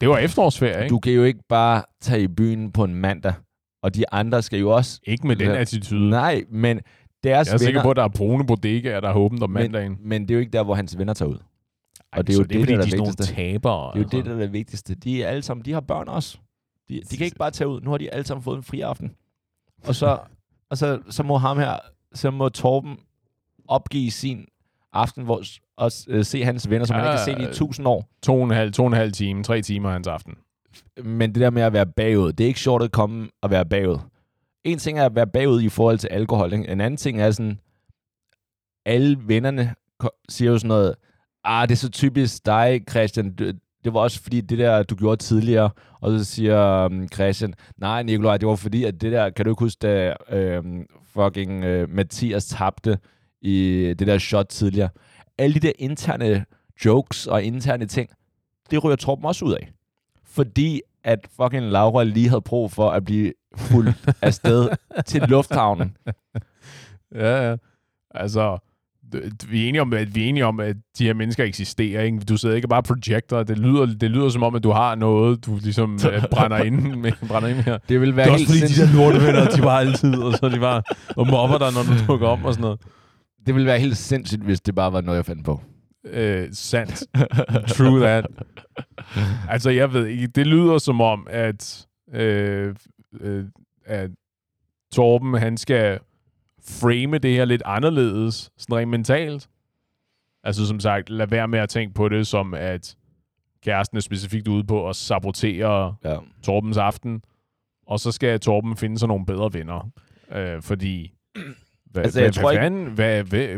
Det 0.00 0.08
var 0.08 0.18
efterårsferie, 0.18 0.82
ikke? 0.84 0.92
du 0.92 0.98
kan 0.98 1.12
jo 1.12 1.24
ikke 1.24 1.40
bare 1.48 1.82
tage 2.00 2.22
i 2.22 2.28
byen 2.28 2.72
på 2.72 2.84
en 2.84 2.94
mandag, 2.94 3.34
og 3.82 3.94
de 3.94 4.04
andre 4.12 4.42
skal 4.42 4.58
jo 4.60 4.70
også... 4.70 5.00
Ikke 5.04 5.26
med 5.26 5.36
den 5.36 5.50
attitude. 5.50 6.10
Nej, 6.10 6.44
men 6.50 6.80
deres 7.24 7.48
Jeg 7.48 7.54
er 7.54 7.58
sikker 7.58 7.68
venner... 7.72 7.82
på, 7.82 7.90
at 7.90 7.96
der 7.96 8.02
er 8.04 8.08
brune 8.08 8.46
bodegaer, 8.46 9.00
der 9.00 9.08
er 9.08 9.14
åbent 9.14 9.42
om 9.42 9.50
mandagen. 9.50 9.92
men, 10.00 10.08
men 10.08 10.22
det 10.22 10.30
er 10.30 10.34
jo 10.34 10.40
ikke 10.40 10.52
der, 10.52 10.62
hvor 10.64 10.74
hans 10.74 10.98
venner 10.98 11.14
tager 11.14 11.28
ud. 11.28 11.38
Ej, 12.16 12.20
og 12.20 12.26
det 12.26 12.32
er 12.32 12.36
jo 12.38 12.42
det, 12.44 12.60
fordi, 12.60 12.72
der 12.72 12.78
er 12.78 12.82
de 12.82 12.96
er 12.96 13.04
vigtigste. 13.04 13.34
tabere. 13.34 13.92
Det 13.92 13.98
er 13.98 14.02
jo 14.02 14.08
det, 14.18 14.24
der 14.24 14.34
er 14.34 14.38
det 14.38 14.52
vigtigste. 14.52 14.94
De 14.94 15.22
er 15.22 15.28
alle 15.28 15.42
sammen, 15.42 15.64
de 15.64 15.72
har 15.72 15.80
børn 15.80 16.08
også. 16.08 16.38
De, 16.88 17.00
de 17.10 17.16
kan 17.16 17.24
ikke 17.24 17.36
bare 17.38 17.50
tage 17.50 17.68
ud. 17.68 17.80
Nu 17.80 17.90
har 17.90 17.98
de 17.98 18.10
alle 18.14 18.26
sammen 18.26 18.42
fået 18.44 18.56
en 18.56 18.62
fri 18.62 18.80
aften. 18.80 19.14
Og 19.84 19.94
så, 19.94 20.18
og 20.70 20.78
så, 20.78 21.00
så 21.10 21.22
må 21.22 21.36
ham 21.36 21.58
her, 21.58 21.76
så 22.14 22.30
må 22.30 22.48
Torben 22.48 22.96
opgive 23.68 24.10
sin 24.10 24.46
aften, 24.92 25.24
hvor 25.24 25.42
og 25.76 25.90
øh, 26.08 26.24
se 26.24 26.44
hans 26.44 26.70
venner, 26.70 26.86
som 26.86 26.94
han 26.96 27.04
ikke 27.04 27.18
har 27.18 27.24
set 27.24 27.38
i 27.38 27.42
Ja. 27.42 27.52
tusind 27.52 27.86
år. 27.88 28.08
To 28.22 28.34
og 28.36 28.44
en 28.44 28.50
halv, 28.50 28.72
to 28.72 28.82
og 28.82 28.86
en 28.86 28.92
halv 28.92 29.12
time, 29.12 29.42
tre 29.44 29.62
timer 29.62 29.90
hans 29.90 30.06
aften. 30.06 30.34
Men 31.04 31.34
det 31.34 31.40
der 31.40 31.50
med 31.50 31.62
at 31.62 31.72
være 31.72 31.86
bagud, 31.86 32.32
det 32.32 32.44
er 32.44 32.48
ikke 32.48 32.60
sjovt 32.60 32.82
at 32.82 32.92
komme 32.92 33.28
og 33.42 33.50
være 33.50 33.66
bagud. 33.66 33.98
En 34.64 34.78
ting 34.78 34.98
er 34.98 35.06
at 35.06 35.14
være 35.14 35.26
bagud 35.26 35.62
i 35.62 35.68
forhold 35.68 35.98
til 35.98 36.08
alkohol. 36.08 36.52
Ikke? 36.52 36.68
En 36.68 36.80
anden 36.80 36.96
ting 36.96 37.20
er 37.20 37.30
sådan, 37.30 37.60
alle 38.86 39.18
vennerne 39.26 39.74
siger 40.28 40.50
jo 40.50 40.58
sådan 40.58 40.68
noget, 40.68 40.94
ah, 41.46 41.68
det 41.68 41.74
er 41.74 41.78
så 41.78 41.90
typisk 41.90 42.46
dig, 42.46 42.80
Christian. 42.90 43.30
Det 43.84 43.94
var 43.94 44.00
også 44.00 44.22
fordi 44.22 44.40
det 44.40 44.58
der, 44.58 44.82
du 44.82 44.94
gjorde 44.94 45.22
tidligere. 45.22 45.70
Og 46.00 46.18
så 46.18 46.24
siger 46.24 46.86
um, 46.86 47.08
Christian, 47.08 47.54
nej 47.76 48.02
Nikolaj, 48.02 48.36
det 48.36 48.48
var 48.48 48.56
fordi, 48.56 48.84
at 48.84 49.00
det 49.00 49.12
der, 49.12 49.30
kan 49.30 49.44
du 49.44 49.50
ikke 49.50 49.64
huske, 49.64 49.78
da 49.82 50.14
øhm, 50.30 50.86
fucking 51.04 51.64
øh, 51.64 51.90
Mathias 51.90 52.46
tabte 52.46 52.98
i 53.42 53.94
det 53.98 54.06
der 54.06 54.18
shot 54.18 54.46
tidligere. 54.46 54.88
Alle 55.38 55.54
de 55.54 55.60
der 55.60 55.72
interne 55.78 56.44
jokes 56.84 57.26
og 57.26 57.42
interne 57.42 57.86
ting, 57.86 58.10
det 58.70 58.84
ryger 58.84 58.96
Torben 58.96 59.24
også 59.24 59.44
ud 59.44 59.52
af. 59.52 59.72
Fordi 60.24 60.80
at 61.04 61.28
fucking 61.36 61.64
Laura 61.64 62.04
lige 62.04 62.28
havde 62.28 62.40
brug 62.40 62.70
for 62.70 62.90
at 62.90 63.04
blive 63.04 63.32
fuldt 63.56 63.96
afsted 64.22 64.68
til 65.06 65.22
lufthavnen. 65.22 65.96
Ja, 67.14 67.48
ja. 67.50 67.56
Altså, 68.10 68.58
vi 69.48 69.64
er, 69.64 69.68
enige 69.68 69.80
om, 69.80 69.92
at 69.92 70.14
vi 70.14 70.24
er 70.24 70.28
enige 70.28 70.46
om, 70.46 70.60
at 70.60 70.76
de 70.98 71.04
her 71.04 71.14
mennesker 71.14 71.44
eksisterer. 71.44 72.02
Ikke? 72.02 72.18
Du 72.18 72.36
sidder 72.36 72.54
ikke 72.56 72.68
bare 72.68 72.80
og 72.80 72.84
projector. 72.84 73.42
Det 73.42 73.58
lyder, 73.58 73.86
det 73.86 74.10
lyder 74.10 74.28
som 74.28 74.42
om, 74.42 74.54
at 74.54 74.62
du 74.62 74.70
har 74.70 74.94
noget, 74.94 75.46
du 75.46 75.58
ligesom 75.62 75.98
øh, 76.12 76.22
brænder 76.30 76.56
ind 76.58 76.96
med. 76.96 77.12
Brænder 77.28 77.48
ind 77.48 77.58
her. 77.58 77.78
Det 77.88 78.00
vil 78.00 78.16
være 78.16 78.24
Det 78.24 78.30
er 78.30 78.34
også 78.34 78.46
fordi, 78.46 78.60
de 78.60 78.68
sindssygt. 78.68 78.88
der 78.88 78.94
lortevenner, 79.10 79.50
de 79.50 79.62
var 79.62 79.78
altid, 79.78 80.14
og 80.22 80.32
så 80.32 80.48
de 80.48 80.60
bare 80.60 80.82
og 81.16 81.26
mobber 81.26 81.58
dig, 81.58 81.68
når 81.72 81.82
du 81.82 82.12
dukker 82.12 82.28
om 82.28 82.44
og 82.44 82.52
sådan 82.54 82.62
noget. 82.62 82.80
Det 83.46 83.54
ville 83.54 83.66
være 83.66 83.78
helt 83.78 83.96
sindssygt, 83.96 84.42
hvis 84.42 84.60
det 84.60 84.74
bare 84.74 84.92
var 84.92 85.00
noget, 85.00 85.16
jeg 85.16 85.26
fandt 85.26 85.44
på. 85.44 85.60
Øh, 86.06 86.48
sandt. 86.52 87.04
True 87.68 88.00
that. 88.00 88.26
Altså, 89.48 89.70
jeg 89.70 89.92
ved 89.92 90.06
ikke, 90.06 90.26
det 90.26 90.46
lyder 90.46 90.78
som 90.78 91.00
om, 91.00 91.26
at, 91.30 91.86
øh, 92.14 92.74
øh, 93.20 93.44
at 93.86 94.10
Torben, 94.92 95.34
han 95.34 95.56
skal 95.56 95.98
frame 96.68 97.18
det 97.18 97.34
her 97.34 97.44
lidt 97.44 97.62
anderledes, 97.64 98.50
sådan 98.56 98.76
rent 98.76 98.90
mentalt. 98.90 99.48
Altså, 100.44 100.66
som 100.66 100.80
sagt, 100.80 101.10
lad 101.10 101.26
være 101.26 101.48
med 101.48 101.58
at 101.58 101.68
tænke 101.68 101.94
på 101.94 102.08
det 102.08 102.26
som, 102.26 102.54
at 102.54 102.96
kæresten 103.62 103.96
er 103.96 104.00
specifikt 104.00 104.48
ude 104.48 104.64
på 104.64 104.88
at 104.88 104.96
sabotere 104.96 105.94
Ja. 106.04 106.16
Torbens 106.42 106.76
aften, 106.76 107.22
og 107.86 108.00
så 108.00 108.12
skal 108.12 108.40
Torben 108.40 108.76
finde 108.76 108.98
sig 108.98 109.08
nogle 109.08 109.26
bedre 109.26 109.52
venner. 109.54 109.90
Øh, 110.32 110.62
fordi... 110.62 111.12
Hvad, 111.90 112.04
Altså, 112.04 112.20
jeg 112.20 112.32
tror 112.34 112.42
hvad, 112.42 112.52
ikke- 112.52 112.62
fanden, 112.62 112.86
hvad, 112.94 113.22
hvad, 113.24 113.48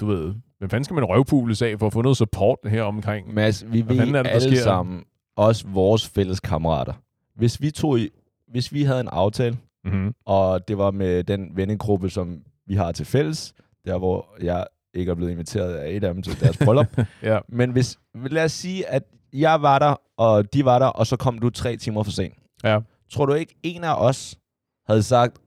du 0.00 0.06
ved, 0.06 0.34
hvad 0.58 0.68
fanden 0.68 0.84
skal 0.84 0.94
man 0.94 1.04
røvpules 1.04 1.62
af 1.62 1.78
for 1.78 1.86
at 1.86 1.92
få 1.92 2.02
noget 2.02 2.16
support 2.16 2.58
her 2.66 2.82
omkring? 2.82 3.34
Mads, 3.34 3.64
vi 3.72 3.80
Hvad 3.80 3.94
ved 3.96 4.02
er 4.02 4.04
det, 4.04 4.24
der 4.24 4.30
alle 4.30 4.56
sker? 4.56 4.62
sammen, 4.64 5.04
også 5.36 5.68
vores 5.68 6.08
fælles 6.08 6.40
kammerater. 6.40 6.92
Hvis 7.34 7.60
vi 7.62 7.70
tog 7.70 7.98
i, 8.00 8.08
hvis 8.48 8.72
vi 8.72 8.82
havde 8.82 9.00
en 9.00 9.08
aftale, 9.08 9.56
Mm-hmm. 9.86 10.14
og 10.26 10.68
det 10.68 10.78
var 10.78 10.90
med 10.90 11.24
den 11.24 11.56
vennegruppe, 11.56 12.10
som 12.10 12.42
vi 12.66 12.74
har 12.74 12.92
til 12.92 13.06
fælles, 13.06 13.54
der 13.84 13.98
hvor 13.98 14.36
jeg 14.42 14.66
ikke 14.94 15.10
er 15.10 15.14
blevet 15.14 15.30
inviteret 15.32 15.74
af 15.74 15.90
et 15.90 16.04
af 16.04 16.14
dem 16.14 16.22
til 16.22 16.40
deres 16.40 16.56
bryllup. 16.64 16.86
Ja. 17.22 17.38
Men 17.48 17.70
hvis, 17.70 17.98
lad 18.14 18.44
os 18.44 18.52
sige, 18.52 18.88
at 18.88 19.02
jeg 19.32 19.62
var 19.62 19.78
der, 19.78 19.94
og 20.16 20.52
de 20.52 20.64
var 20.64 20.78
der, 20.78 20.86
og 20.86 21.06
så 21.06 21.16
kom 21.16 21.38
du 21.38 21.50
tre 21.50 21.76
timer 21.76 22.02
for 22.02 22.10
sent. 22.10 22.34
Ja. 22.64 22.78
Tror 23.10 23.26
du 23.26 23.32
ikke, 23.34 23.54
en 23.62 23.84
af 23.84 23.94
os 23.94 24.38
havde 24.86 25.02
sagt, 25.02 25.38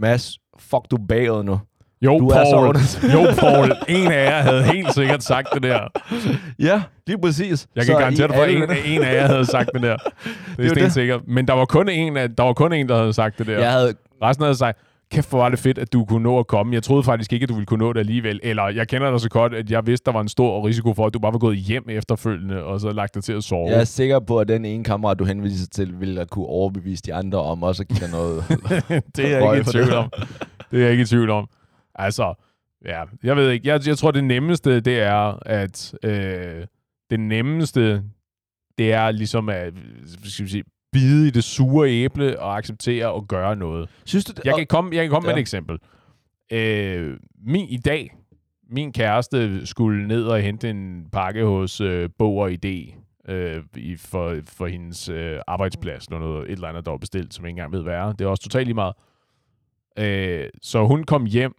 Mads, 0.00 0.38
fuck 0.58 0.90
du 0.90 0.96
bagud 1.08 1.42
nu? 1.44 1.60
Jo, 2.02 2.18
Du 2.18 2.28
er 2.28 2.44
så 2.44 2.50
Paul. 2.50 2.76
jo, 3.14 3.32
Paul. 3.38 3.72
En 3.88 4.12
af 4.12 4.24
jer 4.30 4.42
havde 4.42 4.62
helt 4.62 4.94
sikkert 4.94 5.22
sagt 5.22 5.48
det 5.54 5.62
der. 5.62 5.80
Ja, 6.58 6.82
lige 7.06 7.18
præcis. 7.18 7.66
Jeg 7.76 7.84
Så 7.84 7.92
kan 7.92 8.00
garantere 8.00 8.24
I 8.24 8.28
dig 8.28 8.36
for, 8.36 8.42
at 8.42 8.50
en, 8.86 8.94
en 8.96 9.02
af 9.02 9.14
jer 9.14 9.26
havde 9.26 9.46
sagt 9.46 9.70
det 9.74 9.82
der. 9.82 9.96
Det 10.56 10.66
er 10.70 10.74
det. 10.74 10.92
sikkert. 10.92 11.20
Men 11.26 11.48
der 11.48 11.54
var 11.54 11.64
kun 11.64 11.88
en, 11.88 12.16
af, 12.16 12.28
der 12.30 12.42
var 12.42 12.52
kun 12.52 12.72
en, 12.72 12.88
der 12.88 12.98
havde 12.98 13.12
sagt 13.12 13.38
det 13.38 13.46
der. 13.46 13.58
Jeg 13.58 13.72
havde 13.72 13.94
Resten 14.22 14.42
havde 14.44 14.56
sagt, 14.56 14.78
kæft 15.12 15.30
hvor 15.30 15.38
var 15.38 15.48
det 15.48 15.58
fedt, 15.58 15.78
at 15.78 15.92
du 15.92 16.04
kunne 16.04 16.22
nå 16.22 16.38
at 16.38 16.46
komme. 16.46 16.74
Jeg 16.74 16.82
troede 16.82 17.02
faktisk 17.02 17.32
ikke, 17.32 17.42
at 17.44 17.48
du 17.48 17.54
ville 17.54 17.66
kunne 17.66 17.84
nå 17.84 17.92
det 17.92 18.00
alligevel. 18.00 18.40
Eller 18.42 18.68
jeg 18.68 18.88
kender 18.88 19.10
dig 19.10 19.20
så 19.20 19.28
godt, 19.28 19.54
at 19.54 19.70
jeg 19.70 19.86
vidste, 19.86 20.04
der 20.06 20.12
var 20.12 20.20
en 20.20 20.28
stor 20.28 20.66
risiko 20.66 20.94
for, 20.94 21.06
at 21.06 21.14
du 21.14 21.18
bare 21.18 21.32
var 21.32 21.38
gået 21.38 21.56
hjem 21.56 21.84
efterfølgende, 21.88 22.62
og 22.64 22.80
så 22.80 22.90
lagt 22.92 23.14
dig 23.14 23.24
til 23.24 23.32
at 23.32 23.44
sove. 23.44 23.70
Jeg 23.70 23.80
er 23.80 23.84
sikker 23.84 24.18
på, 24.20 24.38
at 24.38 24.48
den 24.48 24.64
ene 24.64 24.84
kammerat, 24.84 25.18
du 25.18 25.24
henviser 25.24 25.66
til, 25.72 26.00
ville 26.00 26.26
kunne 26.30 26.46
overbevise 26.46 27.02
de 27.06 27.14
andre 27.14 27.38
om 27.42 27.62
også 27.62 27.82
at 27.82 27.88
give 27.88 28.00
dig 28.00 28.10
noget. 28.10 28.44
det 29.16 29.34
er 29.34 29.38
jeg 29.38 29.56
ikke 29.56 29.70
i 29.70 29.72
tvivl 29.72 29.92
om. 29.92 30.10
Det 30.70 30.78
er 30.78 30.82
jeg 30.82 30.90
ikke 30.90 31.02
i 31.02 31.06
tvivl 31.06 31.30
om. 31.30 31.48
Altså, 31.98 32.34
ja, 32.84 33.04
jeg 33.22 33.36
ved 33.36 33.50
ikke. 33.50 33.68
Jeg, 33.68 33.86
jeg 33.86 33.98
tror, 33.98 34.10
det 34.10 34.24
nemmeste, 34.24 34.80
det 34.80 35.00
er, 35.00 35.38
at 35.46 35.94
øh, 36.02 36.66
det 37.10 37.20
nemmeste, 37.20 38.02
det 38.78 38.92
er 38.92 39.10
ligesom 39.10 39.48
at 39.48 39.74
skal 40.24 40.44
vi 40.44 40.50
sige, 40.50 40.64
bide 40.92 41.28
i 41.28 41.30
det 41.30 41.44
sure 41.44 41.90
æble 41.90 42.40
og 42.40 42.56
acceptere 42.56 43.12
og 43.12 43.28
gøre 43.28 43.56
noget. 43.56 43.88
Synes 44.04 44.24
du 44.24 44.32
det? 44.32 44.44
Jeg 44.44 44.54
kan 44.56 44.66
komme, 44.66 44.96
jeg 44.96 45.04
kan 45.04 45.10
komme 45.10 45.28
ja. 45.28 45.34
med 45.34 45.38
et 45.38 45.40
eksempel. 45.40 45.78
Øh, 46.52 47.16
min, 47.44 47.68
I 47.68 47.76
dag, 47.76 48.16
min 48.70 48.92
kæreste 48.92 49.66
skulle 49.66 50.08
ned 50.08 50.24
og 50.24 50.40
hente 50.40 50.70
en 50.70 51.06
pakke 51.12 51.44
hos 51.44 51.80
øh, 51.80 52.10
Bog 52.18 52.36
og 52.36 52.52
ID 52.52 52.92
øh, 53.28 53.62
i, 53.76 53.96
for, 53.96 54.36
for 54.44 54.66
hendes 54.66 55.08
øh, 55.08 55.40
arbejdsplads, 55.46 56.10
noget, 56.10 56.26
noget, 56.26 56.44
et 56.44 56.52
eller 56.52 56.68
andet, 56.68 56.84
der 56.84 56.90
var 56.90 56.98
bestilt, 56.98 57.34
som 57.34 57.44
jeg 57.44 57.48
ikke 57.48 57.58
engang 57.58 57.72
ved, 57.72 57.82
hvad 57.82 57.94
er. 57.94 58.12
Det 58.12 58.24
er 58.24 58.28
også 58.28 58.42
totalt 58.42 58.66
lige 58.66 58.74
meget. 58.74 58.94
Øh, 59.98 60.48
så 60.62 60.86
hun 60.86 61.04
kom 61.04 61.24
hjem, 61.24 61.54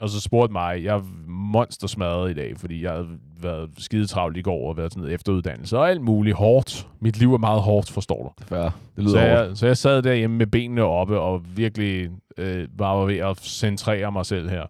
og 0.00 0.08
så 0.08 0.20
spurgte 0.20 0.52
mig, 0.52 0.84
jeg 0.84 0.96
er 0.96 1.02
monstersmadret 1.26 2.30
i 2.30 2.34
dag, 2.34 2.56
fordi 2.58 2.82
jeg 2.82 2.92
havde 2.92 3.08
været 3.40 3.70
skide 3.78 4.06
travlt 4.06 4.36
i 4.36 4.42
går 4.42 4.68
og 4.68 4.76
været 4.76 4.92
sådan 4.92 5.00
noget 5.00 5.14
efteruddannelse 5.14 5.78
og 5.78 5.90
alt 5.90 6.00
muligt 6.02 6.36
hårdt. 6.36 6.88
Mit 7.00 7.18
liv 7.18 7.34
er 7.34 7.38
meget 7.38 7.62
hårdt, 7.62 7.90
forstår 7.90 8.22
du. 8.38 8.44
Fair. 8.44 8.62
Det 8.96 9.04
lyder 9.04 9.10
Så 9.10 9.18
hårdt. 9.20 9.48
jeg, 9.48 9.56
så 9.56 9.66
jeg 9.66 9.76
sad 9.76 10.02
derhjemme 10.02 10.36
med 10.36 10.46
benene 10.46 10.82
oppe 10.82 11.20
og 11.20 11.42
virkelig 11.56 12.10
øh, 12.38 12.68
bare 12.78 12.98
var 12.98 13.04
ved 13.04 13.16
at 13.18 13.38
centrere 13.40 14.12
mig 14.12 14.26
selv 14.26 14.48
her. 14.50 14.62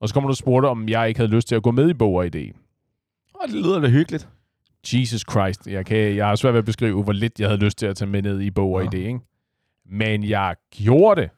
Og 0.00 0.08
så 0.08 0.14
kommer 0.14 0.28
du 0.28 0.32
og 0.32 0.36
spurgte, 0.36 0.66
om 0.66 0.88
jeg 0.88 1.08
ikke 1.08 1.20
havde 1.20 1.30
lyst 1.30 1.48
til 1.48 1.54
at 1.54 1.62
gå 1.62 1.70
med 1.70 1.90
i 1.90 1.94
Bog 1.94 2.14
og 2.14 2.26
ID. 2.26 2.36
Åh, 2.36 3.46
det 3.46 3.54
lyder 3.54 3.80
da 3.80 3.88
hyggeligt. 3.88 4.28
Jesus 4.92 5.24
Christ, 5.30 5.66
jeg, 5.66 5.86
kan, 5.86 6.16
jeg 6.16 6.26
har 6.26 6.34
svært 6.36 6.54
ved 6.54 6.58
at 6.58 6.64
beskrive, 6.64 7.02
hvor 7.02 7.12
lidt 7.12 7.40
jeg 7.40 7.48
havde 7.48 7.60
lyst 7.64 7.78
til 7.78 7.86
at 7.86 7.96
tage 7.96 8.08
med 8.10 8.22
ned 8.22 8.40
i 8.40 8.50
Bog 8.50 8.72
og 8.72 8.82
Ja. 8.82 8.88
ID, 8.88 8.94
ikke? 8.94 9.20
Men 9.90 10.24
jeg 10.24 10.54
gjorde 10.70 11.20
det. 11.20 11.30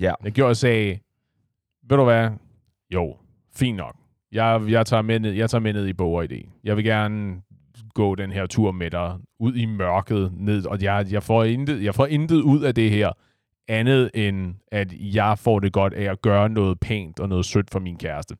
Ja. 0.00 0.12
Jeg 0.24 0.32
gjorde 0.32 0.50
og 0.50 0.56
sagde, 0.56 0.98
ved 1.88 1.96
du 1.96 2.04
hvad? 2.04 2.30
Jo, 2.94 3.16
fint 3.56 3.76
nok. 3.76 3.96
Jeg, 4.32 4.62
jeg, 4.68 4.86
tager 4.86 5.02
med 5.02 5.20
ned, 5.20 5.32
jeg 5.32 5.50
tager 5.50 5.60
med 5.62 5.72
ned 5.72 5.86
i 5.86 5.92
Bog 5.92 6.12
og 6.12 6.24
ID. 6.24 6.42
Jeg 6.64 6.76
vil 6.76 6.84
gerne 6.84 7.36
gå 7.94 8.14
den 8.14 8.32
her 8.32 8.46
tur 8.46 8.72
med 8.72 8.90
dig 8.90 9.16
ud 9.40 9.54
i 9.54 9.64
mørket 9.64 10.32
ned, 10.36 10.66
og 10.66 10.82
jeg, 10.82 11.06
jeg, 11.10 11.22
får 11.22 11.44
intet, 11.44 11.84
jeg 11.84 11.94
får 11.94 12.06
intet 12.06 12.40
ud 12.40 12.62
af 12.62 12.74
det 12.74 12.90
her, 12.90 13.12
andet 13.68 14.10
end 14.14 14.54
at 14.72 14.92
jeg 15.00 15.38
får 15.38 15.60
det 15.60 15.72
godt 15.72 15.94
af 15.94 16.10
at 16.12 16.22
gøre 16.22 16.48
noget 16.48 16.80
pænt 16.80 17.20
og 17.20 17.28
noget 17.28 17.44
sødt 17.44 17.70
for 17.70 17.78
min 17.78 17.96
kæreste. 17.96 18.36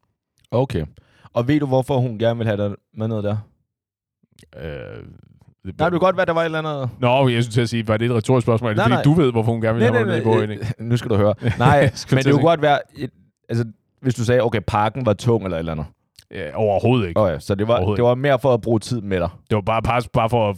Okay. 0.51 0.87
Og 1.33 1.49
ved 1.49 1.61
du, 1.61 1.67
hvorfor 1.67 1.99
hun 1.99 2.19
gerne 2.19 2.39
vil 2.39 2.47
have 2.47 2.57
dig 2.57 2.75
med 2.95 3.09
ned 3.09 3.23
der? 3.23 3.37
Øh, 4.57 5.05
det, 5.65 5.79
Nej, 5.79 5.91
kan 5.91 5.99
godt 5.99 6.17
være, 6.17 6.27
der 6.27 6.33
var 6.33 6.41
et 6.41 6.45
eller 6.45 6.59
andet... 6.59 6.91
Nå, 6.99 7.29
jeg 7.29 7.45
skulle 7.45 7.55
til 7.55 7.61
at 7.61 7.69
sige, 7.69 7.89
var 7.89 7.97
det 7.97 8.11
et 8.11 8.17
retorisk 8.17 8.45
spørgsmål? 8.45 8.71
Er 8.71 8.75
det 8.75 8.77
Nej, 8.77 8.85
fordi, 8.85 8.95
nej. 8.95 9.03
du 9.03 9.23
ved, 9.23 9.33
hvorfor 9.33 9.53
hun 9.53 9.61
gerne 9.61 9.75
vil 9.79 9.83
have 9.87 9.93
mig 9.99 10.07
med 10.07 10.21
i 10.21 10.25
Bog 10.25 10.33
og 10.33 10.45
ID? 10.45 10.51
øh, 10.51 10.59
nu 10.79 10.97
skal 10.97 11.11
du 11.11 11.17
høre. 11.17 11.35
Nej, 11.59 11.81
men 12.11 12.25
det 12.25 12.33
kunne 12.33 12.43
godt 12.43 12.63
være... 12.63 12.79
Et, 12.97 13.11
altså, 13.49 13.65
hvis 14.01 14.15
du 14.15 14.25
sagde, 14.25 14.41
okay, 14.43 14.61
parken 14.67 15.07
var 15.07 15.13
tung 15.13 15.45
eller 15.45 15.57
et 15.57 15.59
eller 15.59 15.73
andet. 15.73 15.87
Ja, 16.31 16.51
overhovedet 16.57 17.09
ikke. 17.09 17.21
Ja. 17.21 17.39
Så 17.39 17.55
det 17.55 17.69
var, 17.69 17.95
det 17.95 18.05
var 18.05 18.15
mere 18.15 18.39
for 18.39 18.55
at 18.55 18.61
bruge 18.61 18.79
tid 18.81 19.01
med 19.01 19.21
dig. 19.21 19.29
Det 19.51 19.55
var 19.57 19.61
bare, 19.63 19.83
bare, 19.83 20.03
bare 20.13 20.31
for 20.31 20.51
at, 20.51 20.57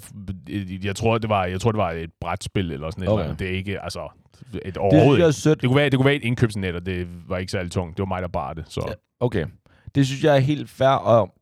jeg 0.84 0.96
tror, 0.96 1.18
det 1.18 1.30
var, 1.30 1.44
jeg 1.44 1.60
tror, 1.60 1.72
det 1.72 1.78
var 1.78 1.90
et 1.90 2.10
brætspil 2.20 2.72
eller 2.72 2.90
sådan 2.90 3.08
Okay. 3.08 3.22
noget. 3.24 3.38
Det 3.38 3.46
er 3.50 3.56
ikke, 3.56 3.80
altså, 3.82 4.08
et 4.54 4.62
Det 4.64 4.76
overhovedet 4.76 5.22
er 5.22 5.26
ikke. 5.26 5.32
sødt. 5.32 5.60
Det 5.60 5.68
kunne, 5.68 5.76
være, 5.76 5.90
det 5.90 5.96
kunne 5.98 6.06
være 6.06 6.14
et 6.14 6.24
indkøbsnet, 6.24 6.74
og 6.74 6.86
det 6.86 7.06
var 7.28 7.38
ikke 7.38 7.52
særlig 7.52 7.72
tungt. 7.72 7.96
Det 7.96 8.02
var 8.02 8.06
mig, 8.06 8.22
der 8.22 8.28
bar 8.28 8.52
det. 8.52 8.64
Så 8.68 8.84
Ja. 8.88 8.92
Okay. 9.20 9.46
Det 9.94 10.06
synes 10.06 10.24
jeg 10.24 10.34
er 10.36 10.40
helt 10.40 10.70
fair, 10.70 10.88
og 10.88 11.34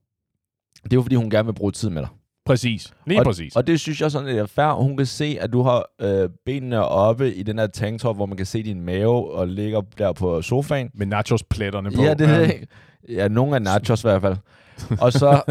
det 0.84 0.92
er 0.92 0.96
jo 0.96 1.02
fordi, 1.02 1.14
hun 1.14 1.30
gerne 1.30 1.46
vil 1.46 1.52
bruge 1.54 1.72
tid 1.72 1.90
med 1.90 2.02
dig. 2.02 2.08
Præcis. 2.48 2.92
Lige 3.06 3.24
præcis. 3.24 3.56
Og 3.56 3.66
det 3.66 3.80
synes 3.80 4.00
jeg 4.00 4.11
sådan, 4.11 4.28
det 4.28 4.38
er 4.38 4.46
fair. 4.46 4.72
Hun 4.72 4.96
kan 4.96 5.06
se, 5.06 5.38
at 5.40 5.52
du 5.52 5.62
har 5.62 5.90
øh, 6.00 6.30
benene 6.44 6.84
oppe 6.84 7.34
i 7.34 7.42
den 7.42 7.58
her 7.58 7.66
tanktop, 7.66 8.16
hvor 8.16 8.26
man 8.26 8.37
kan 8.37 8.46
se 8.46 8.62
din 8.62 8.80
mave 8.80 9.30
og 9.30 9.48
ligger 9.48 9.80
der 9.98 10.12
på 10.12 10.42
sofaen. 10.42 10.90
Med 10.94 11.06
nachos-pletterne 11.06 11.90
på. 11.90 12.02
Ja, 12.02 12.14
det 12.14 12.28
er 12.28 12.46
det. 12.46 12.68
Ja, 13.08 13.28
nogle 13.28 13.54
af 13.54 13.62
nachos 13.62 14.04
i 14.04 14.06
hvert 14.06 14.22
fald. 14.22 14.37
Og 15.04 15.12
så, 15.12 15.42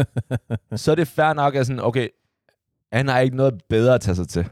så 0.76 0.90
er 0.90 0.94
det 0.94 1.08
fair 1.08 1.32
nok, 1.32 1.54
at 1.54 1.66
sådan, 1.66 1.84
okay, 1.84 2.08
han 2.92 3.08
har 3.08 3.18
ikke 3.18 3.36
noget 3.36 3.54
bedre 3.68 3.94
at 3.94 4.00
tage 4.00 4.14
sig 4.14 4.28
til. 4.28 4.44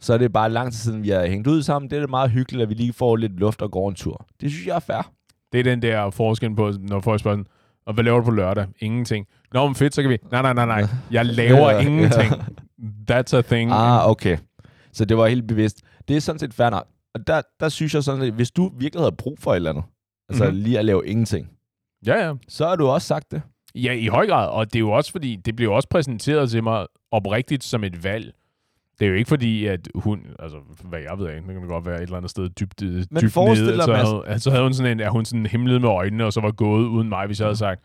Så 0.00 0.14
er 0.14 0.18
det 0.18 0.32
bare 0.32 0.50
lang 0.50 0.72
tid 0.72 0.78
siden, 0.78 1.02
vi 1.02 1.08
har 1.10 1.26
hængt 1.26 1.46
ud 1.46 1.62
sammen. 1.62 1.90
Det 1.90 1.96
er 1.96 2.00
det 2.00 2.10
meget 2.10 2.30
hyggeligt, 2.30 2.62
at 2.62 2.68
vi 2.68 2.74
lige 2.74 2.92
får 2.92 3.16
lidt 3.16 3.32
luft 3.40 3.62
og 3.62 3.70
går 3.70 3.88
en 3.88 3.94
tur. 3.94 4.26
Det 4.40 4.50
synes 4.50 4.66
jeg 4.66 4.76
er 4.76 4.80
fair. 4.80 5.12
Det 5.52 5.60
er 5.60 5.64
den 5.64 5.82
der 5.82 6.10
forskel 6.10 6.56
på, 6.56 6.72
når 6.80 7.00
folk 7.00 7.20
spørger, 7.20 7.42
og 7.86 7.94
hvad 7.94 8.04
laver 8.04 8.18
du 8.18 8.24
på 8.24 8.30
lørdag? 8.30 8.66
Ingenting. 8.80 9.26
Nå, 9.54 9.66
men 9.66 9.74
fedt, 9.74 9.94
så 9.94 10.02
kan 10.02 10.10
vi... 10.10 10.18
Nej, 10.32 10.42
nej, 10.42 10.52
nej, 10.52 10.66
nej. 10.66 10.84
Jeg 11.10 11.26
laver 11.26 11.70
Ja, 11.70 11.78
ingenting. 11.80 12.32
That's 13.10 13.36
a 13.36 13.40
thing. 13.40 13.72
Ah, 13.72 14.10
okay. 14.10 14.36
Så 14.92 15.04
det 15.04 15.16
var 15.16 15.26
helt 15.26 15.48
bevidst. 15.48 15.80
Det 16.08 16.16
er 16.16 16.20
sådan 16.20 16.38
set 16.38 16.54
fair 16.54 16.70
nok. 16.70 16.86
Og 17.14 17.26
der, 17.26 17.42
der 17.60 17.68
synes 17.68 17.94
jeg 17.94 18.02
sådan 18.04 18.20
set, 18.20 18.32
hvis 18.32 18.50
du 18.50 18.70
virkelig 18.78 19.00
havde 19.02 19.12
brug 19.12 19.38
for 19.40 19.52
et 19.52 19.56
eller 19.56 19.70
andet, 19.70 19.84
altså 20.28 20.44
Mhm. 20.44 20.54
lige 20.54 20.78
at 20.78 20.84
lave 20.84 21.06
ingenting, 21.06 21.50
Ja, 22.06 22.26
ja. 22.26 22.32
så 22.48 22.68
har 22.68 22.76
du 22.76 22.86
også 22.88 23.06
sagt 23.06 23.30
det. 23.30 23.42
Ja, 23.74 23.92
i 23.92 24.06
høj 24.06 24.26
grad. 24.26 24.48
Og 24.48 24.66
det 24.66 24.76
er 24.76 24.80
jo 24.80 24.90
også 24.90 25.12
fordi, 25.12 25.36
det 25.36 25.56
blev 25.56 25.72
også 25.72 25.88
præsenteret 25.88 26.50
til 26.50 26.62
mig 26.62 26.86
oprigtigt 27.10 27.64
som 27.64 27.84
et 27.84 28.04
valg. 28.04 28.32
Det 28.98 29.04
er 29.06 29.10
jo 29.10 29.16
ikke 29.16 29.28
fordi, 29.28 29.66
at 29.66 29.88
hun, 29.94 30.20
altså 30.38 30.56
hvad 30.84 30.98
jeg 31.00 31.18
ved 31.18 31.28
ikke, 31.28 31.48
det 31.48 31.60
kan 31.60 31.68
godt 31.68 31.86
være 31.86 31.96
et 31.96 32.02
eller 32.02 32.16
andet 32.16 32.30
sted 32.30 32.48
dybt, 32.48 32.82
øh, 32.82 32.88
Men 32.92 33.04
dybt 33.20 33.36
nede, 33.36 33.82
så 33.82 33.94
havde, 33.94 34.22
altså, 34.26 34.50
havde 34.50 34.62
hun 34.62 34.74
sådan 34.74 34.92
en, 34.92 35.00
at 35.00 35.10
hun 35.10 35.24
sådan 35.24 35.46
himlede 35.46 35.80
med 35.80 35.88
øjnene, 35.88 36.24
og 36.24 36.32
så 36.32 36.40
var 36.40 36.50
gået 36.50 36.86
uden 36.86 37.08
mig, 37.08 37.26
hvis 37.26 37.40
jeg 37.40 37.46
havde 37.46 37.56
sagt, 37.56 37.80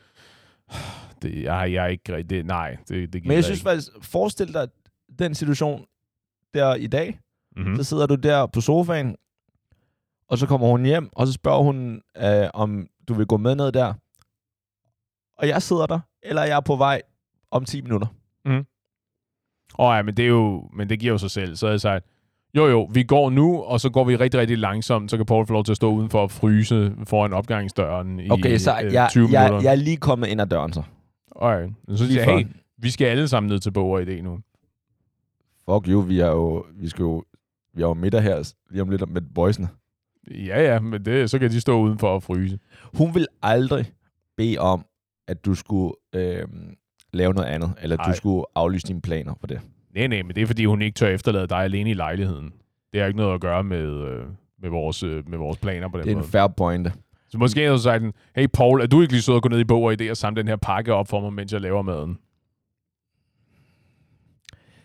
det, 1.22 1.44
jeg, 1.44 1.74
jeg 1.74 1.84
er 1.84 1.88
ikke, 1.88 2.16
rigtig- 2.16 2.30
det, 2.30 2.46
nej, 2.46 2.78
det, 2.88 2.90
det 2.90 3.12
gider 3.12 3.28
Men 3.28 3.36
jeg 3.36 3.44
synes 3.44 3.60
ikke. 3.60 3.70
faktisk, 3.70 3.92
forestil 4.02 4.54
dig 4.54 4.68
den 5.20 5.36
situation 5.36 5.86
der 6.54 6.76
i 6.76 6.88
dag. 6.88 7.20
Mm-hmm. 7.56 7.76
Så 7.76 7.84
sidder 7.84 8.06
du 8.08 8.16
der 8.16 8.46
på 8.46 8.62
sofaen, 8.62 9.16
og 10.30 10.38
så 10.38 10.48
kommer 10.48 10.68
hun 10.68 10.86
hjem, 10.86 11.10
og 11.14 11.28
så 11.28 11.34
spørger 11.34 11.64
hun, 11.64 12.02
øh, 12.18 12.50
om 12.54 12.88
du 13.08 13.14
vil 13.14 13.26
gå 13.28 13.38
med 13.38 13.56
ned 13.56 13.72
der. 13.72 13.94
Og 15.38 15.48
jeg 15.48 15.62
sidder 15.62 15.86
der, 15.86 16.00
eller 16.24 16.44
jeg 16.44 16.56
er 16.58 16.62
på 16.62 16.76
vej 16.76 17.02
om 17.52 17.66
10 17.66 17.82
minutter. 17.82 18.08
Åh 19.80 19.96
ja, 19.96 20.02
men 20.02 20.18
det, 20.18 20.24
er 20.24 20.30
jo, 20.30 20.70
men 20.74 20.90
det 20.90 21.00
giver 21.00 21.12
jo 21.14 21.18
sig 21.18 21.32
selv. 21.32 21.56
Så 21.56 21.66
havde 21.66 21.74
jeg 21.74 21.82
sagt, 21.82 22.06
jo 22.58 22.68
jo, 22.68 22.90
vi 22.94 23.04
går 23.04 23.30
nu, 23.30 23.62
og 23.62 23.80
så 23.80 23.90
går 23.90 24.04
vi 24.04 24.16
rigtig, 24.16 24.40
rigtig 24.40 24.58
langsomt, 24.58 25.12
så 25.12 25.18
kan 25.18 25.26
Paul 25.26 25.46
få 25.48 25.54
lov 25.54 25.64
til 25.64 25.72
at 25.72 25.76
stå 25.76 25.92
udenfor 25.92 26.22
og 26.22 26.32
fryse 26.32 26.94
foran 27.08 27.34
opgangsdøren 27.34 28.20
i 28.20 28.30
Okay, 28.30 28.58
så 28.58 28.80
øh, 28.84 28.94
jeg, 28.94 29.08
20 29.12 29.28
jeg, 29.32 29.44
minutter. 29.44 29.70
jeg 29.70 29.72
er 29.72 29.84
lige 29.84 29.98
kommet 29.98 30.28
ind 30.28 30.42
ad 30.42 30.48
døren 30.48 30.74
så. 30.74 30.82
Okay. 31.32 31.68
Så 31.96 32.06
jeg, 32.16 32.26
før. 32.26 32.38
hey, 32.38 32.46
vi 32.78 32.90
skal 32.90 33.06
alle 33.06 33.28
sammen 33.28 33.50
ned 33.50 33.60
til 33.60 33.72
Bog 33.72 33.90
og 33.90 34.02
idé 34.02 34.22
nu. 34.22 34.40
Fuck 35.70 35.88
you, 35.88 36.02
vi 36.02 36.20
er 36.20 36.28
jo, 36.28 36.66
vi 36.80 36.90
skal 36.90 37.04
jo, 37.04 37.24
vi 37.74 37.82
er 37.82 37.88
jo 37.88 37.94
middag 37.94 38.22
her 38.22 38.54
lige 38.72 38.82
om 38.82 38.90
lidt 38.90 39.10
med 39.10 39.22
boysene. 39.36 39.68
Ja, 40.32 40.74
ja, 40.74 40.80
men 40.80 41.06
det, 41.06 41.30
så 41.30 41.40
kan 41.40 41.52
de 41.52 41.62
stå 41.62 41.82
udenfor 41.82 42.08
og 42.08 42.24
fryse. 42.24 42.60
Hun 42.94 43.16
vil 43.16 43.28
aldrig 43.42 43.92
bede 44.38 44.58
om, 44.58 44.86
at 45.28 45.46
du 45.46 45.56
skulle 45.56 45.94
øh, 46.16 46.48
lave 47.14 47.34
noget 47.34 47.48
andet, 47.48 47.74
eller 47.82 47.98
at 47.98 48.06
du 48.06 48.10
Ej. 48.10 48.16
skulle 48.16 48.46
aflyse 48.56 48.88
dine 48.88 49.02
planer 49.02 49.34
for 49.40 49.48
det. 49.48 49.62
Nej, 49.96 50.08
nej, 50.08 50.22
men 50.24 50.36
det 50.36 50.42
er, 50.44 50.48
fordi 50.48 50.66
hun 50.66 50.82
ikke 50.82 50.96
tør 50.96 51.08
efterlade 51.08 51.48
dig 51.48 51.58
alene 51.58 51.90
i 51.90 51.94
lejligheden. 51.94 52.54
Det 52.94 53.00
har 53.02 53.08
ikke 53.08 53.18
noget 53.18 53.34
at 53.34 53.42
gøre 53.42 53.64
med, 53.64 53.86
øh, 53.88 54.26
med, 54.62 54.70
vores, 54.70 55.04
øh, 55.04 55.30
med 55.30 55.38
vores 55.38 55.58
planer 55.58 55.90
på 55.90 55.98
den 55.98 56.06
Det 56.06 56.12
er 56.12 56.16
måde. 56.16 56.26
en 56.26 56.32
fair 56.32 56.48
pointe. 56.48 56.94
Så 57.30 57.38
måske 57.38 57.64
har 57.66 57.72
du 57.72 57.78
sagt, 57.78 58.04
hey 58.36 58.48
Paul, 58.54 58.82
er 58.82 58.88
du 58.88 59.02
ikke 59.02 59.14
lige 59.14 59.22
sød 59.22 59.36
at 59.36 59.42
gå 59.42 59.50
ned 59.50 59.60
i 59.60 59.64
Bog 59.64 59.84
og 59.84 59.94
idé 60.02 60.10
og 60.10 60.18
samle 60.18 60.40
den 60.42 60.48
her 60.48 60.56
pakke 60.56 60.94
op 60.94 61.08
for 61.08 61.20
mig, 61.22 61.34
mens 61.34 61.54
jeg 61.54 61.62
laver 61.62 61.82
maden? 61.82 62.18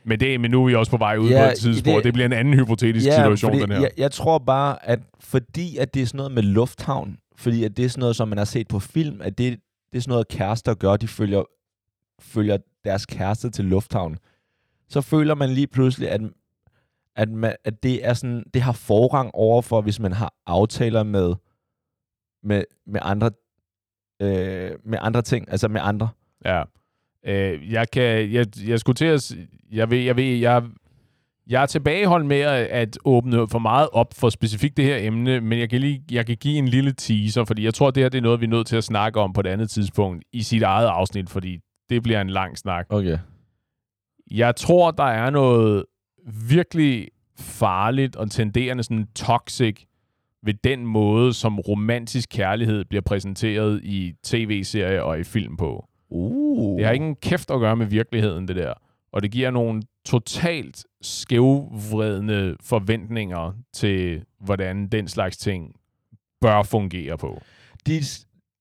Men, 0.04 0.20
det, 0.20 0.40
men 0.40 0.50
nu 0.50 0.62
er 0.62 0.66
vi 0.68 0.74
også 0.74 0.90
på 0.90 0.96
vej 0.96 1.16
ud 1.16 1.28
Ja, 1.28 1.44
på 1.46 1.50
et 1.52 1.58
tidspunkt. 1.58 1.96
Det, 1.96 2.04
det- 2.04 2.12
bliver 2.12 2.26
en 2.26 2.32
anden 2.32 2.54
hypotetisk 2.54 3.04
situation, 3.12 3.50
fordi 3.50 3.62
den 3.62 3.70
her. 3.72 3.80
Jeg, 3.80 3.90
jeg 3.96 4.10
tror 4.12 4.38
bare, 4.38 4.86
at 4.86 5.00
fordi 5.20 5.76
at 5.76 5.94
det 5.94 6.02
er 6.02 6.06
sådan 6.06 6.16
noget 6.16 6.32
med 6.32 6.42
lufthavn, 6.42 7.18
fordi 7.36 7.64
at 7.64 7.76
det 7.76 7.84
er 7.84 7.88
sådan 7.88 8.00
noget, 8.00 8.16
som 8.16 8.28
man 8.28 8.38
har 8.38 8.44
set 8.44 8.68
på 8.68 8.78
film, 8.78 9.20
at 9.22 9.38
det, 9.38 9.58
det 9.92 9.98
er 9.98 10.02
sådan 10.02 10.12
noget, 10.12 10.28
kærester 10.28 10.74
gør, 10.74 10.96
de 10.96 11.08
følger, 11.08 11.42
følger 12.20 12.56
deres 12.84 13.06
kæreste 13.06 13.50
til 13.50 13.64
lufthavn. 13.64 14.16
Så 14.92 15.00
føler 15.00 15.34
man 15.34 15.50
lige 15.50 15.66
pludselig, 15.66 16.10
at, 16.10 16.20
at, 17.16 17.28
man, 17.28 17.56
at 17.64 17.82
det, 17.82 18.06
er 18.06 18.14
sådan, 18.14 18.44
det 18.54 18.62
har 18.62 18.72
forrang 18.72 19.30
overfor, 19.34 19.80
hvis 19.80 20.00
man 20.00 20.12
har 20.12 20.34
aftaler 20.46 21.02
med, 21.02 21.34
med, 22.42 22.64
med, 22.86 23.00
andre, 23.02 23.30
øh, 24.22 24.70
med 24.84 24.98
andre 25.00 25.22
ting, 25.22 25.50
altså 25.50 25.68
med 25.68 25.80
andre. 25.84 26.08
Ja. 26.44 26.62
Øh, 27.26 27.72
jeg 27.72 27.90
kan, 27.90 28.32
jeg, 28.32 28.46
jeg 28.66 28.80
skulle 28.80 28.94
til 28.94 29.04
at, 29.04 29.32
jeg 29.72 29.90
ved, 29.90 29.98
jeg 29.98 30.16
ved, 30.16 30.24
jeg, 30.24 30.62
jeg 31.46 31.62
er 31.62 31.66
tilbageholdt 31.66 32.26
med 32.26 32.40
at, 32.40 32.66
at 32.66 32.98
åbne 33.04 33.48
for 33.48 33.58
meget 33.58 33.88
op 33.92 34.14
for 34.14 34.28
specifikt 34.28 34.76
det 34.76 34.84
her 34.84 34.96
emne, 34.96 35.40
men 35.40 35.58
jeg 35.58 35.70
kan, 35.70 35.80
lige, 35.80 36.04
jeg 36.10 36.26
kan 36.26 36.36
give 36.36 36.58
en 36.58 36.68
lille 36.68 36.92
teaser, 36.92 37.44
fordi 37.44 37.64
jeg 37.64 37.74
tror, 37.74 37.90
det 37.90 38.02
her 38.02 38.08
det 38.08 38.18
er 38.18 38.22
noget, 38.22 38.40
vi 38.40 38.46
er 38.46 38.50
nødt 38.50 38.66
til 38.66 38.76
at 38.76 38.84
snakke 38.84 39.20
om 39.20 39.32
på 39.32 39.40
et 39.40 39.46
andet 39.46 39.70
tidspunkt 39.70 40.24
i 40.32 40.42
sit 40.42 40.62
eget 40.62 40.86
afsnit, 40.86 41.30
fordi 41.30 41.58
det 41.90 42.02
bliver 42.02 42.20
en 42.20 42.30
lang 42.30 42.58
snak. 42.58 42.86
Okay. 42.88 43.18
Jeg 44.34 44.56
tror, 44.56 44.90
der 44.90 45.04
er 45.04 45.30
noget 45.30 45.84
virkelig 46.48 47.08
farligt 47.38 48.16
og 48.16 48.30
tenderende 48.30 48.82
sådan 48.82 49.06
toxic 49.14 49.84
ved 50.42 50.54
den 50.54 50.86
måde, 50.86 51.32
som 51.32 51.58
romantisk 51.58 52.28
kærlighed 52.32 52.84
bliver 52.84 53.02
præsenteret 53.02 53.80
i 53.84 54.14
tv-serier 54.22 55.00
og 55.00 55.20
i 55.20 55.24
film 55.24 55.56
på. 55.56 55.88
Uh. 56.10 56.78
Det 56.78 56.86
har 56.86 56.92
ikke 56.92 57.06
en 57.06 57.16
kæft 57.16 57.50
at 57.50 57.60
gøre 57.60 57.76
med 57.76 57.86
virkeligheden, 57.86 58.48
det 58.48 58.56
der. 58.56 58.74
Og 59.12 59.22
det 59.22 59.30
giver 59.30 59.50
nogle 59.50 59.82
totalt 60.04 60.84
skævvredende 61.00 62.56
forventninger 62.60 63.52
til, 63.72 64.24
hvordan 64.40 64.88
den 64.88 65.08
slags 65.08 65.36
ting 65.36 65.74
bør 66.40 66.62
fungere 66.62 67.18
på. 67.18 67.42
de, 67.86 68.00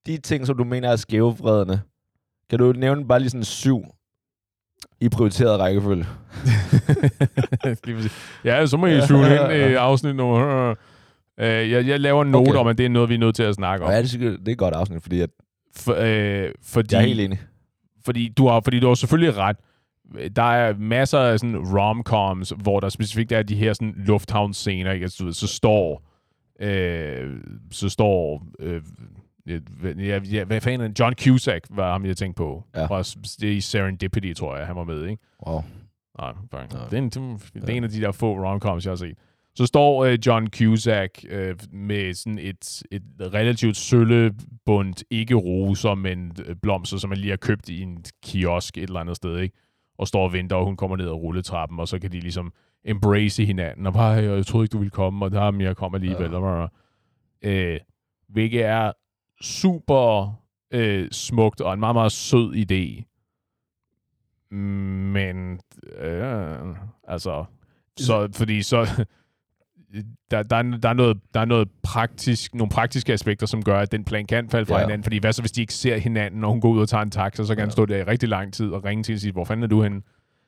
de 0.06 0.18
ting, 0.18 0.48
som 0.48 0.58
du 0.58 0.64
mener 0.64 0.90
er 0.90 0.96
skævevredende, 0.96 1.82
kan 2.50 2.60
du 2.60 2.72
nævne 2.72 3.08
bare 3.08 3.20
lige 3.20 3.30
sådan 3.30 3.44
syv 3.44 3.86
i 5.02 5.10
prioriteret 5.10 5.60
rækkefølge? 5.60 6.06
Ja, 8.46 8.66
så 8.66 8.78
må 8.78 8.86
I 8.88 9.02
suge 9.08 9.26
ind 9.26 9.52
i 9.52 9.74
afsnit 9.74 10.16
nummer... 10.16 10.70
Øh, 11.40 11.72
jeg, 11.72 11.88
jeg 11.88 12.00
laver 12.00 12.22
en 12.22 12.32
note 12.32 12.50
Okay. 12.50 12.60
om, 12.60 12.68
at 12.68 12.78
det 12.78 12.86
er 12.86 12.90
noget, 12.90 13.10
vi 13.10 13.16
er 13.16 13.20
nødt 13.20 13.36
til 13.36 13.44
at 13.44 13.56
snakke 13.56 13.86
om. 13.86 13.92
Ja, 13.92 14.02
det, 14.02 14.14
er, 14.14 14.18
det 14.20 14.48
er 14.48 14.52
et 14.52 14.58
godt 14.58 14.74
afsnit, 14.74 15.02
fordi 15.02 15.22
at, 15.22 15.30
For, 15.76 15.96
øh, 16.00 16.52
fordi, 16.64 16.96
jeg 16.96 17.02
er 17.02 17.08
helt 17.08 17.20
enig. 17.22 17.40
fordi, 18.06 18.34
du 18.38 18.48
har, 18.48 18.62
fordi 18.64 18.80
du 18.80 18.88
har 18.88 18.94
selvfølgelig 18.94 19.38
ret. 19.38 19.56
Der 20.36 20.44
er 20.44 20.74
masser 20.78 21.20
af 21.20 21.40
sådan 21.40 21.56
rom-coms, 21.58 22.52
hvor 22.64 22.80
der 22.80 22.90
specifikt 22.90 23.32
er 23.32 23.44
de 23.44 23.56
her 23.56 23.74
sådan 23.74 23.94
lufthavnsscener, 23.98 24.92
ikke? 24.92 25.04
Altså, 25.04 25.32
så 25.32 25.48
står 25.48 26.04
øh, 26.62 27.30
så 27.72 27.90
står 27.90 28.44
øh, 28.60 28.82
ja, 29.48 30.20
ja, 30.32 30.44
hvad 30.44 30.62
fanden? 30.62 30.96
John 31.00 31.16
Cusack 31.16 31.66
var 31.70 31.92
ham, 31.92 32.06
jeg 32.06 32.18
tænkte 32.18 32.38
på. 32.38 32.64
Ja. 32.76 32.86
Fra, 32.86 33.00
det 33.42 33.44
er 33.50 33.54
i 33.54 33.62
Serendipity, 33.62 34.34
tror 34.34 34.58
jeg, 34.58 34.68
han 34.68 34.76
var 34.76 34.84
med, 34.84 35.06
ikke? 35.08 35.24
Wow. 35.48 35.62
Nej, 36.20 36.34
fuck. 36.34 36.74
Nej. 36.74 36.86
Det, 36.90 36.94
er 36.94 36.98
en, 36.98 37.10
det 37.54 37.70
er 37.70 37.74
en 37.74 37.84
af 37.84 37.90
de 37.90 38.02
der 38.02 38.12
få 38.12 38.46
romcoms, 38.50 38.86
jeg 38.86 38.92
har 38.92 38.96
set. 38.96 39.18
Så 39.56 39.66
står 39.66 40.06
øh, 40.06 40.18
John 40.26 40.48
Cusack 40.48 41.26
øh, 41.30 41.56
med 41.72 42.14
sådan 42.14 42.40
et, 42.40 42.84
et 42.92 43.04
relativt 43.34 43.78
søllebundt, 43.78 45.04
ikke 45.10 45.36
roser, 45.36 45.96
men 45.96 46.32
øh, 46.46 46.56
blomster, 46.56 46.98
som 46.98 47.10
man 47.10 47.18
lige 47.18 47.30
har 47.30 47.38
købt 47.38 47.70
i 47.70 47.82
en 47.82 48.04
kiosk 48.24 48.78
et 48.78 48.84
eller 48.84 49.00
andet 49.00 49.16
sted, 49.16 49.38
ikke? 49.40 49.58
Og 49.98 50.08
står 50.08 50.24
og 50.24 50.34
venter, 50.34 50.56
og 50.56 50.66
hun 50.66 50.78
kommer 50.78 50.98
ned 50.98 51.06
ad 51.06 51.12
rulletrappen, 51.12 51.80
og 51.80 51.88
så 51.88 52.00
kan 52.00 52.12
de 52.12 52.20
ligesom 52.20 52.54
embrace 52.86 53.46
hinanden, 53.46 53.88
og 53.88 53.94
bare, 53.94 54.16
"Hey, 54.22 54.30
jeg 54.30 54.46
troede 54.46 54.66
ikke, 54.66 54.74
du 54.74 54.78
ville 54.78 54.92
komme, 54.92 55.26
og 55.26 55.32
der 55.32 55.52
men 55.52 55.62
jeg 55.62 55.76
kom 55.78 55.96
alligevel. 55.96 56.32
Ja. 56.32 56.68
Øh, 57.44 57.80
hvilket 58.30 58.66
er 58.66 58.92
super 59.42 60.34
øh, 60.72 61.08
smukt, 61.12 61.62
og 61.62 61.74
en 61.74 61.80
meget, 61.80 61.96
meget 61.96 62.12
sød 62.12 62.54
idé. 62.56 63.08
Men, 64.56 65.60
øh, 66.00 66.76
altså, 67.08 67.46
så, 68.00 68.30
fordi 68.36 68.62
så, 68.62 68.78
der, 70.32 70.44
der, 70.44 70.56
er, 70.56 70.62
der, 70.62 70.90
er 70.90 70.94
noget, 70.94 71.20
der 71.34 71.40
er 71.40 71.46
noget 71.46 71.68
praktisk, 71.84 72.56
nogle 72.56 72.70
praktiske 72.70 73.14
aspekter, 73.14 73.46
som 73.46 73.64
gør, 73.64 73.80
at 73.80 73.92
den 73.92 74.04
plan 74.04 74.26
kan 74.26 74.50
falde 74.50 74.66
fra 74.66 74.76
Ja. 74.80 74.82
hinanden. 74.86 75.04
Fordi 75.04 75.18
hvad 75.18 75.34
så, 75.34 75.42
hvis 75.42 75.52
de 75.52 75.62
ikke 75.62 75.74
ser 75.74 75.98
hinanden, 75.98 76.44
og 76.44 76.52
hun 76.52 76.62
går 76.62 76.70
ud 76.70 76.80
og 76.82 76.90
tager 76.90 77.02
en 77.02 77.12
taxa, 77.12 77.44
så 77.44 77.48
kan 77.56 77.58
ja. 77.60 77.64
Han 77.64 77.72
stå 77.72 77.86
der 77.86 77.98
i 77.98 78.04
rigtig 78.04 78.30
lang 78.30 78.54
tid 78.54 78.70
og 78.72 78.84
ringe 78.84 79.04
til 79.04 79.16
og 79.16 79.20
sige, 79.20 79.32
hvor 79.34 79.46
fanden 79.46 79.64
er 79.64 79.68
du 79.68 79.84
henne? 79.84 80.02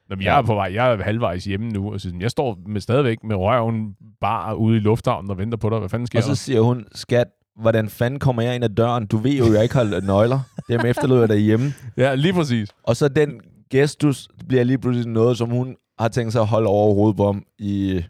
Når 0.09 0.15
jeg 0.15 0.23
Ja. 0.23 0.37
er 0.37 0.41
på 0.41 0.53
vej, 0.55 0.71
jeg 0.73 0.93
er 0.93 1.03
halvvejs 1.03 1.43
hjemme 1.45 1.69
nu, 1.69 1.93
og 1.93 2.01
siger, 2.01 2.15
jeg 2.19 2.31
står 2.31 2.59
med, 2.65 2.81
stadigvæk 2.81 3.23
med 3.23 3.35
røven 3.35 3.95
bare 4.21 4.57
ude 4.57 4.77
i 4.77 4.79
lufthavnen 4.79 5.31
og 5.31 5.37
venter 5.37 5.57
på 5.57 5.69
dig. 5.69 5.79
Hvad 5.79 5.89
fanden 5.89 6.07
sker 6.07 6.19
Og 6.19 6.23
så 6.23 6.35
siger 6.35 6.61
hun, 6.61 6.85
skat, 6.95 7.27
hvordan 7.55 7.89
fanden 7.89 8.19
kommer 8.19 8.41
jeg 8.41 8.55
ind 8.55 8.63
ad 8.63 8.69
døren? 8.69 9.05
Du 9.05 9.17
ved 9.17 9.31
jo, 9.31 9.53
jeg 9.53 9.63
ikke 9.63 9.75
har 9.75 10.01
nøgler. 10.01 10.39
dem 10.69 10.85
efterlod 10.85 11.19
jeg 11.19 11.29
derhjemme. 11.29 11.73
Ja, 11.97 12.15
lige 12.15 12.33
præcis. 12.33 12.69
Og 12.83 12.95
så 12.95 13.07
den 13.07 13.41
gestus 13.69 14.27
bliver 14.47 14.63
lige 14.63 14.77
pludselig 14.77 15.09
noget, 15.09 15.37
som 15.37 15.49
hun 15.49 15.75
har 15.99 16.07
tænkt 16.07 16.33
sig 16.33 16.41
at 16.41 16.47
holde 16.47 16.67
over 16.67 16.93
hovedet 16.95 17.17
på 17.17 17.35
i 17.59 18.03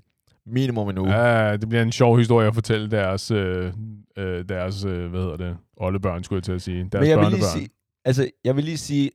minimum 0.45 0.89
en 0.89 0.97
uge. 0.97 1.15
Ja, 1.15 1.57
det 1.57 1.69
bliver 1.69 1.81
en 1.81 1.91
sjov 1.91 2.17
historie 2.17 2.47
at 2.47 2.53
fortælle 2.53 2.91
deres, 2.91 3.31
øh, 3.31 3.73
øh, 4.17 4.45
deres 4.49 4.85
øh, 4.85 5.09
hvad 5.09 5.21
hedder 5.21 5.37
det, 5.37 5.57
oldebørn, 5.77 6.23
skulle 6.23 6.37
jeg 6.37 6.43
til 6.43 6.51
at 6.51 6.61
sige. 6.61 6.89
Deres 6.91 7.01
Men 7.01 7.09
jeg 7.09 7.19
vil 7.19 7.29
lige 7.29 7.43
sige, 7.43 7.69
altså, 8.05 8.29
jeg 8.43 8.55
vil 8.55 8.63
lige 8.63 8.77
sige, 8.77 9.11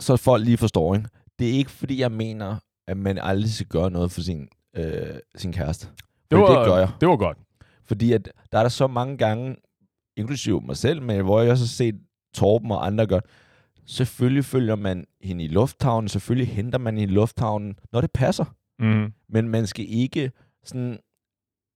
så 0.00 0.16
folk 0.16 0.44
lige 0.44 0.56
forstår, 0.56 0.94
ikke? 0.94 1.08
Det 1.38 1.48
er 1.48 1.52
ikke, 1.52 1.70
fordi 1.70 2.00
jeg 2.00 2.12
mener, 2.12 2.56
at 2.88 2.96
man 2.96 3.18
aldrig 3.18 3.50
skal 3.50 3.66
gøre 3.66 3.90
noget 3.90 4.12
for 4.12 4.20
sin, 4.20 4.48
øh, 4.76 5.06
sin 5.36 5.52
kæreste. 5.52 5.86
det, 6.30 6.38
var, 6.38 6.58
det 6.58 6.66
gør 6.66 6.76
jeg. 6.78 6.88
Det 7.00 7.08
var 7.08 7.16
godt. 7.16 7.38
Fordi 7.84 8.12
at 8.12 8.32
der 8.52 8.58
er 8.58 8.62
der 8.62 8.68
så 8.68 8.86
mange 8.86 9.16
gange, 9.16 9.56
inklusive 10.16 10.60
mig 10.60 10.76
selv, 10.76 11.02
men 11.02 11.24
hvor 11.24 11.40
jeg 11.40 11.50
også 11.50 11.64
har 11.64 11.68
set 11.68 12.00
Torben 12.34 12.70
og 12.70 12.86
andre 12.86 13.06
gøre, 13.06 13.20
selvfølgelig 13.86 14.44
følger 14.44 14.76
man 14.76 15.06
hende 15.20 15.44
i 15.44 15.48
lufthavnen, 15.48 16.08
selvfølgelig 16.08 16.48
henter 16.48 16.78
man 16.78 16.98
hende 16.98 17.12
i 17.12 17.14
lufthavnen, 17.14 17.78
når 17.92 18.00
det 18.00 18.10
passer. 18.12 18.44
Mm. 18.78 19.12
Men 19.28 19.48
man 19.48 19.66
skal 19.66 19.86
ikke 19.88 20.32
sådan... 20.64 20.98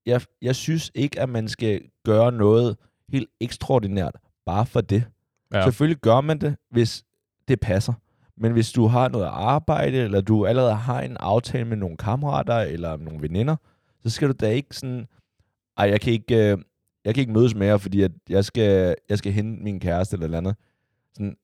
Jeg, 0.05 0.21
jeg 0.41 0.55
synes 0.55 0.91
ikke, 0.95 1.19
at 1.19 1.29
man 1.29 1.47
skal 1.47 1.81
gøre 2.05 2.31
noget 2.31 2.77
helt 3.09 3.29
ekstraordinært 3.39 4.15
bare 4.45 4.65
for 4.65 4.81
det. 4.81 5.03
Ja. 5.53 5.63
Selvfølgelig 5.63 6.01
gør 6.01 6.21
man 6.21 6.41
det, 6.41 6.55
hvis 6.71 7.03
det 7.47 7.59
passer. 7.59 7.93
Men 8.37 8.51
hvis 8.51 8.71
du 8.71 8.85
har 8.85 9.09
noget 9.09 9.25
arbejde, 9.25 9.97
eller 9.97 10.21
du 10.21 10.45
allerede 10.45 10.75
har 10.75 11.01
en 11.01 11.17
aftale 11.19 11.65
med 11.65 11.77
nogle 11.77 11.97
kammerater 11.97 12.55
eller 12.55 12.97
nogle 12.97 13.21
veninder, 13.21 13.55
så 14.03 14.09
skal 14.09 14.27
du 14.27 14.33
da 14.39 14.49
ikke 14.49 14.75
sådan, 14.75 15.07
ej, 15.79 15.89
jeg 15.89 16.01
kan 16.01 16.13
ikke, 16.13 16.51
øh, 16.51 16.57
jeg 17.05 17.15
kan 17.15 17.21
ikke 17.21 17.33
mødes 17.33 17.55
med 17.55 17.67
jer, 17.67 17.77
fordi 17.77 18.01
at 18.01 18.11
jeg, 18.29 18.45
skal, 18.45 18.95
jeg 19.09 19.17
skal 19.17 19.31
hente 19.31 19.63
min 19.63 19.79
kæreste 19.79 20.13
eller 20.13 20.25
eller 20.25 20.37
andet. 20.37 20.55
Sådan, 21.13 21.37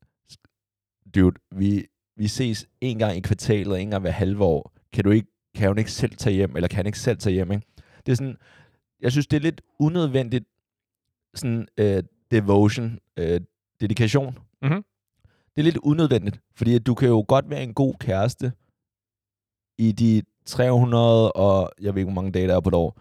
dude, 1.16 1.36
vi, 1.52 1.86
vi 2.16 2.28
ses 2.28 2.68
en 2.82 3.00
gang 3.00 3.18
i 3.18 3.22
kvartalet, 3.22 3.82
en 3.82 3.90
gang 3.90 4.02
hver 4.02 4.12
halve 4.12 4.44
år. 4.44 4.72
Kan 4.94 5.04
du 5.04 5.10
ikke, 5.10 5.28
kan 5.56 5.68
hun 5.68 5.78
ikke 5.78 5.92
selv 5.92 6.16
tage 6.16 6.36
hjem, 6.36 6.56
eller 6.56 6.68
kan 6.68 6.76
han 6.76 6.86
ikke 6.86 7.00
selv 7.00 7.18
tage 7.18 7.34
hjem, 7.34 7.52
ikke? 7.52 7.68
Det 8.06 8.12
er 8.12 8.16
sådan, 8.16 8.38
jeg 9.02 9.12
synes, 9.12 9.28
det 9.28 9.38
er 9.38 9.42
lidt 9.42 9.62
unødvendigt, 9.80 10.46
sådan, 11.36 11.68
øh, 11.78 12.04
devotion, 12.32 13.00
øh, 13.18 13.42
dedikation. 13.82 14.38
Mhm. 14.62 14.84
Det 15.56 15.62
er 15.62 15.64
lidt 15.64 15.78
unødvendigt, 15.78 16.42
fordi 16.56 16.76
at 16.76 16.86
du 16.86 16.94
kan 16.94 17.08
jo 17.08 17.26
godt 17.28 17.50
være 17.50 17.64
en 17.64 17.74
god 17.74 17.94
kæreste 18.00 18.52
i 19.78 19.92
de 19.92 20.22
300 20.46 21.32
og, 21.32 21.72
jeg 21.82 21.96
ved 21.96 22.02
ikke, 22.02 22.12
hvor 22.12 22.22
mange 22.22 22.32
dage 22.32 22.48
der 22.48 22.56
er 22.56 22.60
på 22.60 22.70
et 22.70 22.76
år, 22.76 23.00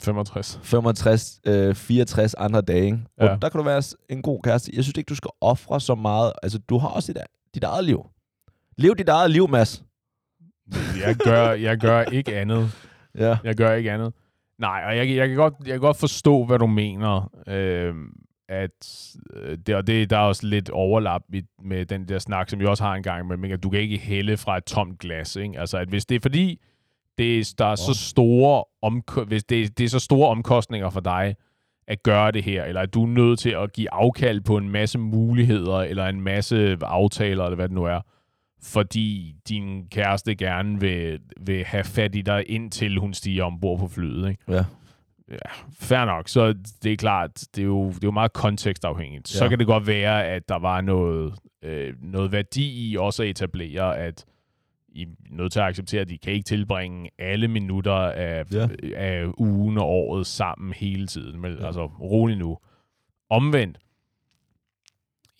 65. 0.00 0.60
65, 0.62 1.40
øh, 1.46 1.74
64 1.74 2.34
andre 2.34 2.60
dage, 2.60 2.84
ikke? 2.84 2.98
Ja. 3.20 3.28
Og 3.28 3.42
der 3.42 3.48
kan 3.48 3.58
du 3.58 3.64
være 3.64 3.82
en 4.08 4.22
god 4.22 4.42
kæreste. 4.42 4.72
Jeg 4.74 4.84
synes 4.84 4.98
ikke, 4.98 5.08
du 5.08 5.14
skal 5.14 5.30
ofre 5.40 5.80
så 5.80 5.94
meget. 5.94 6.32
Altså, 6.42 6.58
du 6.58 6.78
har 6.78 6.88
også 6.88 7.12
dit, 7.12 7.22
dit 7.54 7.64
eget 7.64 7.84
liv. 7.84 8.06
Lev 8.76 8.94
dit 8.98 9.08
eget 9.08 9.30
liv, 9.30 9.48
Mads. 9.48 9.84
Jeg 11.00 11.14
gør, 11.14 11.50
jeg 11.50 11.78
gør 11.78 12.02
ikke 12.02 12.36
andet. 12.36 12.70
Ja. 13.18 13.36
Jeg 13.44 13.54
gør 13.54 13.72
ikke 13.72 13.92
andet. 13.92 14.12
Nej, 14.58 14.82
og 14.86 14.96
jeg, 14.96 15.16
jeg, 15.16 15.28
kan, 15.28 15.36
godt, 15.36 15.54
jeg 15.58 15.72
kan 15.72 15.80
godt 15.80 15.96
forstå, 15.96 16.44
hvad 16.44 16.58
du 16.58 16.66
mener. 16.66 17.30
Øh, 17.46 17.94
at 18.48 18.70
det, 19.66 19.74
og 19.74 19.86
det, 19.86 20.10
der 20.10 20.16
er 20.16 20.20
også 20.20 20.46
lidt 20.46 20.70
overlap 20.70 21.22
i, 21.32 21.42
med 21.62 21.86
den 21.86 22.08
der 22.08 22.18
snak, 22.18 22.50
som 22.50 22.60
vi 22.60 22.66
også 22.66 22.84
har 22.84 22.94
en 22.94 23.02
gang 23.02 23.26
med, 23.26 23.50
at 23.50 23.62
du 23.62 23.70
kan 23.70 23.80
ikke 23.80 23.98
hælde 23.98 24.36
fra 24.36 24.56
et 24.56 24.64
tomt 24.64 24.98
glas. 24.98 25.36
Ikke? 25.36 25.60
Altså, 25.60 25.78
at 25.78 25.88
hvis 25.88 26.06
det 26.06 26.16
er 26.16 26.20
fordi, 26.20 26.60
det 27.18 27.38
er, 27.38 27.54
der 27.58 27.66
er 27.66 27.74
så 27.74 27.94
store 27.94 28.64
omko- 28.86 29.24
hvis 29.24 29.44
det, 29.44 29.78
det 29.78 29.84
er 29.84 29.88
så 29.88 29.98
store 29.98 30.28
omkostninger 30.28 30.90
for 30.90 31.00
dig 31.00 31.34
at 31.88 32.02
gøre 32.02 32.32
det 32.32 32.42
her, 32.44 32.64
eller 32.64 32.80
at 32.80 32.94
du 32.94 33.02
er 33.02 33.06
nødt 33.06 33.38
til 33.38 33.50
at 33.50 33.72
give 33.72 33.92
afkald 33.92 34.40
på 34.40 34.56
en 34.56 34.68
masse 34.68 34.98
muligheder, 34.98 35.76
eller 35.78 36.06
en 36.06 36.20
masse 36.20 36.76
aftaler, 36.82 37.44
eller 37.44 37.56
hvad 37.56 37.68
det 37.68 37.74
nu 37.74 37.84
er, 37.84 38.00
fordi 38.62 39.34
din 39.48 39.86
kæreste 39.90 40.34
gerne 40.34 40.80
vil, 40.80 41.20
vil 41.40 41.64
have 41.64 41.84
fat 41.84 42.14
i 42.14 42.20
dig, 42.22 42.44
indtil 42.46 42.98
hun 42.98 43.14
stiger 43.14 43.44
ombord 43.44 43.78
på 43.78 43.88
flyet. 43.88 44.28
Ikke? 44.28 44.42
Ja. 44.48 44.64
Fair 45.80 46.04
nok, 46.04 46.28
så 46.28 46.54
det 46.82 46.92
er 46.92 46.96
klart, 46.96 47.30
det 47.56 47.62
er 47.62 47.66
jo, 47.66 47.88
det 47.88 47.94
er 47.96 48.00
jo 48.04 48.10
meget 48.10 48.32
kontekstafhængigt. 48.32 49.28
Så 49.28 49.44
Ja. 49.44 49.48
kan 49.48 49.58
det 49.58 49.66
godt 49.66 49.86
være, 49.86 50.24
at 50.24 50.48
der 50.48 50.58
var 50.58 50.80
noget, 50.80 51.34
øh, 51.64 51.94
noget 52.02 52.32
værdi 52.32 52.90
i 52.90 52.96
også 52.96 53.22
at 53.22 53.28
etablere, 53.28 53.98
at 53.98 54.24
I 54.94 55.02
er 55.02 55.06
nødt 55.30 55.52
til 55.52 55.60
at 55.60 55.66
acceptere, 55.66 56.00
at 56.00 56.08
de 56.08 56.18
kan 56.18 56.32
ikke 56.32 56.44
tilbringe 56.44 57.10
alle 57.18 57.48
minutter 57.48 57.92
af, 57.92 58.44
Ja. 58.52 58.68
af 58.96 59.26
ugen 59.38 59.78
og 59.78 59.84
året 59.86 60.26
sammen 60.26 60.72
hele 60.72 61.06
tiden. 61.06 61.40
Men 61.40 61.52
Ja. 61.52 61.66
altså, 61.66 61.86
rolig 61.86 62.36
nu. 62.36 62.58
Omvendt, 63.30 63.78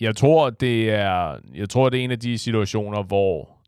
jeg 0.01 0.17
tror, 0.17 0.51
det 0.51 0.91
er, 0.91 1.39
jeg 1.55 1.69
tror, 1.69 1.89
det 1.91 2.01
er 2.01 2.05
en 2.05 2.11
af 2.11 2.21
de 2.21 2.39
situationer, 2.39 3.03
hvor 3.03 3.59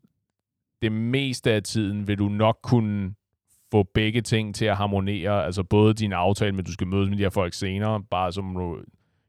det 0.82 0.92
meste 0.92 1.52
af 1.52 1.62
tiden 1.62 2.08
vil 2.08 2.18
du 2.18 2.28
nok 2.28 2.58
kunne 2.62 3.14
få 3.70 3.82
begge 3.94 4.20
ting 4.20 4.54
til 4.54 4.64
at 4.64 4.76
harmonere. 4.76 5.44
Altså 5.44 5.62
både 5.62 5.94
din 5.94 6.12
aftale 6.12 6.52
med, 6.52 6.58
at 6.60 6.66
du 6.66 6.72
skal 6.72 6.86
mødes 6.86 7.08
med 7.08 7.18
de 7.18 7.22
her 7.22 7.30
folk 7.30 7.54
senere, 7.54 8.02
bare 8.10 8.32
som 8.32 8.54
du 8.54 8.78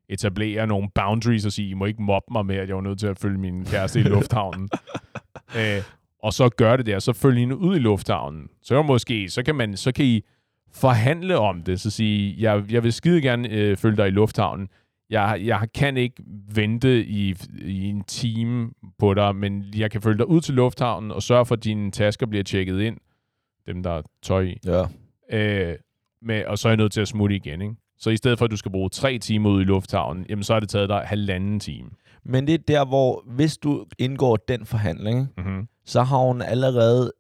etablere 0.10 0.68
nogle 0.68 0.90
boundaries 0.96 1.46
og 1.46 1.52
sige, 1.52 1.70
I 1.70 1.74
må 1.74 1.86
ikke 1.86 2.02
mobbe 2.02 2.28
mig 2.32 2.46
med, 2.46 2.56
at 2.56 2.68
jeg 2.68 2.76
var 2.76 2.82
nødt 2.82 3.00
til 3.00 3.08
at 3.08 3.20
følge 3.20 3.38
min 3.38 3.66
kæreste 3.66 4.00
i 4.00 4.04
lufthavnen. 4.14 4.70
øh, 5.58 5.82
og 6.28 6.34
så 6.34 6.50
gør 6.50 6.78
det 6.78 6.86
der, 6.86 7.00
så 7.00 7.14
følge 7.14 7.40
hende 7.40 7.58
ud 7.58 7.76
i 7.76 7.80
lufthavnen. 7.80 8.50
Så 8.62 8.82
måske, 8.82 9.30
så 9.30 9.44
kan, 9.44 9.56
man, 9.56 9.78
så 9.78 9.92
kan 9.92 10.06
I 10.06 10.22
forhandle 10.74 11.38
om 11.38 11.62
det, 11.62 11.80
så 11.82 11.90
sige, 11.90 12.36
jeg, 12.40 12.64
jeg 12.72 12.84
vil 12.84 12.94
skide 12.94 13.22
gerne 13.22 13.50
øh, 13.50 13.78
følge 13.78 13.98
dig 13.98 14.08
i 14.08 14.12
lufthavnen. 14.12 14.68
Jeg, 15.10 15.42
jeg 15.44 15.68
kan 15.74 15.98
ikke 15.98 16.24
vente 16.56 17.06
i, 17.06 17.36
i 17.62 17.84
en 17.86 18.04
time 18.04 18.70
på 19.00 19.14
dig, 19.14 19.36
men 19.36 19.66
jeg 19.76 19.92
kan 19.92 20.02
følge 20.02 20.18
dig 20.18 20.28
ud 20.28 20.42
til 20.42 20.54
lufthavnen 20.54 21.12
og 21.12 21.24
sørge 21.24 21.46
for, 21.46 21.56
at 21.56 21.64
dine 21.64 21.92
tasker 21.92 22.26
bliver 22.26 22.44
tjekket 22.44 22.82
ind. 22.82 22.98
Dem, 23.68 23.84
der 23.84 23.92
er 23.92 24.02
tøj 24.24 24.42
i. 24.42 24.58
Ja. 24.66 24.84
Øh, 25.32 25.76
med, 26.22 26.46
og 26.46 26.58
så 26.58 26.68
er 26.68 26.72
jeg 26.72 26.78
nødt 26.78 26.92
til 26.92 27.02
at 27.02 27.08
smutte 27.08 27.36
igen. 27.36 27.62
Ikke? 27.62 27.76
Så 27.98 28.10
i 28.10 28.18
stedet 28.18 28.38
for, 28.38 28.46
at 28.46 28.52
du 28.52 28.58
skal 28.58 28.72
bruge 28.72 28.90
tre 28.90 29.18
timer 29.18 29.50
ude 29.50 29.62
i 29.62 29.66
lufthavnen, 29.66 30.26
jamen 30.30 30.44
så 30.44 30.54
har 30.54 30.60
det 30.60 30.70
taget 30.70 30.90
dig 30.90 31.02
halvanden 31.06 31.60
time. 31.60 31.90
Men 32.24 32.48
det 32.48 32.54
er 32.54 32.58
der, 32.68 32.86
hvor 32.86 33.24
hvis 33.28 33.58
du 33.58 33.86
indgår 33.98 34.36
den 34.36 34.66
forhandling, 34.66 35.28
Mm-hmm. 35.38 35.68
Så 35.88 36.04
har 36.04 36.18
hun 36.18 36.42
allerede 36.42 37.12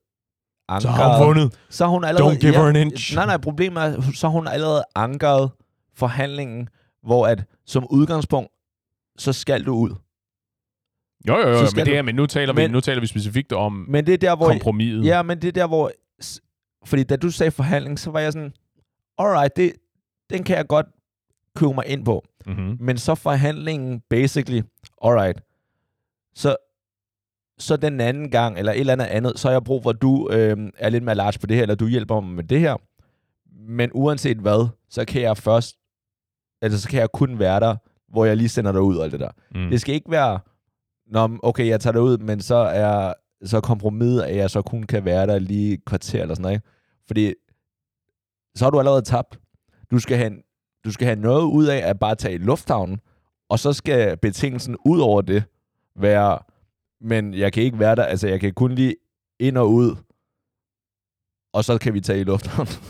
ankeret... 0.67 0.81
Så 0.81 0.89
har 0.89 1.17
hun 1.17 1.27
vundet. 1.27 1.59
Så 1.69 1.85
har 1.85 1.91
hun 1.91 2.03
allerede... 2.03 2.33
Don't 2.33 2.39
give 2.39 2.53
her 2.53 2.63
an 2.63 2.75
inch. 2.75 3.15
Nej, 3.15 3.25
nej, 3.25 3.37
problemet 3.37 3.83
er, 3.83 4.01
så 4.13 4.27
har 4.27 4.31
hun 4.31 4.47
allerede 4.47 4.83
ankeret 4.95 5.51
forhandlingen, 5.95 6.69
hvor 7.03 7.27
at 7.27 7.43
som 7.65 7.87
udgangspunkt, 7.89 8.51
så 9.17 9.33
skal 9.33 9.65
du 9.65 9.73
ud. 9.73 9.89
Jo, 11.27 11.37
jo, 11.37 11.47
jo, 11.49 11.53
men, 11.59 11.65
det 11.75 11.85
du- 11.85 11.91
er, 11.93 12.01
men 12.01 12.15
nu 12.15 12.25
taler, 12.25 12.53
vi, 12.53 12.61
Men- 12.61 12.71
nu 12.71 12.81
taler 12.81 13.01
vi 13.01 13.07
specifikt 13.07 13.51
om 13.53 13.85
Men 13.89 14.05
det 14.05 14.13
er 14.13 14.17
der, 14.17 14.35
hvor... 14.35 14.47
kompromiset. 14.47 15.05
Ja, 15.05 15.23
men 15.23 15.41
det 15.41 15.47
er 15.47 15.51
der, 15.51 15.67
hvor... 15.67 15.91
Fordi 16.85 17.03
da 17.03 17.15
du 17.15 17.31
sagde 17.31 17.51
forhandling, 17.51 17.99
så 17.99 18.11
var 18.11 18.19
jeg 18.19 18.33
sådan, 18.33 18.53
alright, 19.17 19.55
det, 19.57 19.73
den 20.29 20.43
kan 20.43 20.57
jeg 20.57 20.67
godt 20.67 20.85
købe 21.55 21.73
mig 21.73 21.83
ind 21.87 22.05
på. 22.05 22.23
Mm-hmm. 22.45 22.77
Men 22.79 22.97
så 22.97 23.15
forhandlingen, 23.15 24.01
basically, 24.09 24.61
alright, 25.03 25.41
så, 26.35 26.55
så 27.59 27.77
den 27.77 28.01
anden 28.01 28.31
gang, 28.31 28.59
eller 28.59 28.71
et 28.71 28.79
eller 28.79 28.93
andet 28.93 29.05
andet, 29.05 29.39
så 29.39 29.47
har 29.47 29.53
jeg 29.53 29.63
brug 29.63 29.83
for, 29.83 29.89
at 29.89 30.01
du 30.01 30.29
øh, 30.31 30.57
er 30.77 30.89
lidt 30.89 31.03
mere 31.03 31.15
large 31.15 31.39
på 31.39 31.47
det 31.47 31.55
her, 31.55 31.61
eller 31.61 31.75
du 31.75 31.87
hjælper 31.87 32.19
mig 32.19 32.33
med 32.33 32.43
det 32.43 32.59
her. 32.59 32.75
Men 33.69 33.89
uanset 33.93 34.37
hvad, 34.37 34.67
så 34.89 35.05
kan 35.05 35.21
jeg 35.21 35.37
først, 35.37 35.75
altså 36.61 36.81
så 36.81 36.89
kan 36.89 36.99
jeg 36.99 37.11
kun 37.11 37.39
være 37.39 37.59
der, 37.59 37.75
hvor 38.11 38.25
jeg 38.25 38.37
lige 38.37 38.49
sender 38.49 38.71
dig 38.71 38.81
ud 38.81 38.97
og 38.97 39.03
alt 39.03 39.11
det 39.11 39.19
der. 39.19 39.29
Mm. 39.55 39.69
Det 39.69 39.81
skal 39.81 39.95
ikke 39.95 40.11
være, 40.11 40.39
Nå, 41.11 41.37
okay, 41.43 41.67
jeg 41.67 41.81
tager 41.81 41.91
dig 41.91 42.01
ud, 42.01 42.17
men 42.17 42.41
så 42.41 42.55
er 42.55 43.13
så 43.43 43.61
kompromis, 43.61 44.21
at 44.21 44.35
jeg 44.35 44.49
så 44.49 44.61
kun 44.61 44.83
kan 44.83 45.05
være 45.05 45.27
der 45.27 45.39
lige 45.39 45.73
et 45.73 45.85
kvarter 45.85 46.21
eller 46.21 46.35
sådan 46.35 46.41
noget. 46.41 46.55
ikke? 46.55 46.67
Fordi 47.07 47.33
så 48.55 48.65
har 48.65 48.69
du 48.69 48.79
allerede 48.79 49.01
tabt. 49.01 49.39
Du 49.91 49.99
skal 49.99 50.17
have, 50.17 50.31
du 50.85 50.91
skal 50.91 51.05
have 51.05 51.19
noget 51.19 51.43
ud 51.43 51.65
af 51.65 51.77
at 51.77 51.99
bare 51.99 52.15
tage 52.15 52.35
i 52.35 52.37
lufthavnen, 52.37 52.99
og 53.49 53.59
så 53.59 53.73
skal 53.73 54.17
betingelsen 54.17 54.75
ud 54.85 54.99
over 54.99 55.21
det 55.21 55.43
være, 55.95 56.39
men 57.01 57.33
jeg 57.33 57.53
kan 57.53 57.63
ikke 57.63 57.79
være 57.79 57.95
der, 57.95 58.03
altså 58.03 58.27
jeg 58.27 58.39
kan 58.39 58.53
kun 58.53 58.71
lige 58.71 58.95
ind 59.39 59.57
og 59.57 59.73
ud, 59.73 59.95
og 61.53 61.63
så 61.63 61.77
kan 61.77 61.93
vi 61.93 62.01
tage 62.01 62.19
i 62.19 62.23
lufthavnen. 62.23 62.73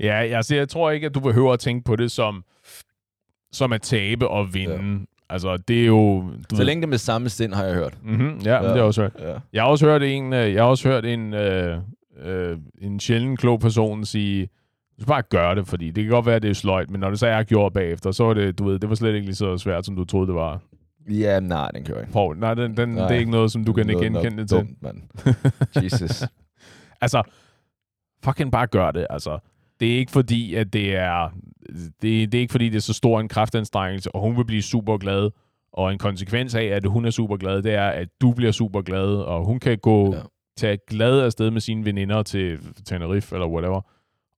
Ja, 0.00 0.22
altså, 0.36 0.54
jeg 0.54 0.68
tror 0.68 0.90
ikke, 0.90 1.06
at 1.06 1.14
du 1.14 1.20
behøver 1.20 1.52
at 1.52 1.60
tænke 1.60 1.84
på 1.84 1.96
det 1.96 2.10
som, 2.10 2.44
som 3.52 3.72
at 3.72 3.82
tabe 3.82 4.28
og 4.28 4.54
vinde. 4.54 4.74
Ja. 4.74 5.04
Altså, 5.30 5.56
det 5.56 5.82
er 5.82 5.86
jo... 5.86 6.24
Du 6.50 6.56
så 6.56 6.64
længe 6.64 6.80
det 6.80 6.86
er 6.86 6.90
med 6.90 6.98
samme 6.98 7.28
sind, 7.28 7.54
har 7.54 7.64
jeg 7.64 7.74
hørt. 7.74 7.98
Mm-hmm, 8.02 8.38
ja, 8.44 8.54
ja, 8.54 8.58
det 8.58 8.68
har 8.68 8.74
jeg 8.74 8.84
også 8.84 9.02
hørt. 9.02 9.12
Ja. 9.18 9.34
Jeg 9.52 9.62
har 9.62 9.68
også 9.68 9.86
hørt 9.86 10.02
en, 10.02 10.32
øh, 10.32 10.54
jeg 10.54 10.62
har 10.62 10.70
også 10.70 10.88
hørt 10.88 11.04
en, 11.04 11.34
øh, 11.34 11.78
øh, 12.22 12.58
en 12.80 13.00
sjældent 13.00 13.38
klog 13.38 13.60
person 13.60 14.04
sige, 14.04 14.46
du 14.96 15.02
skal 15.02 15.06
bare 15.08 15.22
gøre 15.22 15.54
det, 15.54 15.66
fordi 15.68 15.90
det 15.90 16.04
kan 16.04 16.10
godt 16.10 16.26
være, 16.26 16.36
at 16.36 16.42
det 16.42 16.50
er 16.50 16.54
sløjt, 16.54 16.90
men 16.90 17.00
når 17.00 17.10
det 17.10 17.18
så 17.18 17.26
er 17.26 17.42
gjort 17.42 17.72
bagefter, 17.72 18.10
så 18.10 18.24
var 18.24 18.34
det, 18.34 18.58
du 18.58 18.64
ved, 18.64 18.78
det 18.78 18.88
var 18.88 18.94
slet 18.94 19.14
ikke 19.14 19.26
lige 19.26 19.34
så 19.34 19.58
svært, 19.58 19.86
som 19.86 19.96
du 19.96 20.04
troede, 20.04 20.26
det 20.26 20.34
var. 20.34 20.60
Ja, 21.08 21.40
nej, 21.40 21.70
den 21.70 21.84
kører 21.84 22.00
ikke. 22.00 22.12
Prøv, 22.12 22.34
nej, 22.34 22.54
den, 22.54 22.76
den, 22.76 22.88
Nej. 22.88 23.08
det 23.08 23.14
er 23.14 23.18
ikke 23.18 23.30
noget, 23.30 23.52
som 23.52 23.64
du 23.64 23.72
kan 23.72 23.86
Noget 23.86 24.02
genkende 24.02 24.46
til. 24.46 24.58
Dumt, 24.58 24.82
mand. 24.82 25.02
Jesus. 25.82 26.22
Altså, 27.00 27.22
fucking 28.24 28.52
bare 28.52 28.66
gør 28.66 28.90
det, 28.90 29.06
altså. 29.10 29.38
det 29.80 29.94
er 29.94 29.98
ikke 29.98 30.12
fordi, 30.12 30.54
at 30.54 30.72
det 30.72 30.96
er, 30.96 31.28
det, 32.02 32.32
det 32.32 32.34
er 32.34 32.40
ikke 32.40 32.52
fordi, 32.52 32.68
det 32.68 32.76
er 32.76 32.80
så 32.80 32.92
stor 32.92 33.20
en 33.20 33.28
kraftanstrengelse, 33.28 34.14
og 34.14 34.20
hun 34.20 34.36
vil 34.36 34.44
blive 34.44 34.62
super 34.62 34.96
glad. 34.98 35.30
Og 35.72 35.92
en 35.92 35.98
konsekvens 35.98 36.54
af, 36.54 36.64
at 36.64 36.84
hun 36.86 37.04
er 37.04 37.10
super 37.10 37.36
glad, 37.36 37.62
det 37.62 37.74
er, 37.74 37.88
at 37.88 38.08
du 38.20 38.32
bliver 38.32 38.52
super 38.52 38.82
glad, 38.82 39.06
og 39.06 39.44
hun 39.44 39.60
kan 39.60 39.78
gå 39.78 40.14
ja. 40.14 40.20
tage 40.56 40.78
glad 40.86 41.20
afsted 41.20 41.50
med 41.50 41.60
sine 41.60 41.84
veninder 41.84 42.22
til 42.22 42.58
Tenerife 42.84 43.34
eller 43.34 43.48
whatever, 43.48 43.80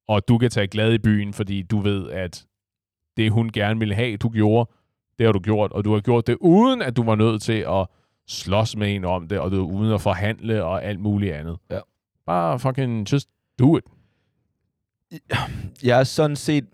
og 0.09 0.29
du 0.29 0.39
kan 0.39 0.51
tage 0.51 0.67
glad 0.67 0.93
i 0.93 0.99
byen, 0.99 1.33
fordi 1.33 1.63
du 1.63 1.79
ved, 1.79 2.11
at 2.11 2.47
det, 3.17 3.31
hun 3.31 3.51
gerne 3.53 3.79
ville 3.79 3.95
have, 3.95 4.17
du 4.17 4.29
gjorde, 4.29 4.71
det 5.21 5.27
har 5.27 5.33
du 5.33 5.41
gjort, 5.41 5.73
og 5.73 5.85
du 5.85 5.93
har 5.93 6.01
gjort 6.01 6.27
det 6.27 6.37
uden, 6.41 6.83
at 6.83 6.97
du 6.97 7.03
var 7.03 7.15
nødt 7.15 7.43
til 7.43 7.65
at 7.69 7.87
slås 8.27 8.77
med 8.77 8.95
en 8.95 9.05
om 9.05 9.29
det, 9.29 9.39
og 9.39 9.51
du 9.51 9.67
uden 9.67 9.93
at 9.93 10.01
forhandle 10.01 10.65
og 10.65 10.85
alt 10.85 11.01
muligt 11.01 11.35
andet. 11.35 11.59
Ja. 11.71 11.79
Bare 12.27 12.59
fucking 12.59 13.13
just 13.13 13.29
do 13.59 13.77
it. 13.77 13.85
Jeg 15.83 16.01
er 16.01 16.05
sådan 16.05 16.37
set... 16.37 16.65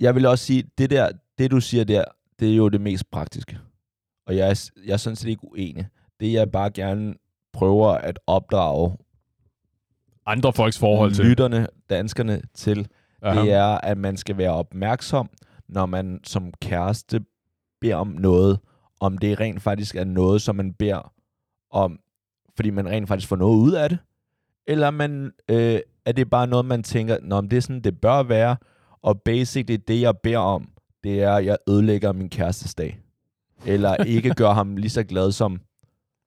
Jeg 0.00 0.14
vil 0.14 0.26
også 0.26 0.44
sige, 0.44 0.64
det 0.78 0.90
der, 0.90 1.10
det 1.38 1.50
du 1.50 1.60
siger 1.60 1.84
der, 1.84 2.04
det 2.40 2.52
er 2.52 2.56
jo 2.56 2.68
det 2.68 2.80
mest 2.80 3.10
praktiske. 3.10 3.58
Og 4.26 4.36
jeg 4.36 4.50
er, 4.50 4.70
jeg 4.86 4.92
er 4.92 4.96
sådan 4.96 5.16
set 5.16 5.28
ikke 5.28 5.44
uenig. 5.44 5.86
Det 6.20 6.32
jeg 6.32 6.50
bare 6.50 6.70
gerne 6.70 7.14
prøver 7.52 7.88
at 7.88 8.18
opdrage 8.26 8.96
andre 10.26 10.52
folks 10.52 10.78
forhold 10.78 11.12
til. 11.12 11.24
Lytterne, 11.24 11.66
danskerne 11.90 12.42
til, 12.54 12.88
Aha. 13.22 13.40
det 13.40 13.52
er, 13.52 13.66
at 13.66 13.98
man 13.98 14.16
skal 14.16 14.38
være 14.38 14.52
opmærksom, 14.52 15.30
når 15.68 15.86
man 15.86 16.20
som 16.24 16.52
kæreste 16.62 17.24
beder 17.80 17.96
om 17.96 18.08
noget, 18.08 18.58
om 19.00 19.18
det 19.18 19.40
rent 19.40 19.62
faktisk 19.62 19.94
er 19.94 20.04
noget, 20.04 20.42
som 20.42 20.56
man 20.56 20.74
beder 20.74 21.12
om, 21.70 21.98
fordi 22.56 22.70
man 22.70 22.88
rent 22.88 23.08
faktisk 23.08 23.28
får 23.28 23.36
noget 23.36 23.56
ud 23.56 23.72
af 23.72 23.88
det, 23.88 23.98
eller 24.66 24.90
man, 24.90 25.32
øh, 25.50 25.80
er 26.04 26.12
det 26.12 26.30
bare 26.30 26.46
noget, 26.46 26.64
man 26.64 26.82
tænker, 26.82 27.18
Nå, 27.22 27.40
det 27.40 27.52
er 27.52 27.60
sådan, 27.60 27.80
det 27.80 28.00
bør 28.00 28.22
være, 28.22 28.56
og 29.02 29.22
basically 29.22 29.78
det, 29.88 30.00
jeg 30.00 30.18
beder 30.18 30.38
om, 30.38 30.68
det 31.04 31.22
er, 31.22 31.32
at 31.32 31.44
jeg 31.44 31.56
ødelægger 31.68 32.12
min 32.12 32.28
kærestes 32.28 32.74
dag. 32.74 33.00
Eller 33.66 33.96
ikke 33.96 34.34
gør 34.34 34.50
ham 34.50 34.76
lige 34.76 34.90
så 34.90 35.02
glad, 35.04 35.32
som 35.32 35.60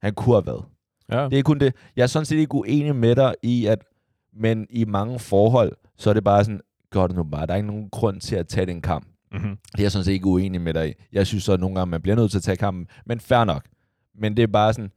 han 0.02 0.14
kunne 0.14 0.36
have 0.36 0.46
været. 0.46 0.66
Ja. 1.12 1.30
Det 1.30 1.40
er 1.40 1.44
kun 1.44 1.60
det. 1.60 1.76
Jeg 1.96 2.04
er 2.04 2.08
sådan 2.08 2.26
set 2.26 2.38
ikke 2.38 2.56
uenig 2.56 2.96
med 2.96 3.16
dig 3.16 3.36
i, 3.44 3.66
at 3.66 3.84
men 4.34 4.68
i 4.70 4.86
mange 4.86 5.20
forhold, 5.20 5.76
så 5.98 6.10
er 6.10 6.14
det 6.14 6.24
bare 6.24 6.44
sådan, 6.44 6.62
gør 6.90 7.08
det 7.08 7.16
nu 7.16 7.24
bare. 7.24 7.46
Der 7.46 7.54
er 7.54 7.58
ikke 7.58 7.68
nogen 7.68 7.90
grund 7.90 8.22
til 8.22 8.36
at 8.36 8.48
tage 8.48 8.66
den 8.66 8.82
kamp. 8.82 9.08
Mm-hmm. 9.32 9.58
Det 9.72 9.80
er 9.80 9.84
jeg 9.84 9.92
sådan 9.92 10.06
set 10.06 10.12
ikke 10.12 10.26
uenig 10.26 10.62
med 10.62 10.74
dig. 10.74 10.96
Jeg 11.12 11.28
synes 11.28 11.44
så, 11.44 11.54
at 11.54 11.60
nogle 11.60 11.76
gange, 11.76 11.92
man 11.92 12.02
bliver 12.02 12.16
nødt 12.16 12.32
til 12.32 12.38
at 12.38 12.44
tage 12.44 12.58
kampen. 12.58 12.88
Men 13.06 13.20
fair 13.20 13.44
nok. 13.44 13.66
Men 14.16 14.38
det 14.38 14.44
er 14.44 14.48
bare 14.48 14.74
sådan, 14.74 14.92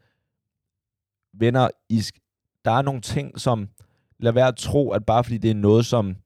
venner, 1.35 1.69
I, 1.89 2.03
der 2.65 2.71
er 2.71 2.83
nogle 2.83 3.01
ting, 3.01 3.41
som, 3.41 3.69
lad 4.19 4.33
være 4.33 4.49
at 4.49 4.57
tro, 4.57 4.91
at 4.91 5.07
bare 5.07 5.25
fordi 5.25 5.39
det 5.39 5.51
er 5.51 5.55
noget, 5.55 5.87
som, 5.87 6.17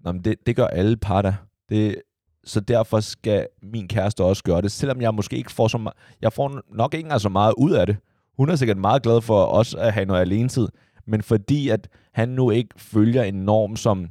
nå, 0.00 0.12
det, 0.12 0.46
det 0.46 0.56
gør 0.56 0.66
alle 0.66 0.96
parter. 0.96 1.32
Det, 1.68 2.02
så 2.44 2.60
derfor 2.60 3.00
skal 3.00 3.46
min 3.62 3.88
kæreste 3.88 4.24
også 4.24 4.42
gøre 4.42 4.62
det, 4.62 4.72
selvom 4.72 5.00
jeg 5.00 5.14
måske 5.14 5.36
ikke 5.36 5.52
får 5.52 5.68
så 5.68 5.78
meget, 5.78 5.96
jeg 6.22 6.32
får 6.32 6.60
nok 6.74 6.94
ikke 6.94 7.18
så 7.18 7.28
meget 7.28 7.54
ud 7.58 7.70
af 7.70 7.86
det. 7.86 7.96
Hun 8.36 8.48
er 8.48 8.56
sikkert 8.56 8.78
meget 8.78 9.02
glad 9.02 9.20
for 9.20 9.44
os 9.44 9.74
at 9.74 9.92
have 9.92 10.06
noget 10.06 10.20
alenetid, 10.20 10.68
men 11.06 11.22
fordi 11.22 11.68
at 11.68 11.88
han 12.12 12.28
nu 12.28 12.50
ikke 12.50 12.74
følger 12.76 13.22
en 13.22 13.34
norm, 13.34 13.76
som 13.76 14.08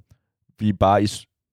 vi 0.60 0.74
bare 0.74 1.04
i, 1.04 1.08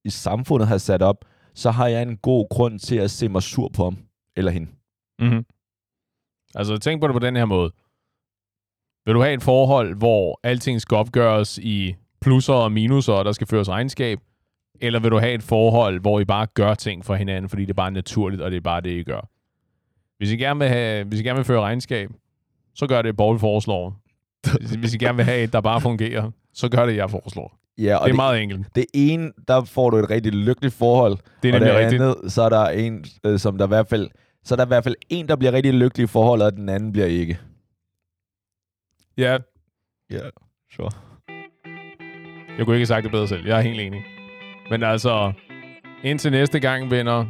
i 0.05 0.11
samfundet 0.11 0.69
har 0.69 0.79
sat 0.79 1.03
op, 1.03 1.25
så 1.59 1.71
har 1.71 1.87
jeg 1.87 2.03
en 2.03 2.17
god 2.17 2.49
grund 2.51 2.79
til 2.79 2.97
at 2.97 3.11
se 3.11 3.29
mig 3.29 3.43
sur 3.43 3.69
på 3.69 3.85
ham 3.85 3.99
eller 4.37 4.51
hende. 4.51 4.71
Mm-hmm. 5.19 5.45
Altså 6.55 6.79
tænk 6.79 7.01
på 7.01 7.07
det 7.07 7.15
på 7.15 7.19
den 7.19 7.37
her 7.37 7.45
måde. 7.45 7.71
Vil 9.07 9.15
du 9.15 9.21
have 9.21 9.35
et 9.35 9.43
forhold, 9.43 9.95
hvor 9.95 10.41
alting 10.43 10.81
skal 10.81 10.97
opgøres 10.97 11.59
i 11.59 11.95
plusser 12.21 12.55
og 12.55 12.73
minuser, 12.73 13.13
og 13.13 13.25
der 13.25 13.33
skal 13.33 13.47
føres 13.47 13.69
regnskab? 13.69 14.19
Eller 14.81 15.01
vil 15.01 15.11
du 15.11 15.19
have 15.19 15.35
et 15.35 15.43
forhold, 15.43 16.01
hvor 16.01 16.21
I 16.21 16.25
bare 16.25 16.47
gør 16.47 16.75
ting 16.75 17.05
for 17.05 17.15
hinanden, 17.15 17.49
fordi 17.49 17.63
det 17.63 17.71
er 17.71 17.75
bare 17.75 17.91
naturligt, 17.91 18.43
og 18.43 18.51
det 18.51 18.57
er 18.57 18.61
bare 18.61 18.81
det, 18.81 18.91
I 18.91 19.03
gør? 19.03 19.29
Hvis 20.19 20.33
I 20.33 20.37
gerne 20.37 20.61
vil, 20.61 20.69
have, 20.69 21.05
hvis 21.05 21.21
I 21.21 21.23
gerne 21.23 21.37
vil 21.37 21.45
føre 21.45 21.61
regnskab, 21.61 22.11
så 22.75 22.87
gør 22.87 23.03
det, 23.03 23.17
Borg 23.17 23.41
foreslår. 23.41 24.01
Hvis 24.79 24.95
I 24.95 24.99
gerne 24.99 25.17
vil 25.17 25.25
have 25.25 25.43
et, 25.43 25.53
der 25.53 25.61
bare 25.61 25.81
fungerer, 25.81 26.31
så 26.53 26.69
gør 26.69 26.87
det, 26.87 26.97
jeg 26.97 27.11
foreslår. 27.11 27.59
Ja, 27.79 27.97
og 27.97 28.01
det 28.01 28.05
er 28.05 28.07
det, 28.07 28.17
meget 28.17 28.43
enkelt. 28.43 28.67
Det 28.75 28.85
ene, 28.95 29.33
der 29.49 29.65
får 29.65 29.91
du 29.91 29.97
et 29.97 30.11
rigtig 30.11 30.33
lykkeligt 30.33 30.75
forhold. 30.75 31.17
Det 31.43 31.49
er 31.51 31.55
og 31.55 31.61
det 31.61 31.75
rigtigt. 31.75 32.03
andet, 32.03 32.33
så 32.33 32.43
er 32.43 32.49
der 32.49 32.67
en, 32.67 33.05
øh, 33.27 33.39
som 33.39 33.59
der 33.59 33.65
i 33.65 33.69
hvert 33.69 33.89
fald, 33.89 34.09
så 34.45 34.55
er 34.55 34.57
der 34.57 34.65
i 34.65 34.69
hvert 34.69 34.85
fald 34.85 34.95
en, 35.09 35.29
der 35.29 35.37
bliver 35.37 35.53
rigtig 35.53 35.75
lykkelig 35.75 36.05
i 36.05 36.07
forholdet, 36.07 36.47
og 36.47 36.53
den 36.57 36.69
anden 36.69 36.93
bliver 36.93 37.07
ikke. 37.07 37.39
Ja. 39.19 39.39
Ja, 40.11 40.21
så. 40.73 40.95
Jeg 42.59 42.67
kunne 42.67 42.77
ikke 42.77 42.81
have 42.81 42.87
sagt 42.87 43.05
det 43.05 43.13
bedre 43.13 43.29
selv. 43.29 43.47
Jeg 43.47 43.59
er 43.59 43.63
helt 43.63 43.81
enig. 43.81 44.01
Men 44.71 44.83
altså, 44.83 45.33
indtil 46.05 46.31
næste 46.31 46.61
gang, 46.61 46.91
venner. 46.91 47.25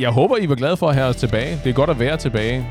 Jeg 0.00 0.10
håber, 0.10 0.36
I 0.36 0.48
var 0.48 0.54
glade 0.54 0.76
for 0.76 0.88
at 0.88 0.94
have 0.94 1.06
os 1.08 1.16
tilbage. 1.16 1.60
Det 1.64 1.70
er 1.70 1.74
godt 1.74 1.90
at 1.90 1.98
være 1.98 2.16
tilbage. 2.16 2.66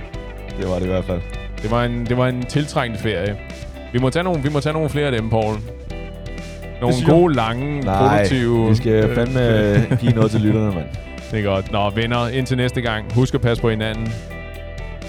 Det 0.58 0.68
var 0.70 0.76
det 0.76 0.86
i 0.86 0.88
hvert 0.88 1.06
fald. 1.06 1.22
Det 1.62 1.72
var 1.72 1.84
en, 1.86 2.06
det 2.06 2.18
var 2.18 2.28
en 2.28 2.44
tiltrængt 2.46 2.98
ferie. 3.00 3.40
Vi 3.94 4.00
må 4.00 4.10
tage 4.10 4.24
nogle, 4.24 4.44
vi 4.44 4.50
må 4.50 4.60
tage 4.60 4.74
nogle 4.74 4.90
flere 4.90 5.06
af 5.06 5.12
dem, 5.12 5.30
Paul. 5.30 5.56
Nogle 6.90 7.20
gode, 7.22 7.34
lange, 7.36 7.82
Nej, 7.82 8.18
produktive... 8.18 8.70
vi 8.70 8.76
skal 8.76 9.16
fandme 9.16 9.98
give 10.02 10.12
noget 10.12 10.32
til 10.32 10.42
lytterne, 10.42 10.76
mand. 10.76 10.86
Det 11.32 11.40
er 11.40 11.44
godt. 11.44 11.72
Nå, 11.72 11.90
venner, 11.90 12.28
indtil 12.28 12.58
næste 12.58 12.82
gang. 12.82 13.14
Husk 13.14 13.34
at 13.34 13.42
passe 13.42 13.62
på 13.62 13.70
hinanden. 13.70 14.14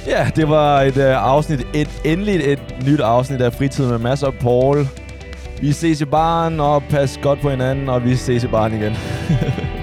Ja, 0.07 0.31
det 0.37 0.49
var 0.49 0.81
et 0.81 0.97
uh, 0.97 1.03
afsnit, 1.05 1.67
et 1.75 2.01
endeligt 2.05 2.43
et 2.47 2.59
nyt 2.87 3.01
afsnit 3.01 3.41
af 3.41 3.53
Fritid 3.53 3.87
med 3.87 3.99
masser 3.99 4.27
af 4.27 4.35
Paul. 4.35 4.87
Vi 5.61 5.73
ses 5.73 6.01
i 6.01 6.05
baren, 6.05 6.61
og 6.61 6.83
pas 6.91 7.19
godt 7.23 7.41
på 7.41 7.51
hinanden, 7.51 7.89
og 7.89 8.05
vi 8.05 8.17
ses 8.17 8.45
i 8.45 8.47
baren 8.47 8.73
igen. 8.75 8.93